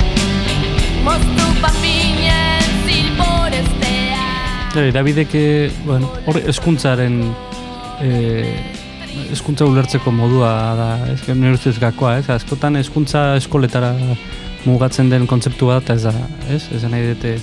Moztu 1.03 1.45
papinen 1.63 2.67
zilborestean 2.85 4.75
Bai, 4.75 4.91
Davidek, 4.95 5.33
eh, 5.35 5.71
bueno, 5.85 6.11
hor 6.27 6.39
eskuntzaren 6.51 7.21
eh, 8.05 8.53
eskuntza 9.33 9.67
ulertzeko 9.67 10.13
modua 10.15 10.51
da, 10.77 10.89
ez 11.11 11.23
nire 11.33 11.55
ustez 11.57 11.75
gakoa, 11.81 12.19
ez? 12.21 12.27
Askotan 12.31 12.77
eskuntza 12.79 13.33
eskoletara 13.39 13.91
mugatzen 14.67 15.09
den 15.09 15.25
kontzeptu 15.27 15.71
bat, 15.71 15.89
ez 15.89 16.03
da, 16.05 16.13
ez? 16.53 16.61
Ez 16.75 16.83
nahi 16.85 17.09
dute 17.15 17.33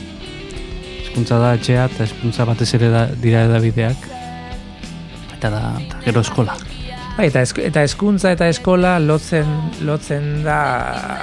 eskuntza 1.03 1.43
da 1.43 1.53
etxea 1.59 1.91
eta 1.91 2.07
eskuntza 2.07 2.47
batez 2.49 2.71
ere 2.79 2.95
da, 2.95 3.05
dira 3.27 3.45
edabideak. 3.51 4.09
Eta 5.37 5.53
da, 5.53 5.67
eta 5.83 6.03
gero 6.07 6.25
eskola. 6.25 6.57
Bai, 7.17 7.31
eta, 7.31 7.41
esk 7.47 7.63
eta 7.65 7.81
eskuntza 7.87 8.35
eta 8.35 8.45
eskola 8.53 8.99
lotzen, 9.01 9.49
lotzen 9.89 10.43
da 10.45 10.57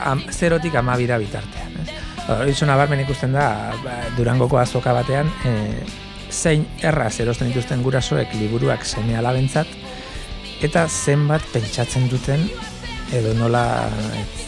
am, 0.10 0.24
zerotik 0.34 0.74
amabira 0.80 1.20
bitartean. 1.22 1.76
Ez? 1.84 1.92
Hori 2.34 2.56
zona 2.58 2.74
barmen 2.80 3.04
ikusten 3.04 3.36
da, 3.36 3.46
ba, 3.84 4.00
Durangoko 4.18 4.58
azoka 4.58 4.96
batean, 4.98 5.30
e, 5.46 5.54
zein 6.34 6.66
erraz 6.82 7.12
erosten 7.22 7.52
dituzten 7.52 7.84
gurasoek 7.86 8.34
liburuak 8.40 8.88
seme 8.90 9.20
alabentzat, 9.20 9.70
eta 10.66 10.88
zenbat 10.90 11.46
pentsatzen 11.54 12.10
duten 12.10 12.48
edo 13.14 13.36
nola 13.38 13.64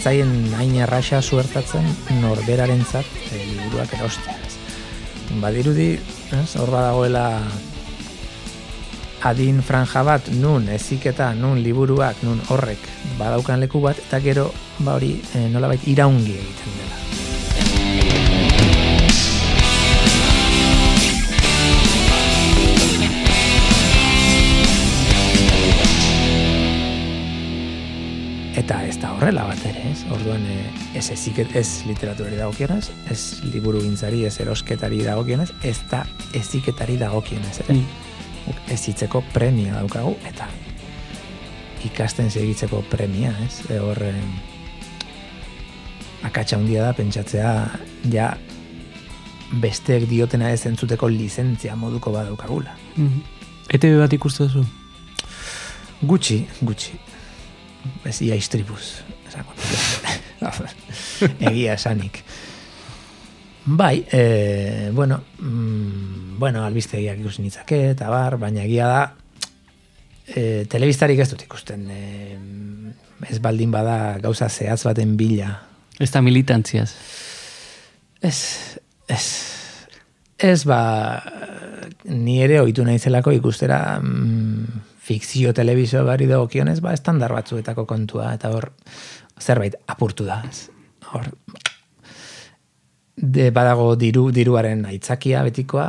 zaien 0.02 0.34
hain 0.58 0.74
erraxa 0.82 1.22
suertatzen 1.22 1.86
norberarentzat 2.24 3.06
e, 3.30 3.44
liburuak 3.52 3.94
erostea. 4.00 4.42
Badirudi, 5.46 5.92
ez, 6.42 6.50
hor 6.58 6.74
badagoela 6.74 7.28
adin 9.26 9.64
franja 9.66 10.04
bat 10.06 10.28
nun 10.38 10.68
eziketa, 10.70 11.32
nun 11.34 11.64
liburuak, 11.66 12.22
nun 12.22 12.42
horrek 12.54 12.84
badaukan 13.18 13.64
leku 13.64 13.82
bat, 13.82 13.98
eta 13.98 14.20
gero 14.22 14.52
ba 14.86 15.00
hori 15.00 15.16
e, 15.34 15.48
nolabait 15.50 15.82
iraungi 15.90 16.38
egiten 16.38 16.78
dela. 16.78 17.02
Eta 28.56 28.80
ez 28.86 28.96
da 29.02 29.10
horrela 29.18 29.50
bat 29.50 29.66
ere, 29.66 29.90
ez? 29.90 30.06
Orduan, 30.14 30.46
e, 30.46 30.70
ez 30.94 31.10
eziket, 31.18 31.58
ez 31.58 31.82
literaturari 31.90 32.38
dagokionez, 32.38 32.94
ez 33.10 33.22
liburu 33.50 33.82
gintzari, 33.82 34.22
ez 34.30 34.38
erosketari 34.46 35.02
dagokionez, 35.02 35.50
ez 35.66 35.80
da 35.90 36.06
eziketari 36.38 37.02
dagokionez, 37.02 37.58
ere? 37.66 37.82
Guk 38.46 38.74
ezitzeko 38.74 39.24
premia 39.34 39.80
daukagu, 39.80 40.16
eta 40.28 40.48
ikasten 41.86 42.32
segitzeko 42.32 42.82
premia, 42.90 43.34
ez? 43.46 43.62
E, 43.70 43.80
hor, 43.82 44.02
e, 44.02 44.14
akatsa 46.26 46.58
handia 46.58 46.88
da, 46.88 46.94
pentsatzea, 46.98 47.54
ja, 48.14 48.32
besteek 49.62 50.08
diotena 50.10 50.50
ez 50.54 50.66
entzuteko 50.70 51.10
lizentzia 51.12 51.78
moduko 51.80 52.14
badaukagula. 52.16 52.78
Mm 52.98 53.32
ETV 53.66 53.96
bat 53.98 54.14
ikusten 54.14 54.46
duzu? 54.46 54.62
Gutxi, 56.06 56.36
gutxi. 56.62 56.92
Ez 58.06 58.20
ia 58.22 58.36
istribuz. 58.38 59.02
Egia 61.50 61.74
esanik. 61.74 62.22
Bai, 63.66 64.06
e, 64.14 64.92
bueno, 64.94 65.18
mm, 65.40 66.25
bueno, 66.38 66.64
albistegiak 66.66 67.20
ikusi 67.22 67.46
nitzake, 67.46 67.82
eta 67.96 68.10
bar, 68.12 68.38
baina 68.42 68.64
egia 68.64 68.88
da, 68.90 69.04
e, 70.28 70.66
telebistarik 70.72 71.20
ez 71.20 71.30
dut 71.32 71.46
ikusten. 71.46 71.86
E, 71.90 72.38
ez 73.30 73.40
baldin 73.42 73.72
bada 73.72 74.18
gauza 74.24 74.50
zehatz 74.50 74.84
baten 74.86 75.16
bila. 75.18 75.52
Ez 76.00 76.12
da 76.12 76.22
militantziaz. 76.22 76.90
Ez, 78.22 78.40
ez, 79.08 79.26
ez 80.38 80.60
ba, 80.68 80.80
ni 82.12 82.42
ere 82.44 82.60
ohitu 82.62 82.86
naizelako 82.86 83.34
ikustera 83.36 84.00
mm, 84.02 84.82
fikzio 85.06 85.54
telebizio 85.54 86.04
bari 86.06 86.28
dagokionez, 86.30 86.80
ba, 86.84 86.94
estandar 86.98 87.34
batzuetako 87.36 87.86
kontua, 87.90 88.34
eta 88.36 88.52
hor, 88.54 88.72
zerbait 89.40 89.78
apurtu 89.88 90.28
da. 90.28 90.42
Hor, 91.14 91.30
de 93.16 93.50
badago 93.56 93.94
diru 93.96 94.28
diruaren 94.36 94.84
aitzakia 94.90 95.44
betikoa, 95.46 95.88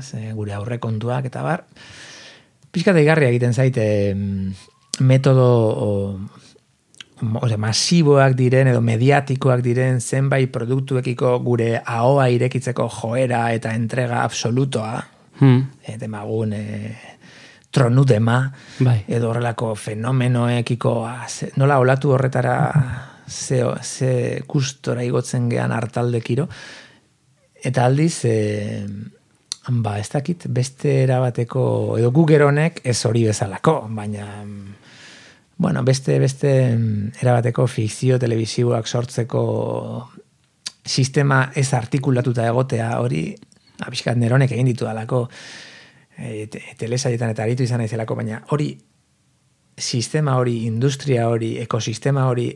ze, 0.00 0.32
gure 0.32 0.54
aurre 0.54 0.78
kontuak 0.78 1.26
eta 1.26 1.42
bar. 1.42 1.64
Pixka 2.72 2.92
deigarria 2.92 3.28
egiten 3.28 3.52
zaite 3.52 4.14
metodo 5.00 5.46
o, 5.46 6.18
ose, 7.40 7.56
masiboak 7.56 8.34
diren 8.38 8.68
edo 8.72 8.80
mediatikoak 8.80 9.62
diren 9.64 10.00
zenbait 10.00 10.50
produktuekiko 10.52 11.38
gure 11.44 11.80
ahoa 11.84 12.28
irekitzeko 12.32 12.88
joera 12.88 13.52
eta 13.52 13.74
entrega 13.74 14.22
absolutoa, 14.24 15.02
Hmm. 15.40 15.62
e, 15.82 15.96
demagun 15.98 16.52
e, 16.52 16.96
tronudema, 17.72 18.52
Bai. 18.78 18.98
edo 19.08 19.30
horrelako 19.30 19.74
fenomenoekiko 19.74 20.92
ah, 21.08 21.24
nola 21.56 21.78
olatu 21.80 22.12
horretara 22.12 22.54
ze, 23.26 23.62
ze 23.82 24.42
gustora 24.46 25.02
igotzen 25.02 25.48
gean 25.50 25.72
hartaldekiro 25.72 26.46
eta 27.64 27.86
aldiz 27.88 28.24
e, 28.28 28.36
ba 29.68 29.98
ez 29.98 30.08
dakit 30.10 30.46
beste 30.48 31.02
erabateko 31.04 31.98
edo 31.98 32.10
gu 32.10 32.26
geronek 32.26 32.80
ez 32.84 32.98
hori 33.06 33.24
bezalako 33.28 33.86
baina 33.90 34.44
bueno, 35.56 35.82
beste 35.84 36.18
beste 36.18 36.52
erabateko 37.20 37.66
fikzio 37.66 38.18
telebisiboak 38.18 38.86
sortzeko 38.86 39.42
sistema 40.84 41.52
ez 41.54 41.72
artikulatuta 41.74 42.46
egotea 42.46 42.96
hori 42.98 43.28
abiskat 43.86 44.16
neronek 44.18 44.52
egin 44.52 44.66
ditu 44.72 44.84
dalako 44.84 45.28
e, 46.16 46.46
te, 46.50 46.62
telesaietan 46.78 47.32
eta 47.32 47.44
aritu 47.46 47.66
izan 47.66 47.82
naizelako, 47.82 48.16
baina 48.18 48.42
hori 48.54 48.72
sistema 49.78 50.36
hori, 50.36 50.62
industria 50.68 51.28
hori, 51.28 51.54
ekosistema 51.62 52.26
hori, 52.28 52.50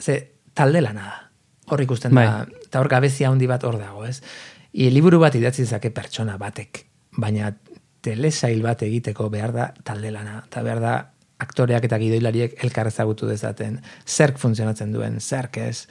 ze 0.00 0.18
talde 0.54 0.80
lana 0.80 1.08
da. 1.08 1.18
Hor 1.72 1.80
ikusten 1.80 2.14
da, 2.14 2.44
eta 2.66 2.80
hor 2.82 2.88
gabezia 2.90 3.30
handi 3.30 3.46
bat 3.48 3.62
hor 3.64 3.78
dago, 3.80 4.04
ez? 4.04 4.20
Liburu 4.72 5.18
bat 5.20 5.34
idatzi 5.36 5.66
zake 5.66 5.90
pertsona 5.92 6.38
batek, 6.40 6.86
baina 7.20 7.50
telesail 8.02 8.62
bat 8.64 8.82
egiteko 8.82 9.28
behar 9.30 9.52
da 9.52 9.66
talde 9.84 10.10
lana, 10.10 10.40
eta 10.48 10.62
behar 10.64 10.80
da 10.80 10.94
aktoreak 11.42 11.84
eta 11.84 11.98
gidoilariek 12.00 12.56
elkar 12.64 12.88
ezagutu 12.88 13.28
dezaten, 13.28 13.80
zerk 14.06 14.38
funtzionatzen 14.40 14.92
duen, 14.94 15.18
zerk 15.20 15.58
ez, 15.62 15.86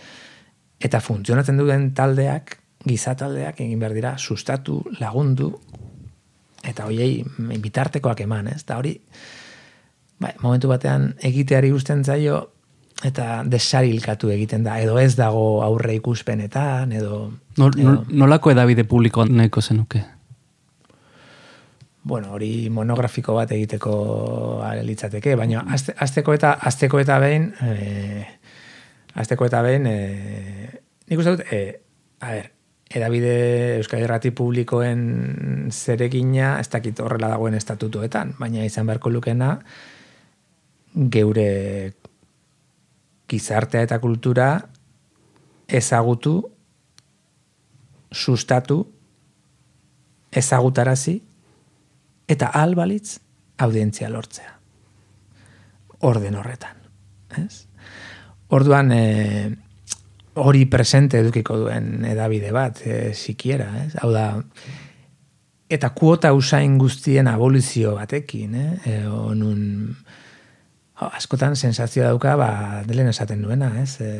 eta 0.81 1.01
funtzionatzen 1.03 1.59
duen 1.59 1.91
taldeak, 1.97 2.57
giza 2.87 3.13
taldeak 3.15 3.61
egin 3.61 3.79
behar 3.79 3.93
dira, 3.93 4.15
sustatu, 4.17 4.79
lagundu, 4.99 5.51
eta 6.67 6.87
hoiei 6.87 7.21
bitartekoak 7.61 8.23
eman, 8.25 8.49
ez? 8.53 8.63
Eta 8.63 8.79
hori, 8.81 8.95
bai, 10.21 10.33
momentu 10.41 10.71
batean 10.71 11.11
egiteari 11.31 11.71
gusten 11.73 12.03
zaio, 12.03 12.41
eta 13.03 13.41
desarilkatu 13.49 14.29
egiten 14.29 14.63
da, 14.63 14.79
edo 14.79 14.99
ez 15.01 15.15
dago 15.17 15.61
aurre 15.65 15.95
ikuspenetan, 15.97 16.91
edo... 16.93 17.31
Nol, 17.57 17.73
edo- 17.77 17.85
nol, 17.89 18.01
nolako 18.23 18.51
edabide 18.53 18.85
publiko 18.85 19.25
nahiko 19.25 19.61
zenuke? 19.61 20.03
bueno, 22.03 22.31
hori 22.33 22.69
monografiko 22.69 23.35
bat 23.37 23.51
egiteko 23.53 23.93
litzateke, 24.83 25.35
baina 25.37 25.61
azte, 25.69 25.93
azteko 25.97 26.33
eta 26.33 26.55
azteko 26.69 26.99
eta 27.01 27.19
behin 27.21 27.51
eh, 27.61 28.25
azteko 29.21 29.45
eta 29.45 29.61
behin 29.61 29.85
eh, 29.89 30.81
nik 31.09 31.21
uste 31.21 31.35
dut, 31.35 31.45
eh, 31.53 31.77
a 32.21 32.33
ber, 32.33 32.49
edabide 32.91 33.35
Euskal 33.77 34.01
Irrati 34.03 34.33
publikoen 34.35 35.69
zeregina 35.71 36.57
ez 36.59 36.67
dakit 36.73 36.99
horrela 36.99 37.29
dagoen 37.31 37.55
estatutuetan, 37.55 38.35
baina 38.39 38.65
izan 38.65 38.89
beharko 38.89 39.13
lukena 39.13 39.53
geure 40.91 41.93
gizartea 43.31 43.85
eta 43.87 43.99
kultura 44.03 44.51
ezagutu, 45.71 46.35
sustatu, 48.11 48.81
ezagutarazi, 50.31 51.15
eta 52.27 52.51
ahal 52.51 52.75
balitz 52.75 53.19
audientzia 53.63 54.09
lortzea. 54.11 54.53
Orden 56.07 56.35
horretan. 56.35 56.79
Ez? 57.39 57.67
Orduan, 58.51 58.91
e, 58.91 59.51
hori 60.43 60.65
presente 60.67 61.21
edukiko 61.21 61.57
duen 61.65 62.05
edabide 62.07 62.51
bat, 62.55 62.81
e, 62.83 63.13
sikiera, 63.15 63.69
ez? 63.85 63.93
Hau 64.01 64.11
da, 64.11 64.25
eta 65.71 65.91
kuota 65.95 66.33
usain 66.35 66.75
guztien 66.81 67.29
abolizio 67.31 67.95
batekin, 67.95 68.55
eh? 68.55 68.73
E, 68.85 68.97
o 69.07 69.31
nun, 69.37 69.61
oh, 69.91 70.20
askotan 71.09 71.55
sensazio 71.55 72.03
dauka, 72.03 72.35
ba, 72.37 72.51
delen 72.87 73.09
esaten 73.09 73.41
duena, 73.41 73.73
ez? 73.81 73.97
E, 74.01 74.11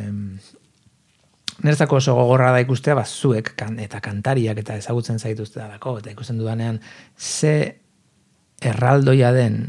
Nertzako 1.62 2.00
oso 2.00 2.16
gogorra 2.18 2.50
da 2.56 2.62
ikustea, 2.64 2.96
ba, 2.98 3.04
zuek 3.06 3.52
kan, 3.60 3.78
eta 3.84 4.00
kantariak 4.02 4.64
eta 4.64 4.80
ezagutzen 4.82 5.20
zaituzte 5.20 5.60
dalako, 5.60 6.00
eta 6.02 6.10
ikusten 6.10 6.40
dudanean, 6.42 6.80
ze 7.18 7.54
erraldoia 8.62 9.30
den 9.36 9.60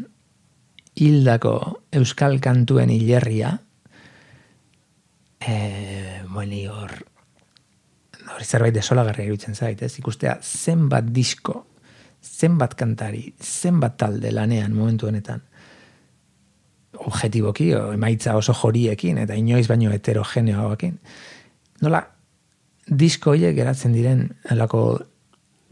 hildako 0.97 1.55
euskal 2.01 2.39
kantuen 2.41 2.91
hilerria, 2.95 3.59
e, 5.41 6.23
bueno, 6.33 6.63
hor, 6.73 6.97
hori 8.37 8.49
zerbait 8.49 8.75
desolagarria 8.75 9.29
iruditzen 9.29 9.55
zait, 9.55 9.83
ez? 9.83 9.93
Ikustea 10.01 10.39
zenbat 10.41 11.13
disko, 11.13 11.67
zenbat 12.23 12.77
kantari, 12.79 13.27
zenbat 13.43 13.99
talde 14.01 14.33
lanean 14.33 14.73
momentu 14.73 15.11
honetan, 15.11 15.43
objetiboki, 17.07 17.73
o 17.75 17.93
emaitza 17.95 18.37
oso 18.37 18.55
joriekin, 18.57 19.19
eta 19.25 19.35
inoiz 19.39 19.67
baino 19.69 19.93
heterogeneoakin. 19.93 20.99
Nola, 21.83 22.03
disko 22.87 23.35
horiek 23.35 23.57
geratzen 23.57 23.95
diren, 23.97 24.29
alako 24.51 24.85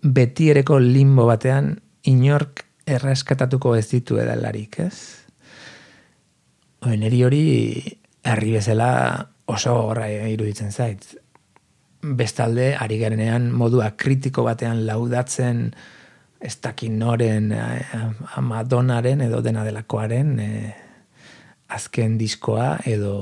betiereko 0.03 0.79
limbo 0.81 1.27
batean, 1.29 1.75
inork 2.09 2.65
erreskatatuko 2.91 3.75
ez 3.77 3.87
ditu 3.91 4.19
edalarik, 4.19 4.81
ez? 4.81 4.97
Oen, 6.87 7.03
eri 7.05 7.23
hori, 7.25 7.45
herri 8.25 8.55
bezala 8.57 8.91
oso 9.51 9.75
horra 9.91 10.09
iruditzen 10.09 10.73
zait. 10.73 11.05
Bestalde, 12.01 12.73
ari 12.81 12.97
garenean 12.99 13.51
modua 13.53 13.91
kritiko 14.01 14.47
batean 14.47 14.87
laudatzen 14.87 15.67
ez 16.41 16.55
dakin 16.65 16.97
noren 16.99 17.51
eh, 17.53 18.41
Madonaren 18.41 19.21
edo 19.27 19.43
dena 19.45 19.65
delakoaren 19.67 20.39
eh, 20.41 20.71
azken 21.71 22.17
diskoa 22.19 22.79
edo 22.89 23.15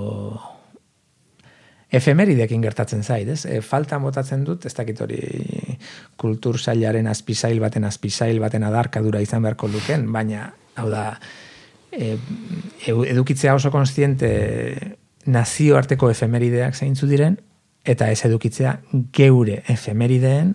efemeridekin 1.89 2.63
gertatzen 2.63 3.03
zait, 3.03 3.29
ez? 3.29 3.45
E, 3.49 3.61
falta 3.65 3.99
botatzen 4.03 4.45
dut, 4.45 4.67
ez 4.69 4.75
dakit 4.77 5.01
hori 5.01 5.21
kultur 6.21 6.59
sailaren 6.61 7.09
azpisail 7.09 7.61
baten 7.63 7.87
azpisail 7.89 8.41
baten 8.43 8.67
adarkadura 8.69 9.23
izan 9.25 9.45
beharko 9.45 9.71
luken, 9.73 10.09
baina, 10.13 10.51
hau 10.77 10.89
da, 10.93 11.11
e, 11.93 12.17
edukitzea 12.87 13.57
oso 13.57 13.73
konstiente 13.73 14.31
nazioarteko 15.29 16.11
efemerideak 16.13 16.77
zeintzu 16.77 17.09
diren, 17.09 17.39
eta 17.89 18.11
ez 18.13 18.21
edukitzea 18.29 18.75
geure 19.17 19.63
efemerideen, 19.73 20.55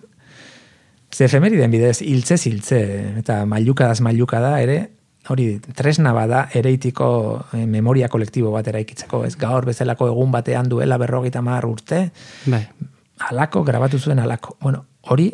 ze 1.13 1.25
efemerideen 1.25 1.73
bidez 1.73 1.99
hiltze 2.05 2.37
hiltze, 2.45 2.81
eta 3.21 3.43
mailukadaz 3.49 4.01
mailukada 4.05 4.59
ere, 4.61 4.83
hori 5.29 5.59
tresna 5.75 6.11
bada 6.13 6.47
ereitiko 6.53 7.07
eh, 7.53 7.65
memoria 7.65 8.09
kolektibo 8.11 8.51
bat 8.51 8.67
eraikitzeko, 8.67 9.23
ez 9.25 9.35
gaur 9.39 9.65
bezalako 9.65 10.09
egun 10.11 10.31
batean 10.31 10.69
duela 10.69 10.97
berrogeita 10.97 11.41
mar 11.41 11.65
urte, 11.65 12.09
Bai. 12.45 12.65
alako, 13.29 13.63
grabatu 13.63 13.99
zuen 13.99 14.19
alako. 14.19 14.57
Bueno, 14.61 14.85
hori 15.07 15.31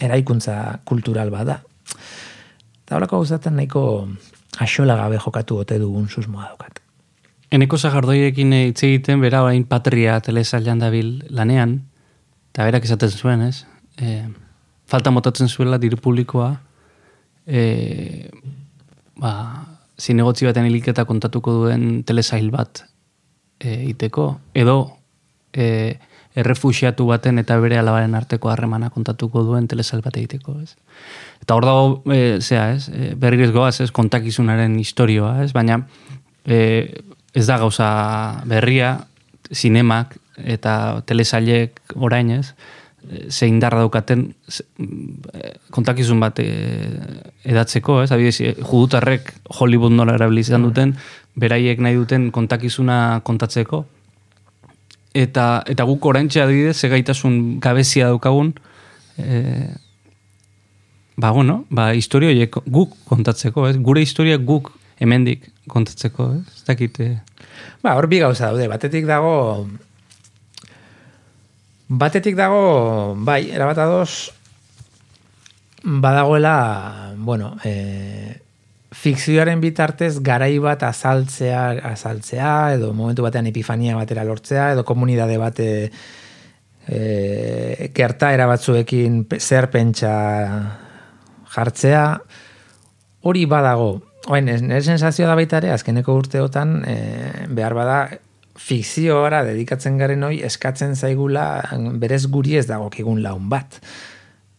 eraikuntza 0.00 0.80
kultural 0.84 1.30
bada. 1.30 1.60
Eta 2.84 2.96
horako 2.96 3.20
gauzatzen 3.20 3.56
nahiko 3.58 3.82
axola 4.58 4.96
gabe 4.96 5.18
jokatu 5.20 5.58
ote 5.60 5.78
dugun 5.78 6.08
susmoa 6.08 6.46
daukat. 6.48 6.80
Eneko 7.52 7.78
zagardoiekin 7.78 8.52
hitz 8.52 8.82
egiten, 8.84 9.20
bera 9.24 9.42
orain 9.44 9.64
patria 9.64 10.18
telesailan 10.24 10.80
dabil 10.82 11.14
lanean, 11.32 11.78
eta 12.52 12.66
berak 12.68 12.84
esaten 12.84 13.12
zuen, 13.12 13.44
ez? 13.46 13.64
E, 13.96 14.22
falta 14.88 15.10
motatzen 15.10 15.48
zuela 15.48 15.78
diru 15.80 15.96
publikoa, 16.00 16.50
e, 17.46 18.28
ba, 19.18 19.32
zinegotzi 19.98 20.46
baten 20.48 20.68
hiliketa 20.68 21.04
kontatuko 21.08 21.54
duen 21.64 22.04
telesail 22.06 22.50
bat 22.54 22.84
e, 23.60 23.74
iteko, 23.90 24.30
edo 24.54 24.78
e, 25.52 25.98
errefuxiatu 26.38 27.06
baten 27.08 27.40
eta 27.42 27.56
bere 27.58 27.80
alabaren 27.80 28.14
arteko 28.14 28.52
harremana 28.52 28.92
kontatuko 28.94 29.42
duen 29.46 29.66
telesail 29.70 30.02
bat 30.04 30.16
egiteko, 30.20 30.54
ez? 30.62 30.76
Eta 31.42 31.56
hor 31.58 31.66
dago, 31.66 31.88
e, 32.14 32.38
zea, 32.40 32.70
ez? 32.76 32.88
E, 32.92 33.12
berriz 33.18 33.50
goaz, 33.54 33.80
ez? 33.82 33.90
Kontakizunaren 33.94 34.78
historioa, 34.78 35.38
ez? 35.44 35.50
Baina, 35.56 35.80
e, 36.46 36.58
ez 37.34 37.46
da 37.48 37.58
gauza 37.58 37.88
berria, 38.48 38.96
zinemak 39.54 40.16
eta 40.38 41.02
telesailek 41.08 41.96
orain, 41.96 42.30
ez? 42.38 42.52
Ze 43.30 43.46
indarra 43.46 43.78
daukaten 43.84 44.34
eh, 44.48 45.52
kontakizun 45.70 46.20
bat 46.20 46.38
eh, 46.42 47.22
edatzeko, 47.48 48.02
ez? 48.02 48.10
Adibidez, 48.12 48.40
eh, 48.40 48.54
judutarrek 48.58 49.32
Hollywood 49.58 49.94
nola 49.94 50.16
erabili 50.18 50.44
izan 50.44 50.66
duten, 50.66 50.94
beraiek 51.38 51.80
nahi 51.80 51.96
duten 51.96 52.30
kontakizuna 52.34 53.20
kontatzeko. 53.24 53.84
Eta, 55.16 55.46
eta 55.66 55.86
guk 55.88 56.10
oraintxe 56.10 56.42
adibidez, 56.42 56.76
ze 56.76 56.90
gaitasun 56.92 57.58
gabezia 57.64 58.10
daukagun, 58.12 58.52
e, 59.18 59.40
ba, 61.16 61.30
bueno, 61.32 61.64
ba, 61.70 61.90
historia 61.96 62.30
horiek 62.30 62.60
guk 62.66 62.92
kontatzeko, 63.08 63.66
ez? 63.70 63.78
Gure 63.82 64.04
historia 64.04 64.36
guk 64.38 64.70
hemendik 65.00 65.48
kontatzeko, 65.70 66.32
ez? 66.36 66.60
Ez 66.60 66.66
dakit, 66.68 67.00
eh, 67.00 67.16
Ba, 67.82 67.94
hor 67.94 68.08
bi 68.10 68.18
gauza 68.22 68.50
daude. 68.50 68.68
Batetik 68.70 69.06
dago... 69.06 69.66
Batetik 71.88 72.36
dago, 72.36 73.14
bai, 73.24 73.48
erabat 73.50 73.78
adoz, 73.80 74.30
badagoela, 75.82 77.14
bueno, 77.16 77.54
e, 77.64 78.36
fikzioaren 78.92 79.60
bitartez 79.62 80.18
garai 80.24 80.58
bat 80.60 80.82
azaltzea, 80.84 81.62
azaltzea, 81.92 82.50
edo 82.76 82.92
momentu 82.92 83.24
batean 83.24 83.48
epifania 83.48 83.96
batera 83.96 84.24
lortzea, 84.28 84.72
edo 84.74 84.84
komunidade 84.84 85.38
bate 85.40 85.68
e, 86.88 87.90
gertaera 87.96 88.46
batzuekin 88.50 89.22
pe- 89.24 89.40
zer 89.40 89.70
pentsa 89.72 90.12
jartzea, 91.54 92.04
hori 93.24 93.46
badago. 93.48 93.90
Oain, 94.28 94.44
nire 94.44 94.82
sensazioa 94.84 95.30
da 95.32 95.38
baita 95.40 95.62
ere, 95.62 95.72
azkeneko 95.72 96.12
urteotan, 96.20 96.82
e, 96.84 96.96
behar 97.48 97.72
bada, 97.72 98.00
fikziora 98.58 99.44
dedikatzen 99.46 99.98
garen 100.00 100.24
hoi 100.26 100.40
eskatzen 100.46 100.96
zaigula 100.96 101.62
berez 102.02 102.26
guri 102.26 102.56
ez 102.58 102.66
dagokigun 102.68 103.22
laun 103.22 103.48
bat. 103.48 103.78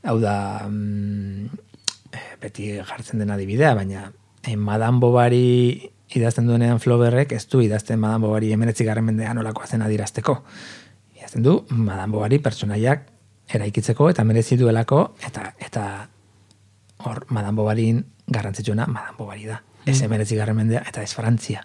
Hau 0.07 0.17
da, 0.21 0.65
mm, 0.67 1.49
beti 2.41 2.71
jartzen 2.77 3.19
den 3.19 3.31
adibidea, 3.35 3.73
baina 3.75 4.09
eh, 4.43 4.55
Madame 4.55 4.99
Bovary 4.99 5.89
idazten 6.15 6.47
duenean 6.47 6.79
Flauberrek 6.79 7.33
ez 7.35 7.45
du 7.51 7.61
idazten 7.61 7.99
Madame 7.99 8.25
Bovary 8.25 8.53
emeretzi 8.55 8.87
garren 8.87 9.05
mendean 9.05 9.37
olakoa 9.37 9.67
zen 9.67 9.83
adirazteko. 9.85 10.39
Idazten 11.19 11.43
du 11.43 11.59
Madame 11.69 12.13
Bovary 12.15 12.39
pertsonaiak 12.39 13.05
eraikitzeko 13.53 14.09
eta 14.13 14.23
merezi 14.23 14.57
duelako 14.57 15.03
eta 15.25 15.51
eta 15.59 15.83
hor 17.05 17.25
Madame 17.29 17.57
Bovaryn 17.57 18.01
garrantzitsuena 18.27 18.87
Madame 18.87 19.17
Bovary 19.17 19.45
da. 19.49 19.61
Ez 19.85 20.01
emeretzi 20.05 20.37
garren 20.37 20.57
mendea 20.57 20.83
eta 20.87 21.01
ez 21.01 21.13
Frantzia. 21.15 21.63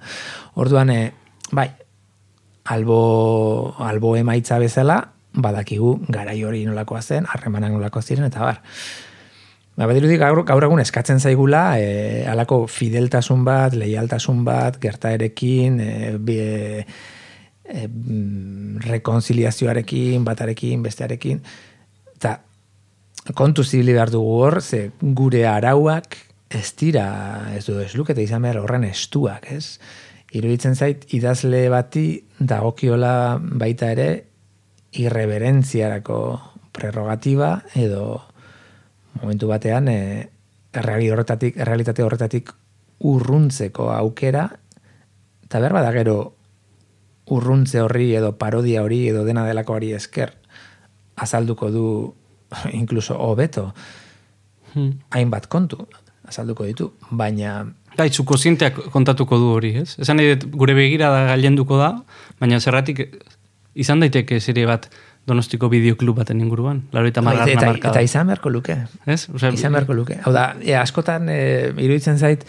Orduan, 0.60 0.90
eh, 0.90 1.12
bai, 1.52 1.68
albo, 2.64 3.74
albo 3.78 4.16
emaitza 4.16 4.58
bezala, 4.58 5.00
badakigu 5.34 5.98
garai 6.08 6.42
hori 6.44 6.64
nolakoa 6.64 7.02
zen, 7.02 7.26
harremanak 7.28 7.74
nolako 7.74 8.02
ziren, 8.02 8.28
eta 8.28 8.44
bar. 8.44 8.62
Ba, 9.74 9.88
badirudi 9.90 10.16
gaur, 10.20 10.44
gaur 10.46 10.68
egun 10.68 10.80
eskatzen 10.80 11.18
zaigula, 11.18 11.64
e, 11.82 12.22
alako 12.30 12.64
fideltasun 12.70 13.42
bat, 13.46 13.74
leialtasun 13.74 14.44
bat, 14.46 14.78
gertaerekin, 14.80 15.80
e, 15.80 15.92
bi, 16.16 16.38
e, 16.38 16.84
e, 17.64 17.88
mm, 17.88 18.84
rekonziliazioarekin, 18.86 20.24
batarekin, 20.24 20.84
bestearekin, 20.84 21.42
eta 22.14 22.38
kontu 23.34 23.64
zibili 23.64 23.96
behar 23.96 24.12
dugu 24.14 24.38
hor, 24.44 24.60
ze 24.62 24.90
gure 25.00 25.46
arauak 25.48 26.16
ez 26.54 26.68
dira, 26.78 27.08
ez 27.56 27.64
du, 27.66 27.80
ez 27.82 27.94
lukete 27.98 28.22
izan 28.22 28.44
behar 28.46 28.60
horren 28.62 28.84
estuak, 28.86 29.50
ez? 29.50 29.80
Iruditzen 30.34 30.74
zait, 30.74 31.06
idazle 31.14 31.68
bati 31.70 32.06
dagokiola 32.38 33.38
baita 33.40 33.90
ere 33.94 34.08
irreverentziarako 34.98 36.18
prerrogatiba 36.74 37.50
edo 37.78 38.20
momentu 39.20 39.48
batean 39.50 39.88
e, 39.88 39.98
horretatik, 40.74 41.56
errealitate 41.56 42.02
horretatik 42.02 42.50
urruntzeko 43.06 43.90
aukera 43.94 44.48
eta 45.44 45.60
behar 45.62 45.74
bada 45.76 45.92
gero 45.94 46.16
urruntze 47.30 47.80
horri 47.80 48.12
edo 48.18 48.34
parodia 48.38 48.82
hori 48.82 49.04
edo 49.08 49.24
dena 49.24 49.46
delako 49.46 49.78
hori 49.78 49.92
esker 49.94 50.34
azalduko 51.14 51.70
du 51.70 51.86
incluso 52.72 53.18
hobeto 53.18 53.72
Hmm. 54.74 54.98
hainbat 55.14 55.46
kontu 55.46 55.84
azalduko 56.26 56.66
ditu, 56.66 56.88
baina 57.14 57.62
Bai, 57.94 58.10
zu 58.10 58.24
kozienteak 58.26 58.78
kontatuko 58.90 59.38
du 59.38 59.52
hori, 59.54 59.74
ez? 59.84 59.94
Esan 60.02 60.18
nahi 60.18 60.34
gure 60.58 60.74
begira 60.74 61.10
da 61.14 61.24
gailenduko 61.30 61.78
da, 61.78 61.90
baina 62.40 62.58
zerratik 62.60 63.04
izan 63.74 64.02
daiteke 64.02 64.40
serie 64.40 64.66
bat 64.66 64.88
donostiko 65.26 65.70
bideoklub 65.72 66.18
baten 66.20 66.40
inguruan. 66.42 66.82
Laro 66.92 67.08
eta 67.08 67.22
margarna 67.24 67.54
eta, 67.54 67.70
markada. 67.70 67.94
eta 67.94 68.04
izan 68.04 68.28
beharko 68.28 68.52
luke. 68.52 68.76
Ez? 69.06 69.24
Osea, 69.32 69.54
izan 69.56 69.72
beharko 69.76 69.96
luke. 69.96 70.18
Hau 70.24 70.32
da, 70.34 70.50
e, 70.60 70.74
askotan 70.76 71.30
e, 71.32 71.40
iruditzen 71.86 72.18
zait 72.18 72.44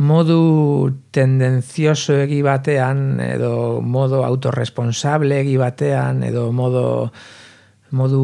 modu 0.00 0.40
tendenzioso 1.12 2.16
egi 2.24 2.40
batean 2.46 3.20
edo 3.20 3.80
modo 3.82 4.24
autorresponsable 4.24 5.42
egi 5.42 5.56
batean 5.60 6.22
edo 6.26 6.50
modo 6.56 6.84
modu 7.90 8.22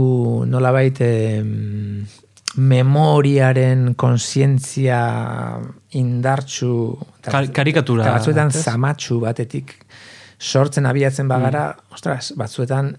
nolabait 0.48 1.00
e, 1.02 1.12
memoriaren 2.56 3.94
konsientzia 3.94 4.98
indartsu 5.92 6.98
Kar- 7.22 7.50
karikatura, 7.52 8.04
eta 8.04 8.16
batzuetan 8.18 8.50
zamatsu 8.52 9.20
batetik 9.20 9.74
sortzen 10.38 10.86
abiatzen 10.86 11.28
bagara, 11.28 11.68
Mm. 11.76 11.94
ostras, 11.94 12.32
batzuetan 12.36 12.96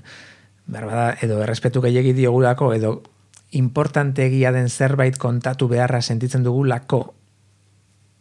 behar 0.68 0.86
bada, 0.86 1.18
edo 1.22 1.42
errespetu 1.44 1.82
gehiagi 1.82 2.14
diogulako, 2.14 2.74
edo 2.74 3.02
importantegia 3.52 4.52
den 4.52 4.70
zerbait 4.70 5.18
kontatu 5.18 5.68
beharra 5.68 6.02
sentitzen 6.02 6.44
dugulako 6.44 7.14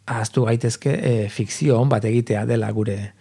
ahaztu 0.06 0.44
gaitezke 0.44 0.92
e, 1.02 1.28
fikzio 1.28 1.80
on 1.80 1.88
bat 1.88 2.04
egitea 2.04 2.44
dela 2.46 2.70
gure 2.70 3.12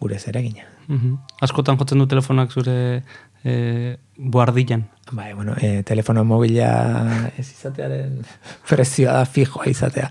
gure 0.00 0.18
zeregina. 0.18 0.62
Mhm. 0.86 1.16
Askotan 1.42 1.76
jotzen 1.78 1.98
du 1.98 2.06
telefonak 2.06 2.50
zure 2.52 3.02
e, 3.44 3.96
buardilan. 4.16 4.84
Bai, 5.12 5.32
bueno, 5.34 5.54
e, 5.60 5.82
telefono 5.82 6.24
mobila 6.24 7.30
ez 7.36 7.48
izatearen 7.50 8.20
prezioa 8.68 9.20
da 9.20 9.24
fijoa 9.24 9.66
izatea. 9.70 10.10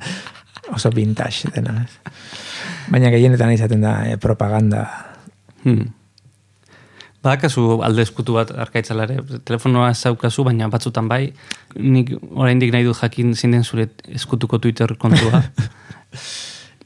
Oso 0.75 0.91
vintage 0.93 1.49
dena. 1.55 1.86
Baina 2.89 3.09
gehienetan 3.13 3.53
izaten 3.53 3.82
da 3.86 3.95
e, 4.07 4.17
propaganda. 4.17 4.86
Hmm. 5.63 5.93
Badakazu 7.23 7.82
alde 7.84 8.05
eskutu 8.05 8.38
bat 8.38 8.51
arkaitzalare, 8.63 9.17
telefonoa 9.47 9.89
ez 9.91 9.97
zaukazu, 10.07 10.45
baina 10.47 10.69
batzutan 10.71 11.09
bai, 11.11 11.25
nik 11.75 12.13
oraindik 12.32 12.71
nahi 12.71 12.88
dut 12.88 13.01
jakin 13.01 13.34
zein 13.36 13.57
den 13.57 13.65
zure 13.67 13.89
eskutuko 14.07 14.59
Twitter 14.63 14.95
kontua. 14.99 15.43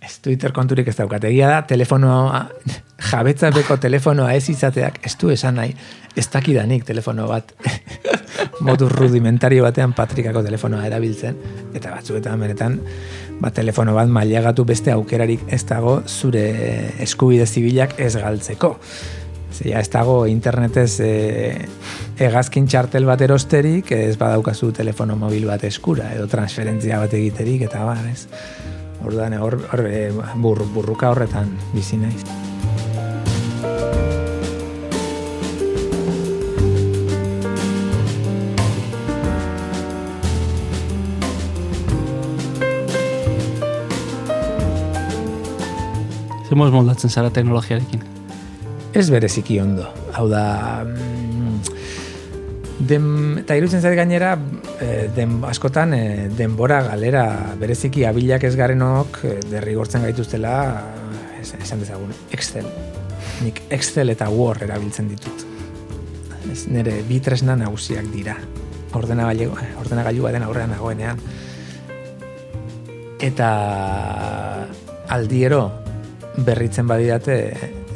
Ez 0.03 0.17
Twitter 0.19 0.51
konturik 0.51 0.89
ez 0.91 0.97
daukat. 0.97 1.23
Egia 1.29 1.47
da, 1.47 1.61
telefonoa, 1.63 2.41
jabetzapeko 3.07 3.77
telefonoa 3.79 4.33
ez 4.35 4.49
izateak, 4.51 4.97
ez 5.07 5.13
du 5.21 5.29
esan 5.31 5.55
nahi, 5.55 5.71
ez 6.15 6.27
dakidanik 6.29 6.85
telefono 6.85 7.27
bat, 7.27 7.53
modu 8.65 8.87
rudimentario 8.89 9.63
batean 9.65 9.95
patrikako 9.97 10.43
telefonoa 10.45 10.85
erabiltzen, 10.87 11.37
eta 11.73 11.93
batzuetan 11.95 12.39
benetan, 12.43 12.77
ba, 13.41 13.51
telefono 13.51 13.95
bat 13.97 14.11
mailagatu 14.11 14.65
beste 14.67 14.93
aukerarik 14.93 15.43
ez 15.47 15.63
dago 15.69 15.99
zure 16.07 16.45
eskubide 17.03 17.47
zibilak 17.47 17.99
ez 17.99 18.15
galtzeko. 18.15 18.77
Zia, 19.53 19.83
ez 19.83 19.89
dago 19.93 20.23
internetez 20.25 20.97
e, 21.05 21.11
hegazkin 22.17 22.65
txartel 22.65 23.05
bat 23.05 23.21
erosterik, 23.21 23.91
ez 23.93 24.15
badaukazu 24.17 24.71
telefono 24.73 25.17
mobil 25.19 25.45
bat 25.49 25.65
eskura, 25.69 26.09
edo 26.15 26.25
transferentzia 26.31 26.97
bat 27.03 27.13
egiterik, 27.13 27.67
eta 27.69 27.83
bar, 27.85 28.01
ez? 28.09 28.25
Orduan, 29.03 29.35
hor, 29.37 29.59
hor 29.69 29.85
e, 29.85 30.07
bur, 30.41 30.65
burruka 30.73 31.13
horretan 31.13 31.53
bizi 31.75 32.01
naiz. 32.01 32.52
Zemoz 46.53 46.69
moldatzen 46.69 47.09
zara 47.09 47.31
teknologiarekin. 47.33 48.01
Ez 48.93 49.07
bereziki 49.09 49.55
ondo. 49.63 49.87
Hau 50.13 50.27
da... 50.29 50.83
mm, 50.85 51.61
Dem, 52.83 53.05
eta 53.39 53.55
irutzen 53.55 53.79
zait 53.81 53.95
gainera, 53.95 54.33
eh, 54.83 55.07
den, 55.15 55.37
askotan 55.47 55.93
eh, 55.95 56.27
denbora 56.35 56.81
galera 56.83 57.23
bereziki 57.57 58.03
abilak 58.05 58.43
ez 58.43 58.55
garenok 58.59 59.19
eh, 59.23 59.37
derrigortzen 59.49 60.03
gaituztela 60.03 60.53
es- 61.39 61.53
esan 61.61 61.79
dezagun, 61.79 62.11
Excel. 62.35 62.67
Nik 63.45 63.61
Excel 63.73 64.11
eta 64.11 64.27
Word 64.29 64.65
erabiltzen 64.67 65.07
ditut. 65.09 65.45
Ez 66.51 66.65
nire 66.67 66.99
bi 67.07 67.21
tresna 67.23 67.55
nagusiak 67.55 68.09
dira. 68.13 68.35
Ordenagailu, 68.93 69.53
ordenagailu 69.79 70.27
baten 70.27 70.43
aurrean 70.45 70.75
nagoenean. 70.75 71.21
Eta 73.23 73.53
aldiero 75.07 75.63
berritzen 76.37 76.87
badidate 76.87 77.37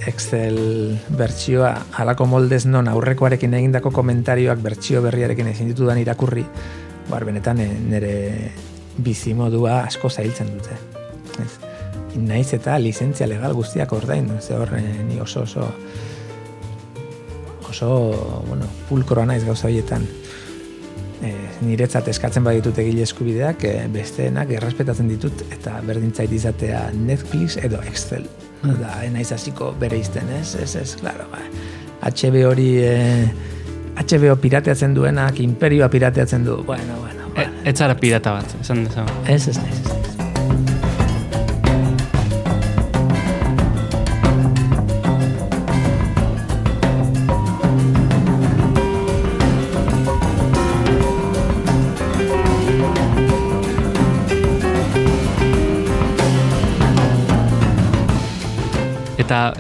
Excel 0.07 0.59
bertsioa 1.17 1.71
halako 1.99 2.27
moldez 2.29 2.65
non 2.65 2.87
aurrekoarekin 2.87 3.53
egindako 3.57 3.91
komentarioak 3.91 4.61
bertsio 4.63 5.01
berriarekin 5.01 5.49
ezin 5.51 5.71
ditudan 5.71 5.97
irakurri, 5.99 6.45
bar 7.09 7.25
benetan 7.25 7.59
eh, 7.63 7.71
nire 7.81 8.13
bizimodua 8.97 9.81
asko 9.87 10.09
zailtzen 10.09 10.53
dute. 10.53 10.77
Ez. 11.43 11.51
Naiz 12.17 12.53
eta 12.55 12.77
lizentzia 12.81 13.27
legal 13.27 13.53
guztiak 13.57 13.91
ordain, 13.93 14.29
ze 14.41 14.55
hor 14.55 14.77
eh, 14.77 14.85
ni 15.07 15.19
oso 15.21 15.43
oso 15.43 15.67
oso, 17.69 18.43
bueno, 18.47 18.65
pulkroa 18.89 19.25
naiz 19.25 19.43
gauza 19.45 19.67
horietan. 19.67 20.07
E, 21.17 21.31
niretzat 21.65 22.07
eskatzen 22.11 22.45
baditut 22.45 22.77
egile 22.81 23.01
eskubideak, 23.07 23.63
e, 23.65 23.87
besteenak 23.93 24.51
errespetatzen 24.59 25.09
ditut 25.09 25.41
eta 25.49 25.79
berdintzait 25.87 26.33
izatea 26.33 26.87
Netflix 26.93 27.57
edo 27.57 27.81
Excel. 27.89 28.27
Da, 28.63 28.99
naiz 29.13 29.31
hasiko 29.33 29.71
bere 29.79 29.99
izten, 30.01 30.29
ez? 30.39 30.55
Ez, 30.61 30.75
ez, 30.75 30.91
claro, 31.01 31.27
ba. 31.33 31.41
HBO 32.07 32.51
hori 32.51 32.69
e, 32.85 32.93
HBO 33.97 34.37
pirateatzen 34.41 34.93
duenak 34.97 35.41
imperioa 35.41 35.89
pirateatzen 35.93 36.45
du. 36.45 36.61
Bueno, 36.69 37.01
bueno. 37.01 37.33
E, 37.37 37.49
ez 37.69 37.77
zara 37.77 37.97
pirata 37.97 38.37
bat, 38.37 38.55
esan 38.61 38.85
dezagun. 38.85 39.25
Ez, 39.25 39.47
ez, 39.47 39.57
naiz, 39.57 39.81
ez. 39.81 40.16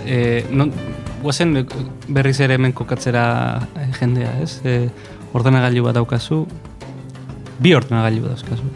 E, 0.07 0.45
non, 0.49 0.71
guazen 1.21 1.57
e, 1.57 1.65
berriz 2.07 2.39
ere 2.39 2.55
hemen 2.55 2.73
kokatzera 2.73 3.25
e, 3.75 3.91
jendea, 3.99 4.31
ez? 4.41 4.61
E, 4.63 4.89
ordenagailu 5.35 5.83
bat 5.85 5.97
daukazu, 5.99 6.45
bi 7.59 7.73
ordenagailu 7.75 8.29
dauzkazu. 8.29 8.69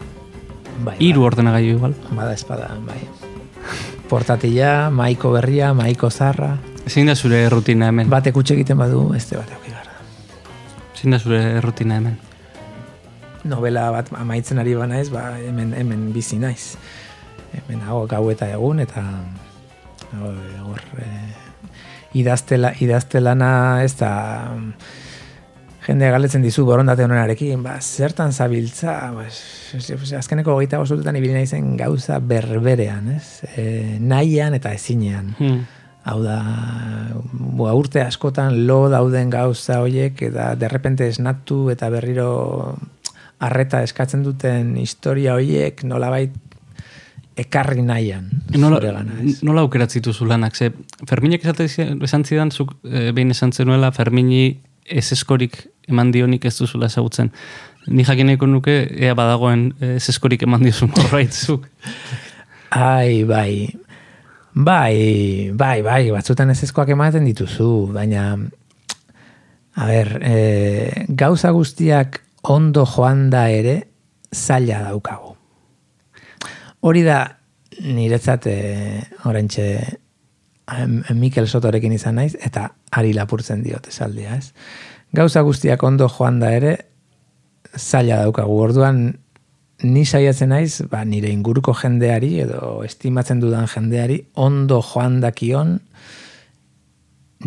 Bai, 0.84 0.96
Hiru 1.00 1.24
ordenagailu 1.24 1.76
igual. 1.78 1.94
Bada 2.12 2.34
espada, 2.36 2.70
bai. 2.86 3.00
Portatila, 4.10 4.90
maiko 4.92 5.32
berria, 5.32 5.72
maiko 5.74 6.10
zarra. 6.10 6.56
Zein 6.86 7.08
da 7.08 7.14
zure 7.16 7.44
rutina 7.48 7.88
hemen? 7.88 8.10
Batek 8.10 8.36
utxe 8.36 8.56
egiten 8.58 8.76
badu, 8.78 9.06
beste 9.12 9.38
bat 9.38 9.48
euki 9.56 9.72
gara. 9.72 9.96
Zein 10.98 11.16
da 11.16 11.20
zure 11.22 11.60
rutina 11.64 12.00
hemen? 12.00 12.18
Novela 13.48 13.88
bat 13.94 14.10
amaitzen 14.18 14.60
ari 14.62 14.74
banaiz, 14.78 15.08
ba, 15.10 15.32
hemen, 15.40 15.72
hemen 15.78 16.10
bizi 16.14 16.38
naiz. 16.42 16.76
Hemen 17.52 17.80
hago 17.86 18.04
gau 18.10 18.26
eta 18.32 18.50
egun, 18.52 18.82
eta 18.84 19.02
hor, 20.20 20.80
eh, 20.98 21.32
idaztela, 22.18 22.72
idaztelana 22.80 23.82
ez 23.84 23.94
da 23.96 24.12
jende 25.86 26.10
galetzen 26.14 26.44
dizu 26.44 26.64
borondate 26.66 27.04
honenarekin, 27.04 27.62
ba, 27.64 27.76
zertan 27.80 28.32
zabiltza, 28.32 28.94
ba, 29.16 29.26
azkeneko 30.18 30.54
hogeita 30.54 30.78
bostutetan 30.78 31.18
ibili 31.18 31.34
naizen 31.34 31.76
gauza 31.76 32.20
berberean, 32.22 33.08
ez? 33.16 33.42
E, 33.56 33.98
nahian 33.98 34.54
eta 34.58 34.74
ezinean. 34.76 35.32
Hmm. 35.40 35.64
Hau 36.06 36.18
da, 36.22 36.38
bua, 37.32 37.74
urte 37.78 38.02
askotan 38.02 38.62
lo 38.66 38.88
dauden 38.90 39.30
gauza 39.30 39.80
hoiek, 39.82 40.22
eta 40.30 40.52
derrepente 40.58 41.06
esnatu 41.10 41.68
eta 41.74 41.90
berriro 41.94 42.30
arreta 43.42 43.82
eskatzen 43.82 44.22
duten 44.22 44.76
historia 44.78 45.34
hoiek 45.34 45.82
nolabait 45.86 46.34
ekarri 47.36 47.82
nahian. 47.82 48.28
Nola, 48.58 48.80
ez? 49.22 49.40
nola 49.42 49.64
aukeratzi 49.64 50.00
dituzu 50.00 50.26
lanak? 50.28 50.56
Ze, 50.56 50.72
Ferminek 51.08 51.44
esan 51.44 52.24
zidan, 52.24 52.50
zuk 52.50 52.74
e, 52.84 53.10
behin 53.12 53.30
esan 53.30 53.52
zenuela, 53.52 53.92
Fermini 53.92 54.58
ez 54.84 55.12
eskorik 55.12 55.62
eman 55.88 56.12
dionik 56.12 56.44
ez 56.44 56.56
duzula 56.58 56.86
ezagutzen. 56.86 57.32
Ni 57.86 58.04
jakineko 58.06 58.46
nuke, 58.46 58.76
ea 58.94 59.14
badagoen 59.18 59.72
ez 59.80 60.08
eskorik 60.08 60.44
eman 60.46 60.62
diozun 60.62 60.92
horrait 60.98 61.32
zuk. 61.32 61.66
Ai, 62.70 63.24
bai. 63.28 63.68
Bai, 64.52 65.50
bai, 65.56 65.80
bai, 65.82 66.02
batzutan 66.12 66.52
ez 66.52 66.60
ezkoak 66.66 66.92
ematen 66.92 67.24
dituzu, 67.24 67.88
baina 67.94 68.34
a 69.72 69.86
ber, 69.88 70.18
e, 70.20 71.06
gauza 71.08 71.50
guztiak 71.56 72.20
ondo 72.52 72.84
joan 72.84 73.30
da 73.32 73.46
ere 73.48 73.78
zaila 74.32 74.82
daukagu. 74.90 75.31
Hori 76.82 77.02
da 77.06 77.18
niretzat 77.82 78.46
e, 78.50 78.56
orentxe 79.30 79.66
em, 79.80 80.96
Mikel 81.18 81.46
Sotorekin 81.46 81.94
izan 81.94 82.18
naiz 82.18 82.34
eta 82.34 82.72
ari 82.98 83.12
lapurtzen 83.14 83.62
diot 83.62 83.86
esaldia, 83.88 84.36
ez? 84.36 84.50
Gauza 85.14 85.44
guztiak 85.46 85.82
ondo 85.86 86.08
joan 86.10 86.40
da 86.40 86.50
ere 86.56 86.72
zaila 87.76 88.22
daukagu. 88.24 88.56
Orduan 88.66 89.02
ni 89.82 90.04
saiatzen 90.06 90.52
naiz, 90.52 90.82
ba, 90.90 91.04
nire 91.04 91.30
inguruko 91.30 91.74
jendeari 91.74 92.34
edo 92.44 92.82
estimatzen 92.86 93.40
dudan 93.42 93.68
jendeari 93.70 94.18
ondo 94.34 94.80
joan 94.82 95.20
dakion 95.22 95.78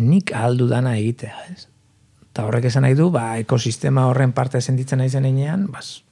nik 0.00 0.32
aldu 0.36 0.68
dana 0.68 0.96
egitea, 0.96 1.36
ez? 1.52 1.68
Eta 2.30 2.44
horrek 2.44 2.68
esan 2.68 2.84
nahi 2.84 2.96
du, 2.96 3.08
ba, 3.12 3.34
ekosistema 3.40 4.08
horren 4.10 4.34
parte 4.36 4.60
sentitzen 4.60 5.00
naizen 5.00 5.24
einean, 5.24 5.68
bas, 5.72 6.02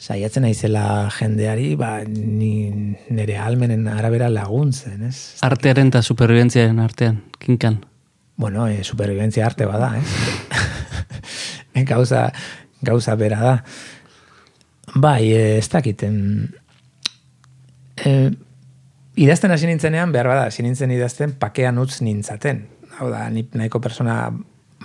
saiatzen 0.00 0.46
naizela 0.46 1.10
jendeari, 1.12 1.74
ba, 1.76 2.00
ni 2.08 2.70
nire 3.12 3.36
almenen 3.38 3.86
arabera 3.92 4.30
laguntzen, 4.32 5.04
ez? 5.10 5.16
Artearen 5.44 5.92
eta 5.92 6.00
superviventziaren 6.02 6.80
artean, 6.80 7.20
kinkan. 7.38 7.82
Bueno, 8.40 8.66
e, 8.68 8.82
superviventzia 8.84 9.44
arte 9.44 9.66
bada, 9.68 9.92
ez? 10.00 11.84
gauza, 11.90 12.30
gauza 12.80 13.16
bera 13.20 13.40
da. 13.42 13.56
Bai, 14.94 15.32
e, 15.34 15.58
ez 15.58 15.68
dakiten. 15.68 16.16
E, 18.00 18.14
idazten 19.20 19.52
hasi 19.52 19.68
nintzenean, 19.68 20.16
behar 20.16 20.32
bada, 20.32 20.48
hasi 20.48 20.64
nintzen 20.64 20.96
idazten, 20.96 21.36
pakean 21.36 21.78
utz 21.82 22.00
nintzaten. 22.00 22.64
Hau 22.96 23.12
da, 23.12 23.26
ni 23.28 23.44
nahiko 23.52 23.82
persona 23.84 24.22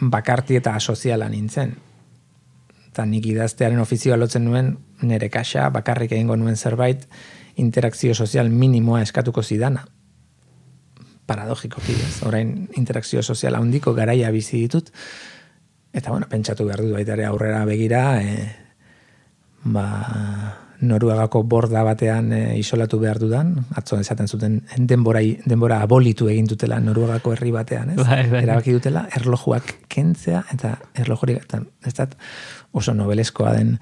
bakarti 0.02 0.60
eta 0.60 0.76
asoziala 0.76 1.32
nintzen. 1.32 1.72
Eta 2.96 3.04
nik 3.04 3.26
idaztearen 3.28 3.82
ofizioa 3.84 4.16
lotzen 4.16 4.46
nuen, 4.48 4.70
nire 5.04 5.28
kaxa, 5.28 5.66
bakarrik 5.76 6.14
egingo 6.16 6.38
nuen 6.40 6.56
zerbait, 6.56 7.02
interakzio 7.60 8.16
sozial 8.16 8.48
minimoa 8.48 9.02
eskatuko 9.04 9.44
zidana. 9.44 9.84
Paradogikoki, 11.28 11.92
ez? 11.92 12.14
Orain 12.24 12.70
interakzio 12.80 13.20
sozial 13.20 13.60
handiko 13.60 13.92
garaia 13.98 14.32
bizi 14.32 14.62
ditut, 14.64 14.94
eta 15.92 16.14
bueno, 16.14 16.30
pentsatu 16.32 16.70
behar 16.70 16.86
dut 16.86 16.96
baita 16.96 17.18
ere 17.20 17.28
aurrera 17.28 17.66
begira, 17.68 18.06
e, 18.24 18.48
ba, 19.76 19.90
Noruegako 20.86 21.42
borda 21.48 21.84
batean 21.88 22.32
e, 22.36 22.42
isolatu 22.60 23.00
behar 23.00 23.20
dudan, 23.20 23.54
atzo 23.80 24.00
esaten 24.00 24.28
zuten 24.28 24.58
denbora, 24.78 25.22
denbora 25.48 25.80
abolitu 25.84 26.28
egin 26.32 26.50
dutela 26.52 26.82
Noruegako 26.84 27.32
herri 27.36 27.52
batean, 27.56 27.94
ez? 27.94 27.98
Bai, 28.02 28.26
bai. 28.32 28.44
Erabaki 28.44 28.76
dutela 28.76 29.06
erlojuak 29.16 29.72
kentzea 29.92 30.44
eta 30.54 30.76
erlojurik 31.00 31.46
eta 31.46 31.62
ez 31.88 31.94
da 31.96 32.10
oso 32.76 32.94
nobeleskoa 32.94 33.56
den 33.56 33.78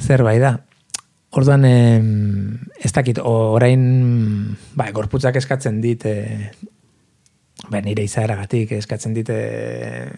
zerbait 0.00 0.42
da. 0.42 0.56
Orduan, 1.30 1.64
em, 1.64 2.58
ez 2.82 2.90
dakit, 2.90 3.20
orain, 3.22 3.82
ba, 4.74 4.88
gorputzak 4.90 5.36
eskatzen 5.38 5.78
dit, 5.82 6.02
e, 6.02 6.50
ba, 7.70 7.78
nire 7.84 8.02
izaeragatik 8.02 8.72
eskatzen 8.80 9.14
dit, 9.14 9.30
e, 9.30 10.10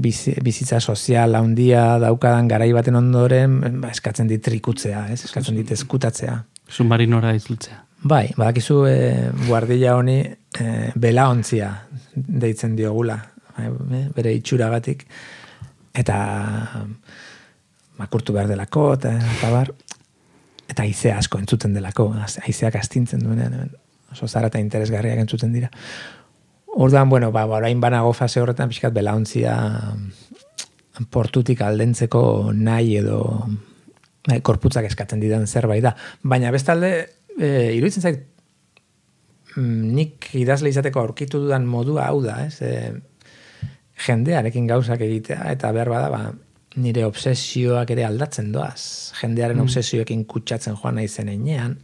bizi, 0.00 0.32
bizitza 0.40 0.80
sozial 0.80 1.36
handia 1.36 1.98
daukadan 2.00 2.48
garai 2.48 2.70
baten 2.72 2.96
ondoren, 2.96 3.60
ba, 3.82 3.92
eskatzen 3.92 4.30
dit 4.30 4.40
trikutzea, 4.42 5.06
ez? 5.12 5.20
eskatzen 5.28 5.60
dit 5.60 5.74
eskutatzea. 5.76 6.38
Submarinora 6.72 7.34
itzultzea. 7.36 7.82
Bai, 8.08 8.32
badakizu 8.38 8.80
e, 8.88 8.96
guardilla 9.44 9.98
honi 9.98 10.16
e, 10.24 10.64
belaontzia 10.96 11.68
deitzen 12.16 12.72
diogula, 12.78 13.20
e, 13.58 13.68
bere 14.16 14.32
itxuragatik, 14.40 15.04
eta 15.94 16.16
makurtu 18.00 18.32
behar 18.32 18.48
delako, 18.48 18.92
eta, 18.96 19.12
eta 19.36 19.50
bar, 19.52 19.72
eta 20.68 20.84
haizea 20.86 21.18
asko 21.20 21.40
entzuten 21.42 21.74
delako, 21.76 22.08
haizeak 22.16 22.76
astintzen 22.80 23.22
duenean, 23.24 23.70
oso 24.12 24.28
zara 24.28 24.48
eta 24.52 24.60
interesgarriak 24.62 25.20
entzuten 25.22 25.52
dira. 25.52 25.70
Orduan, 26.72 27.08
bueno, 27.08 27.30
ba, 27.32 27.44
ba, 27.46 27.60
orain 27.60 27.80
banago 27.80 28.14
fase 28.16 28.40
horretan 28.40 28.70
pixkat 28.72 28.94
belaontzia 28.96 29.56
portutik 31.12 31.60
aldentzeko 31.64 32.52
nahi 32.56 32.96
edo 33.00 33.20
bai, 34.28 34.40
korputzak 34.44 34.86
eskatzen 34.88 35.20
didan 35.20 35.46
zerbait 35.46 35.82
da. 35.84 35.94
Baina 36.22 36.52
bestalde, 36.54 36.92
e, 37.36 37.48
iruditzen 37.76 38.04
zait, 38.04 38.22
mm, 39.56 39.92
nik 39.96 40.30
idazle 40.38 40.72
izateko 40.72 41.02
aurkitu 41.02 41.42
dudan 41.44 41.66
modua 41.68 42.06
hau 42.08 42.22
da, 42.24 42.38
ez? 42.46 42.60
E, 42.62 42.92
jendearekin 44.06 44.66
gauzak 44.66 45.00
egitea, 45.00 45.50
eta 45.52 45.72
behar 45.72 45.88
bada, 45.92 46.08
ba, 46.10 46.32
nire 46.76 47.04
obsesioak 47.04 47.90
ere 47.90 48.04
aldatzen 48.04 48.52
doaz. 48.52 49.12
Jendearen 49.20 49.58
Mm. 49.58 49.62
obsesioekin 49.62 50.24
kutsatzen 50.24 50.76
joan 50.76 50.94
naizen 50.96 51.28
enean. 51.28 51.76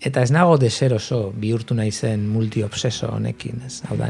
Eta 0.00 0.22
ez 0.22 0.30
nago 0.30 0.56
deseroso 0.56 1.32
bihurtu 1.36 1.74
naizen 1.74 2.26
multiobseso 2.28 3.10
honekin, 3.12 3.60
ez? 3.66 3.82
Hau 3.88 3.96
da, 3.96 4.08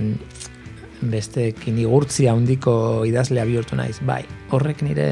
bestekin 1.02 1.78
igurtzi 1.78 2.26
handiko 2.28 3.04
idazlea 3.08 3.44
bihurtu 3.44 3.76
naiz. 3.76 3.98
Bai, 4.06 4.22
horrek 4.50 4.82
nire 4.82 5.08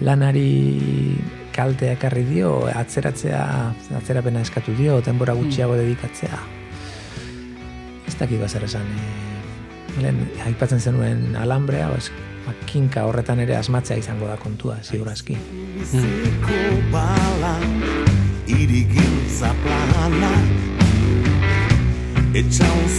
lanari 0.00 1.18
kaltea 1.52 1.92
ekarri 1.98 2.22
dio, 2.24 2.66
atzeratzea, 2.72 3.42
atzerapena 3.98 4.40
eskatu 4.40 4.72
dio, 4.78 5.00
denbora 5.02 5.34
gutxiago 5.34 5.74
dedikatzea. 5.76 6.38
Ez 8.06 8.14
dakit 8.16 8.40
bazer 8.40 8.64
esan, 8.64 8.86
e, 8.86 9.27
lehen, 10.02 10.20
aipatzen 10.46 10.80
zenuen 10.80 11.36
alambrea, 11.36 11.88
bas, 11.92 12.10
ba, 12.46 12.54
kinka 12.66 13.04
horretan 13.08 13.40
ere 13.44 13.56
asmatzea 13.58 13.98
izango 14.00 14.28
da 14.30 14.36
kontua, 14.40 14.78
ziurazki. 14.82 15.36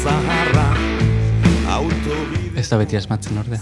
Zaharra, 0.04 0.68
autobide... 1.76 2.60
Ez 2.60 2.68
da 2.70 2.78
beti 2.82 2.98
asmatzen 3.00 3.38
ordea. 3.42 3.62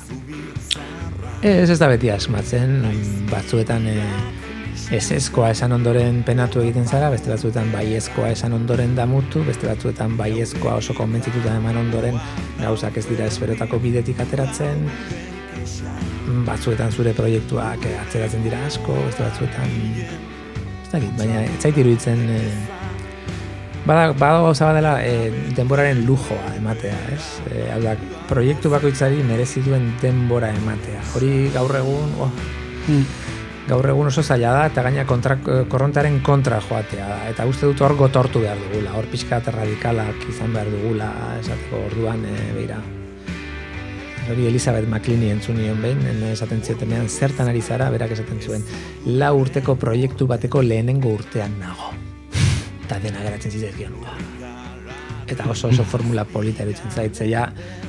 Ez 1.46 1.70
ez 1.70 1.78
da 1.80 1.88
beti 1.92 2.10
asmatzen, 2.10 2.82
batzuetan 3.30 3.86
e, 3.92 3.98
ez 4.92 5.12
ezkoa 5.12 5.50
esan 5.52 5.74
ondoren 5.76 6.22
penatu 6.24 6.62
egiten 6.64 6.86
zara, 6.88 7.10
beste 7.12 7.32
batzuetan 7.32 7.72
baiezkoa 7.74 8.30
esan 8.32 8.56
ondoren 8.56 8.96
damutu, 8.96 9.44
beste 9.48 9.68
batzuetan 9.68 10.16
baiezkoa 10.20 10.78
oso 10.80 10.96
konbentzituta 10.96 11.58
eman 11.60 11.80
ondoren 11.82 12.16
gauzak 12.62 12.98
ez 13.02 13.06
dira 13.10 13.28
esperotako 13.28 13.82
bidetik 13.84 14.22
ateratzen, 14.24 14.88
batzuetan 16.48 16.92
zure 16.92 17.14
proiektuak 17.18 17.84
eh, 17.84 18.00
atzeratzen 18.06 18.48
dira 18.48 18.64
asko, 18.70 18.96
beste 19.10 19.28
batzuetan 19.28 19.78
ez 20.88 20.92
dakit, 20.94 21.14
baina 21.20 21.44
ez 21.44 21.62
zait 21.62 21.78
iruditzen 21.84 22.28
e, 22.32 22.42
Bada, 23.88 24.12
bada 24.20 24.42
gauza 24.44 24.66
badela 24.68 24.98
e, 25.00 25.30
denboraren 25.56 26.02
lujoa 26.04 26.50
ematea, 26.58 26.96
ez? 27.16 27.22
E, 27.48 27.70
hau 27.72 27.78
da, 27.80 27.94
proiektu 28.28 28.68
bakoitzari 28.74 29.22
merezi 29.24 29.64
duen 29.64 29.94
denbora 30.02 30.50
ematea. 30.52 31.00
Hori 31.16 31.30
gaur 31.54 31.72
egun, 31.80 32.12
oh, 32.20 32.28
gaur 33.68 33.90
egun 33.92 34.08
oso 34.08 34.24
zaila 34.24 34.54
da, 34.56 34.66
eta 34.72 34.84
gaina 34.86 35.06
kontra, 35.06 35.38
korrontaren 35.70 36.22
kontra 36.26 36.60
joatea 36.64 37.08
da. 37.08 37.18
Eta 37.32 37.46
uste 37.50 37.68
dut 37.68 37.82
hor 37.84 37.96
gotortu 38.00 38.42
behar 38.44 38.60
dugula, 38.68 38.94
hor 38.98 39.10
pixka 39.12 39.42
radikalak 39.46 40.30
izan 40.30 40.54
behar 40.56 40.72
dugula, 40.72 41.12
esateko 41.42 41.84
orduan, 41.92 42.24
e, 42.26 42.52
beira. 42.56 42.80
Hori 44.28 44.48
Elizabeth 44.48 44.88
McLean 44.88 45.24
entzun 45.38 45.56
nion 45.62 45.80
behin, 45.82 46.02
en 46.08 46.24
esaten 46.32 46.64
ziotenean 46.64 47.08
zertan 47.08 47.48
ari 47.48 47.62
zara, 47.62 47.90
berak 47.90 48.12
esaten 48.12 48.42
zuen, 48.44 48.66
lau 49.06 49.38
urteko 49.40 49.78
proiektu 49.80 50.28
bateko 50.28 50.62
lehenengo 50.62 51.14
urtean 51.16 51.56
nago 51.62 51.96
eta 52.88 53.02
dena 53.04 53.20
geratzen 53.20 53.52
zitzaizkion. 53.52 53.96
Eta 55.28 55.44
oso 55.52 55.68
oso 55.68 55.84
formula 55.84 56.24
polita 56.24 56.64
erutzen 56.64 56.92
zaitze, 56.92 57.28
ja, 57.28 57.50
Baldintza 57.52 57.87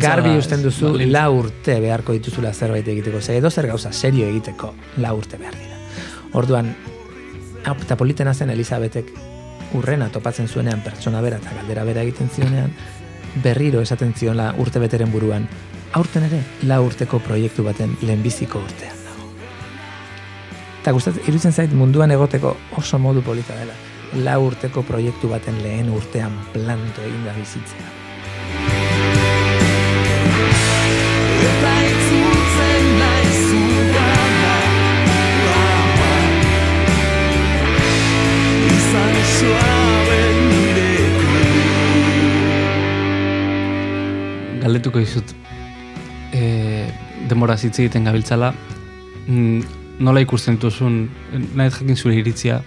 garbi 0.00 0.36
usten 0.38 0.62
duzu 0.62 0.86
baldintza. 0.92 1.12
la 1.12 1.30
urte 1.30 1.78
beharko 1.80 2.12
dituzula 2.12 2.52
zerbait 2.52 2.88
egiteko. 2.88 3.20
Ze 3.20 3.36
edo 3.36 3.50
zer 3.50 3.66
gauza 3.66 3.92
serio 3.92 4.26
egiteko 4.26 4.74
la 4.98 5.14
urte 5.14 5.36
behar 5.36 5.54
dira. 5.54 5.78
Orduan, 6.32 6.74
eta 7.64 7.96
politena 7.96 8.34
zen 8.34 8.50
Elizabetek 8.50 9.12
urrena 9.74 10.08
topatzen 10.08 10.48
zuenean 10.48 10.82
pertsona 10.84 11.20
bera 11.20 11.38
eta 11.42 11.54
galdera 11.56 11.84
bera 11.84 12.02
egiten 12.02 12.30
zionean, 12.30 12.72
berriro 13.42 13.80
esaten 13.82 14.14
ziola 14.14 14.52
urte 14.58 14.78
beteren 14.78 15.10
buruan, 15.12 15.48
aurten 15.92 16.28
ere, 16.28 16.42
la 16.62 16.80
urteko 16.82 17.18
proiektu 17.22 17.64
baten 17.66 17.96
lehenbiziko 18.02 18.58
urtean 18.62 19.02
dago. 19.06 19.32
Eta 20.82 20.94
gustatzen, 20.94 21.26
iruditzen 21.26 21.52
zait 21.52 21.72
munduan 21.72 22.14
egoteko 22.14 22.56
oso 22.78 22.98
modu 22.98 23.22
polita 23.22 23.56
dela. 23.58 23.74
La 24.22 24.38
urteko 24.38 24.84
proiektu 24.86 25.28
baten 25.32 25.58
lehen 25.62 25.90
urtean 25.90 26.36
planto 26.52 27.02
egin 27.02 27.24
da 27.26 27.34
bizitzea. 27.34 28.03
Galdetuko 44.64 45.02
dizut 45.02 45.34
e, 46.32 46.88
denbora 47.28 47.56
hitz 47.60 47.76
egiten 47.78 48.08
gabiltzala 48.08 48.52
mm, 49.28 49.60
nola 50.04 50.22
ikusten 50.24 50.58
duzun 50.60 51.04
nahi 51.54 51.70
jakin 51.70 51.96
zure 51.96 52.16
iritzia 52.18 52.62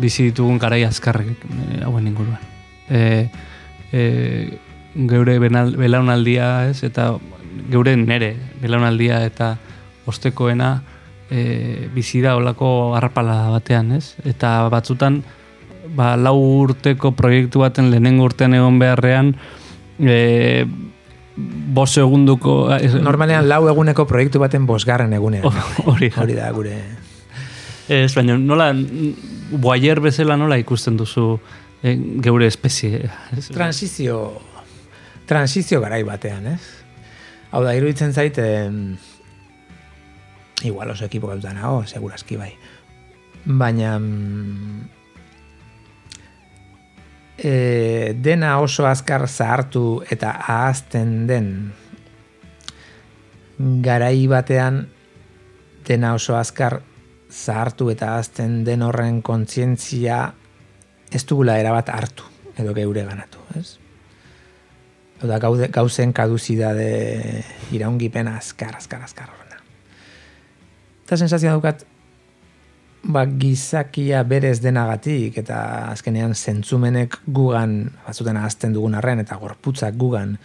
bizi 0.00 0.30
ditugun 0.30 0.58
garai 0.62 0.84
azkarrek 0.86 1.44
e, 1.44 1.82
hauen 1.84 2.06
inguruan. 2.08 2.40
E, 2.88 3.28
e, 3.92 4.04
geure 5.10 5.38
benal, 5.42 5.74
belaunaldia 5.78 6.70
ez 6.70 6.80
eta 6.86 7.12
geure 7.70 7.96
nere 7.96 8.32
belaunaldia 8.62 9.20
eta 9.26 9.52
ostekoena 10.10 10.70
e, 11.30 11.90
bizi 11.94 12.22
da 12.24 12.36
olako 12.38 12.94
harrapala 12.96 13.50
batean 13.52 13.92
ez? 13.98 14.16
Eta 14.24 14.68
batzutan 14.72 15.20
ba, 15.96 16.14
lau 16.16 16.38
urteko 16.38 17.12
proiektu 17.18 17.62
baten 17.66 17.90
lehenengo 17.90 18.24
urtean 18.30 18.56
egon 18.56 18.78
beharrean 18.80 19.34
e, 20.00 20.64
bos 21.74 21.90
segunduko... 21.94 22.72
eh, 22.74 22.88
Normalean 23.02 23.48
lau 23.48 23.64
eguneko 23.70 24.06
proiektu 24.06 24.40
baten 24.42 24.66
bosgarren 24.66 25.12
egunean. 25.16 25.46
Hori 25.86 26.10
Hori 26.16 26.36
da 26.38 26.50
gure... 26.56 26.76
Ez, 27.90 28.12
baina 28.14 28.36
nola, 28.38 28.68
boaier 29.50 29.98
bezala 30.00 30.36
nola 30.38 30.60
ikusten 30.60 30.98
duzu 31.00 31.32
eh, 31.82 31.96
geure 32.22 32.46
espezie. 32.46 33.08
Ez, 33.36 33.48
Transizio... 33.50 34.20
Transizio 35.26 35.80
garai 35.82 36.02
batean, 36.06 36.46
ez? 36.54 36.60
Hau 37.50 37.64
da, 37.64 37.74
iruditzen 37.74 38.14
zait, 38.14 38.38
em, 38.38 38.96
igual 40.66 40.90
oso 40.90 41.06
ekipo 41.06 41.30
gauta 41.30 41.52
nago, 41.54 41.84
seguraski 41.86 42.38
bai. 42.38 42.52
Baina... 43.44 43.98
mm, 43.98 44.99
E, 47.40 48.12
dena 48.20 48.58
oso 48.60 48.84
azkar 48.84 49.24
zahartu 49.28 50.02
eta 50.12 50.34
ahazten 50.44 51.26
den 51.26 51.46
garai 53.80 54.26
batean 54.28 54.82
dena 55.88 56.12
oso 56.18 56.36
azkar 56.36 56.82
zahartu 57.32 57.88
eta 57.90 58.14
ahazten 58.14 58.60
den 58.64 58.82
horren 58.84 59.22
kontzientzia 59.24 60.20
ez 61.10 61.22
dugula 61.24 61.56
erabat 61.58 61.88
hartu 61.88 62.28
edo 62.60 62.74
geure 62.76 63.06
ganatu, 63.08 63.40
ez? 63.56 63.78
Hau 65.20 65.28
da, 65.28 65.38
gaude, 65.40 65.68
gauzen 65.72 66.12
kaduzidade 66.16 67.44
iraungipen 67.72 68.28
azkar, 68.28 68.76
azkar, 68.76 69.02
azkar 69.04 69.28
horrena. 69.32 69.60
Eta 71.04 71.18
sensazioa 71.20 71.56
daukat, 71.56 71.84
ba, 73.02 73.26
gizakia 73.26 74.22
berez 74.24 74.58
denagatik 74.62 75.38
eta 75.42 75.60
azkenean 75.90 76.34
zentzumenek 76.34 77.20
gugan, 77.26 77.92
batzuten 78.06 78.36
ahazten 78.36 78.74
dugun 78.76 78.98
arren 78.98 79.24
eta 79.24 79.38
gorputzak 79.40 79.96
gugan 79.96 80.36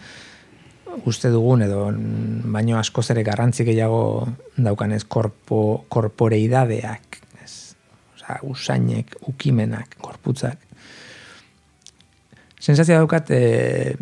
uste 1.04 1.30
dugun 1.30 1.62
edo 1.66 1.90
baino 2.52 2.78
askoz 2.78 3.10
ere 3.12 3.24
garrantzi 3.26 3.66
gehiago 3.66 4.28
daukanez 4.56 5.04
korpo, 5.04 5.84
korporeidadeak, 5.92 7.20
ez? 7.44 7.76
Osea, 8.16 8.38
usainek, 8.48 9.16
ukimenak, 9.28 9.98
gorputzak. 10.02 10.62
Sensazioa 12.60 13.02
daukat, 13.02 13.30
e, 13.30 13.96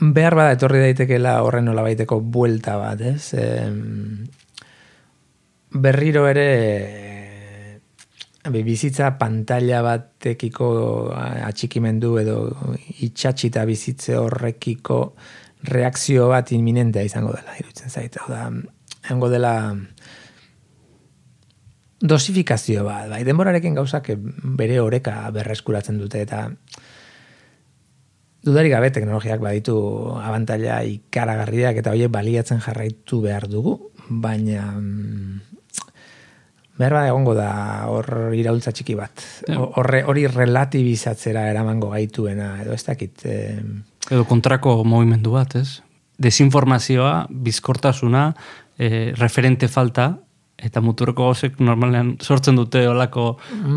behar 0.00 0.34
bada 0.34 0.56
etorri 0.56 0.82
daitekeela 0.82 1.38
horren 1.46 1.68
nola 1.70 1.84
baiteko 1.86 2.18
buelta 2.20 2.76
bat, 2.80 3.04
ez? 3.14 3.30
Em, 3.38 4.26
berriro 5.74 6.26
ere 6.30 6.48
e, 8.44 8.62
bizitza 8.62 9.16
pantalla 9.18 9.82
batekiko 9.82 10.68
atxikimendu 11.14 12.16
edo 12.22 12.38
itxatxita 13.02 13.64
bizitze 13.66 14.16
horrekiko 14.20 15.00
reakzio 15.64 16.28
bat 16.28 16.52
inminentea 16.52 17.04
izango 17.08 17.32
dela, 17.32 17.56
iruditzen 17.58 17.90
zait. 17.90 18.16
Hau 18.20 18.28
da, 18.28 18.48
egongo 19.08 19.30
dela 19.32 19.54
dosifikazio 22.04 22.84
bat, 22.84 23.08
bai, 23.08 23.22
denborarekin 23.24 23.78
gauzak 23.78 24.12
bere 24.58 24.78
oreka 24.82 25.16
berreskuratzen 25.32 25.98
dute 25.98 26.20
eta 26.20 26.44
dudarik 28.44 28.74
gabe 28.74 28.90
teknologiak 28.92 29.40
baditu 29.40 29.78
abantaila 30.20 30.82
ikaragarriak 30.84 31.80
eta 31.80 31.94
horiek 31.96 32.12
baliatzen 32.12 32.60
jarraitu 32.60 33.22
behar 33.24 33.48
dugu, 33.48 33.78
baina 34.08 34.68
mm, 36.74 36.78
behar 36.78 36.92
bat 36.92 37.08
egongo 37.08 37.34
da 37.34 37.86
hor 37.86 38.34
iraultza 38.34 38.72
txiki 38.72 38.94
bat. 38.98 39.22
Ho- 39.54 39.72
Horre, 39.76 40.02
hori 40.04 40.26
relatibizatzera 40.26 41.48
eramango 41.50 41.90
gaituena, 41.90 42.60
edo 42.62 42.72
ez 42.74 42.84
dakit... 42.84 43.24
Eh, 43.24 43.60
Edo 44.10 44.24
kontrako 44.28 44.82
movimendu 44.84 45.30
bat, 45.32 45.54
ez? 45.56 45.80
Desinformazioa, 46.18 47.26
bizkortasuna, 47.30 48.34
eh, 48.78 49.12
referente 49.16 49.68
falta, 49.68 50.18
eta 50.64 50.80
muturreko 50.80 51.26
gozek 51.32 51.56
normalean 51.60 52.16
sortzen 52.22 52.54
dute 52.56 52.84
olako... 52.88 53.36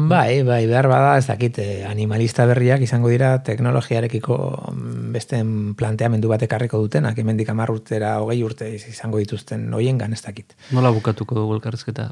Bai, 0.10 0.44
bai, 0.46 0.60
behar 0.70 0.88
bada, 0.88 1.18
ez 1.18 1.26
dakit, 1.28 1.58
eh, 1.60 1.86
animalista 1.90 2.46
berriak 2.46 2.82
izango 2.86 3.10
dira 3.10 3.32
teknologiarekiko 3.44 4.38
mm, 4.74 5.12
beste 5.16 5.40
planteamendu 5.80 6.30
bat 6.30 6.44
ekarriko 6.46 6.80
dutenak, 6.84 7.18
hemendik 7.18 7.50
hamar 7.50 7.72
urtera, 7.74 8.18
hogei 8.22 8.42
urte 8.46 8.70
izango 8.78 9.18
dituzten 9.24 9.66
hoiengan 9.74 10.14
ez 10.14 10.22
dakit. 10.28 10.54
Nola 10.72 10.92
bukatuko 10.96 11.36
dugu 11.40 11.58
elkarrezketa? 11.58 12.12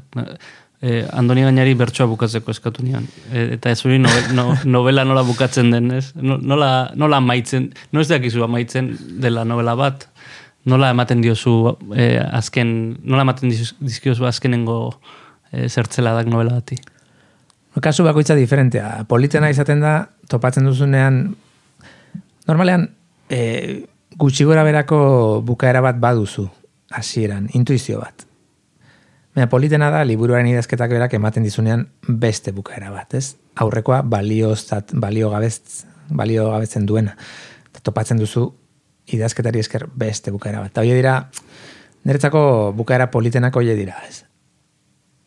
Eh, 0.82 1.06
Andoni 1.16 1.40
gainari 1.42 1.72
bertsoa 1.74 2.06
bukatzeko 2.10 2.50
eskatu 2.52 2.82
nion. 2.84 3.06
Eh, 3.32 3.54
eta 3.56 3.70
ez 3.72 3.78
hori 3.86 3.96
novel, 3.98 4.26
no, 4.36 4.50
novela 4.64 5.04
nola 5.08 5.22
bukatzen 5.24 5.70
den, 5.72 5.90
ez? 5.96 6.10
No- 6.14 6.36
Nola, 6.36 6.90
nola 6.94 7.16
amaitzen, 7.22 7.70
no 7.92 8.00
ez 8.04 8.08
dakizu 8.08 8.44
amaitzen 8.44 8.90
dela 9.22 9.44
novela 9.48 9.74
bat, 9.74 10.04
nola 10.68 10.90
ematen 10.92 11.22
diozu 11.24 11.76
eh, 11.96 12.20
azken, 12.20 12.98
nola 13.04 13.22
ematen 13.24 13.48
diz- 13.50 13.72
dizkiozu 13.80 14.26
azkenengo 14.28 15.00
eh, 15.52 15.68
zertzeladak 15.68 16.26
novela 16.28 16.58
bati? 16.60 16.76
Kasu 17.80 18.04
bakoitza 18.04 18.34
diferentea. 18.34 19.04
Politena 19.08 19.50
izaten 19.52 19.80
da, 19.80 20.08
topatzen 20.32 20.64
duzunean, 20.64 21.34
normalean, 22.48 22.86
e, 23.28 23.84
gutxi 24.16 24.44
gora 24.48 24.62
berako 24.64 25.42
bukaera 25.44 25.82
bat 25.84 25.98
baduzu, 26.00 26.46
hasieran, 26.96 27.50
intuizio 27.52 28.00
bat. 28.00 28.24
Baina 29.36 29.50
politena 29.52 29.90
da, 29.92 29.98
liburuaren 30.08 30.46
idazketak 30.48 30.94
berak 30.94 31.12
ematen 31.18 31.44
dizunean 31.44 31.82
beste 32.08 32.54
bukaera 32.56 32.88
bat, 32.88 33.12
ez? 33.18 33.34
Aurrekoa 33.60 33.98
baliozat, 34.00 34.94
balio, 34.96 35.28
gabez, 35.28 35.84
balio 36.08 36.46
gabetzen 36.54 36.86
duena. 36.88 37.12
Eta 37.68 37.82
topatzen 37.84 38.16
duzu 38.16 38.46
idazketari 39.12 39.60
esker 39.60 39.84
beste 39.92 40.32
bukaera 40.32 40.64
bat. 40.64 40.72
Eta 40.72 40.86
dira, 40.88 41.18
niretzako 42.08 42.72
bukaera 42.80 43.10
politenak 43.12 43.60
hori 43.60 43.76
dira, 43.76 44.00
ez? 44.08 44.22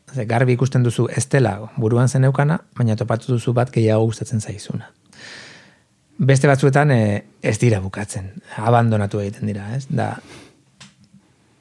Ze, 0.09 0.25
garbi 0.25 0.57
ikusten 0.57 0.81
duzu 0.81 1.05
ez 1.13 1.27
dela 1.29 1.53
buruan 1.77 2.09
zen 2.09 2.25
eukana, 2.25 2.63
baina 2.79 2.97
topatu 2.97 3.35
duzu 3.35 3.53
bat 3.53 3.69
gehiago 3.69 4.09
gustatzen 4.09 4.41
zaizuna. 4.41 4.89
Beste 6.17 6.49
batzuetan 6.49 6.97
eh, 6.97 7.25
ez 7.45 7.59
dira 7.61 7.77
bukatzen, 7.79 8.33
abandonatu 8.57 9.21
egiten 9.21 9.53
dira, 9.53 9.69
ez? 9.77 9.85
Da, 9.85 10.15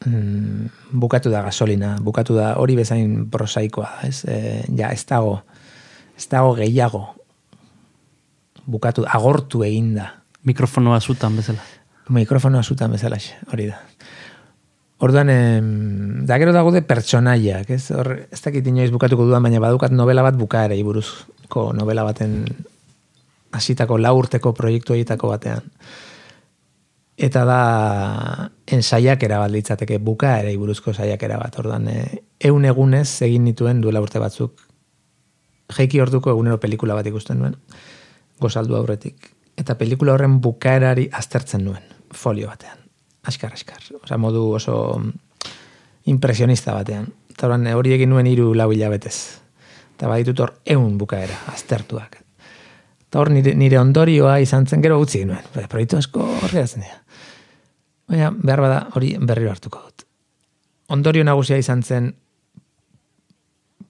mm, 0.07 0.93
bukatu 0.93 1.31
da 1.31 1.43
gasolina, 1.43 1.97
bukatu 2.01 2.37
da 2.37 2.55
hori 2.61 2.77
bezain 2.77 3.27
prosaikoa, 3.31 3.91
ez? 4.09 4.25
E, 4.25 4.65
ja, 4.77 4.93
ez 4.93 5.05
dago, 5.07 5.41
ez 6.17 6.29
dago 6.31 6.55
gehiago, 6.59 7.05
bukatu, 8.67 9.07
agortu 9.09 9.65
egin 9.67 9.95
da. 9.97 10.13
Mikrofonoa 10.49 11.01
zutan 11.01 11.37
bezala. 11.37 11.65
Mikrofonoa 12.09 12.63
zutan 12.63 12.93
bezala, 12.95 13.19
hori 13.53 13.69
da. 13.73 13.83
Orduan, 14.99 15.29
em, 15.31 16.27
da 16.27 16.41
gero 16.43 16.53
dago 16.53 16.73
de 16.75 16.83
pertsonaiak, 16.83 17.69
ez? 17.71 17.85
Hor, 17.95 18.11
ez 18.35 18.41
dakit 18.43 18.67
inoiz 18.67 18.91
bukatuko 18.91 19.29
dudan, 19.29 19.45
baina 19.47 19.61
badukat 19.63 19.95
novela 19.95 20.25
bat 20.27 20.35
bukaerei 20.35 20.81
buruzko 20.83 21.69
novela 21.77 22.03
baten 22.03 22.41
hasitako 23.55 23.99
lau 24.03 24.17
urteko 24.19 24.53
proiektu 24.59 24.97
horietako 24.97 25.31
batean. 25.31 25.63
Eta 27.19 27.43
da 27.43 27.63
ensaiakera 28.71 29.41
bat 29.43 29.51
litzateke 29.51 29.99
bukaerei 29.99 30.55
buruzko 30.57 30.93
saiakera 30.95 31.39
bat. 31.41 31.57
Orduan, 31.59 31.89
e, 31.91 32.23
eun 32.47 32.65
egunez 32.69 33.09
egin 33.27 33.43
nituen 33.49 33.81
duela 33.83 34.03
urte 34.05 34.23
batzuk 34.23 34.69
jeiki 35.77 36.01
orduko 36.01 36.31
egunero 36.31 36.61
pelikula 36.61 36.95
bat 36.97 37.07
ikusten 37.11 37.41
nuen, 37.43 37.57
gozaldu 38.41 38.77
aurretik. 38.79 39.33
Eta 39.59 39.75
pelikula 39.79 40.15
horren 40.15 40.39
bukaerari 40.41 41.09
aztertzen 41.13 41.65
nuen, 41.67 41.83
folio 42.15 42.49
batean. 42.49 42.79
Askar, 43.29 43.53
askar. 43.53 43.83
Osa, 44.03 44.17
modu 44.17 44.45
oso 44.57 44.77
impresionista 46.09 46.77
batean. 46.77 47.11
Eta 47.35 47.49
orduan, 47.49 47.67
hori 47.75 47.93
egin 47.99 48.15
nuen 48.15 48.31
hiru 48.31 48.53
lau 48.57 48.71
hilabetez. 48.73 49.19
Eta 49.99 50.09
baditut 50.09 50.41
hor 50.41 50.55
eun 50.65 50.97
bukaera, 50.99 51.43
aztertuak. 51.53 52.23
Eta 53.09 53.21
hor 53.21 53.33
nire, 53.33 53.55
nire 53.57 53.79
ondorioa 53.81 54.39
izan 54.45 54.67
zen 54.69 54.83
gero 54.85 55.01
utzi 55.01 55.25
nuen. 55.27 55.45
Proiektu 55.69 55.99
asko 55.99 56.23
horri 56.23 56.63
dira. 56.63 56.97
Baina, 58.09 58.31
behar 58.33 58.61
bada 58.65 58.81
hori 58.97 59.15
berriro 59.21 59.53
hartuko 59.53 59.83
dut. 59.85 60.05
Ondorio 60.89 61.25
nagusia 61.25 61.59
izan 61.61 61.83
zen 61.83 62.15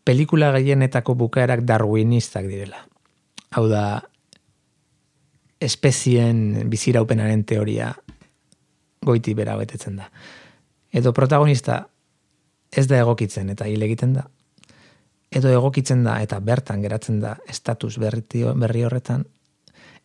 pelikula 0.04 0.50
gehienetako 0.56 1.14
bukaerak 1.14 1.62
darwinistak 1.68 2.48
direla. 2.50 2.82
Hau 3.54 3.68
da, 3.70 4.00
espezien 5.60 6.68
biziraupenaren 6.70 7.44
teoria 7.44 7.92
goiti 9.04 9.34
bera 9.34 9.56
betetzen 9.56 10.00
da. 10.00 10.08
Edo 10.92 11.12
protagonista 11.14 11.84
ez 12.72 12.86
da 12.88 12.98
egokitzen 12.98 13.50
eta 13.54 13.68
hil 13.68 13.82
egiten 13.86 14.14
da. 14.16 14.26
Edo 15.30 15.52
egokitzen 15.52 16.02
da 16.04 16.18
eta 16.24 16.40
bertan 16.40 16.82
geratzen 16.82 17.20
da 17.20 17.36
estatus 17.48 17.98
berri, 18.00 18.44
berri 18.56 18.84
horretan. 18.84 19.26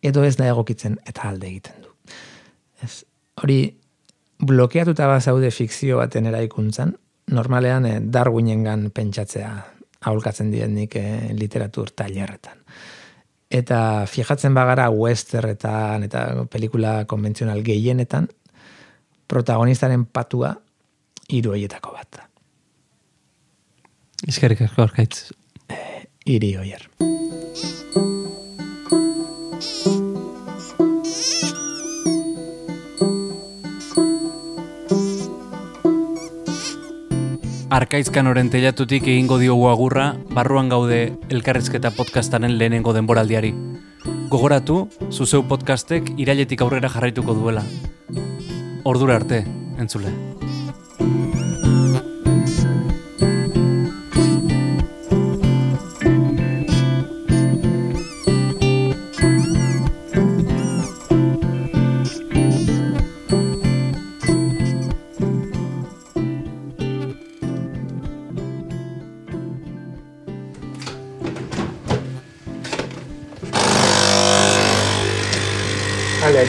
Edo 0.03 0.23
ez 0.27 0.35
da 0.37 0.49
egokitzen 0.51 0.99
eta 1.07 1.29
alde 1.29 1.47
egiten 1.47 1.81
du. 1.81 1.93
Ez, 2.83 3.05
hori 3.41 3.61
blokeatuta 4.39 5.07
bazaude 5.07 5.51
fikzio 5.51 5.97
baten 5.97 6.25
eraikuntzan, 6.25 6.95
normalean 7.31 7.85
eh, 7.85 7.99
Darwinengan 8.01 8.89
pentsatzea 8.95 9.51
aholkatzen 10.03 10.51
dienik 10.51 10.95
eh, 10.99 11.31
literatur 11.37 11.91
tailerretan. 11.95 12.59
Eta 13.53 14.05
fijatzen 14.09 14.53
bagara 14.53 14.89
westerretan 14.89 16.03
eta 16.07 16.45
pelikula 16.49 17.03
konbentzional 17.05 17.61
gehienetan, 17.63 18.27
protagonistaren 19.29 20.05
patua 20.05 20.55
hiru 21.29 21.53
horietako 21.53 21.93
bat 21.93 22.17
da. 22.17 22.27
Eskerrik 24.27 24.65
asko 24.67 24.87
arkaitz. 24.87 25.31
Iri 26.25 26.55
oier. 26.57 26.87
Arkaizkan 37.73 38.27
oren 38.29 38.51
telatutik 38.53 39.07
egingo 39.09 39.39
diogu 39.41 39.63
agurra, 39.65 40.11
barruan 40.37 40.67
gaude 40.69 41.15
elkarrizketa 41.33 41.89
podcastaren 41.95 42.53
lehenengo 42.59 42.93
denboraldiari. 42.93 43.49
Gogoratu, 44.29 44.75
zuzeu 45.09 45.41
podcastek 45.49 46.11
irailetik 46.21 46.61
aurrera 46.61 46.91
jarraituko 46.93 47.33
duela. 47.33 47.63
Ordura 48.85 49.15
arte, 49.17 49.41
entzule. 49.81 50.13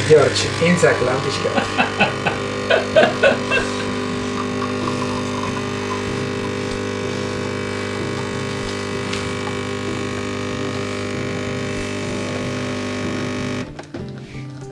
George, 0.08 0.48
intzak 0.60 1.00
lan 1.06 1.16
pixka 1.24 1.48
bat. 1.54 3.04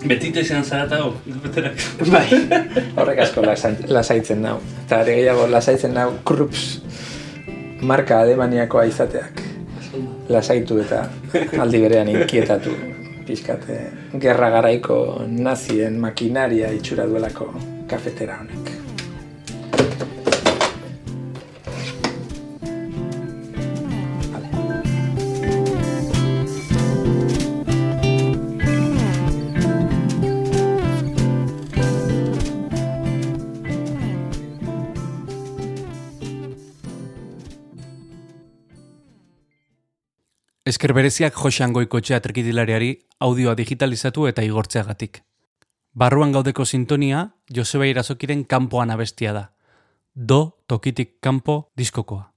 Betito 0.03 0.43
izan 0.43 0.65
hau, 0.99 1.13
beterak. 1.45 1.79
Bai, 2.11 2.27
horrek 2.99 3.21
asko 3.23 3.45
lasai- 3.47 3.87
lasaitzen 3.89 4.43
nau. 4.43 4.57
Eta 4.85 5.01
ere 5.05 5.15
gehiago 5.21 5.47
lasaitzen 5.47 5.95
nau 5.95 6.09
Krups 6.27 6.65
marka 7.81 8.19
alemaniakoa 8.21 8.85
izateak. 8.91 9.43
Lasaitu 10.29 10.81
eta 10.83 11.05
aldi 11.63 11.81
berean 11.85 12.09
inkietatu. 12.09 12.75
Pizkate, 13.27 13.79
gerra 14.23 14.51
garaiko 14.51 14.97
nazien 15.31 15.99
makinaria 16.03 16.73
itxura 16.75 17.07
duelako 17.07 17.53
kafetera 17.91 18.41
honek. 18.43 18.82
Esker 40.83 40.97
bereziak 40.99 41.37
Josean 41.39 41.71
Goikoetxea 41.71 42.19
trikidilariari 42.19 42.89
audioa 43.23 43.53
digitalizatu 43.55 44.25
eta 44.27 44.43
igortzeagatik. 44.43 45.21
Barruan 45.95 46.33
gaudeko 46.35 46.65
sintonia 46.67 47.21
Joseba 47.55 47.87
Irazokiren 47.87 48.43
kanpoan 48.51 48.91
abestia 48.91 49.31
da. 49.33 49.45
Do 50.13 50.59
tokitik 50.67 51.21
kanpo 51.23 51.71
diskokoa. 51.79 52.32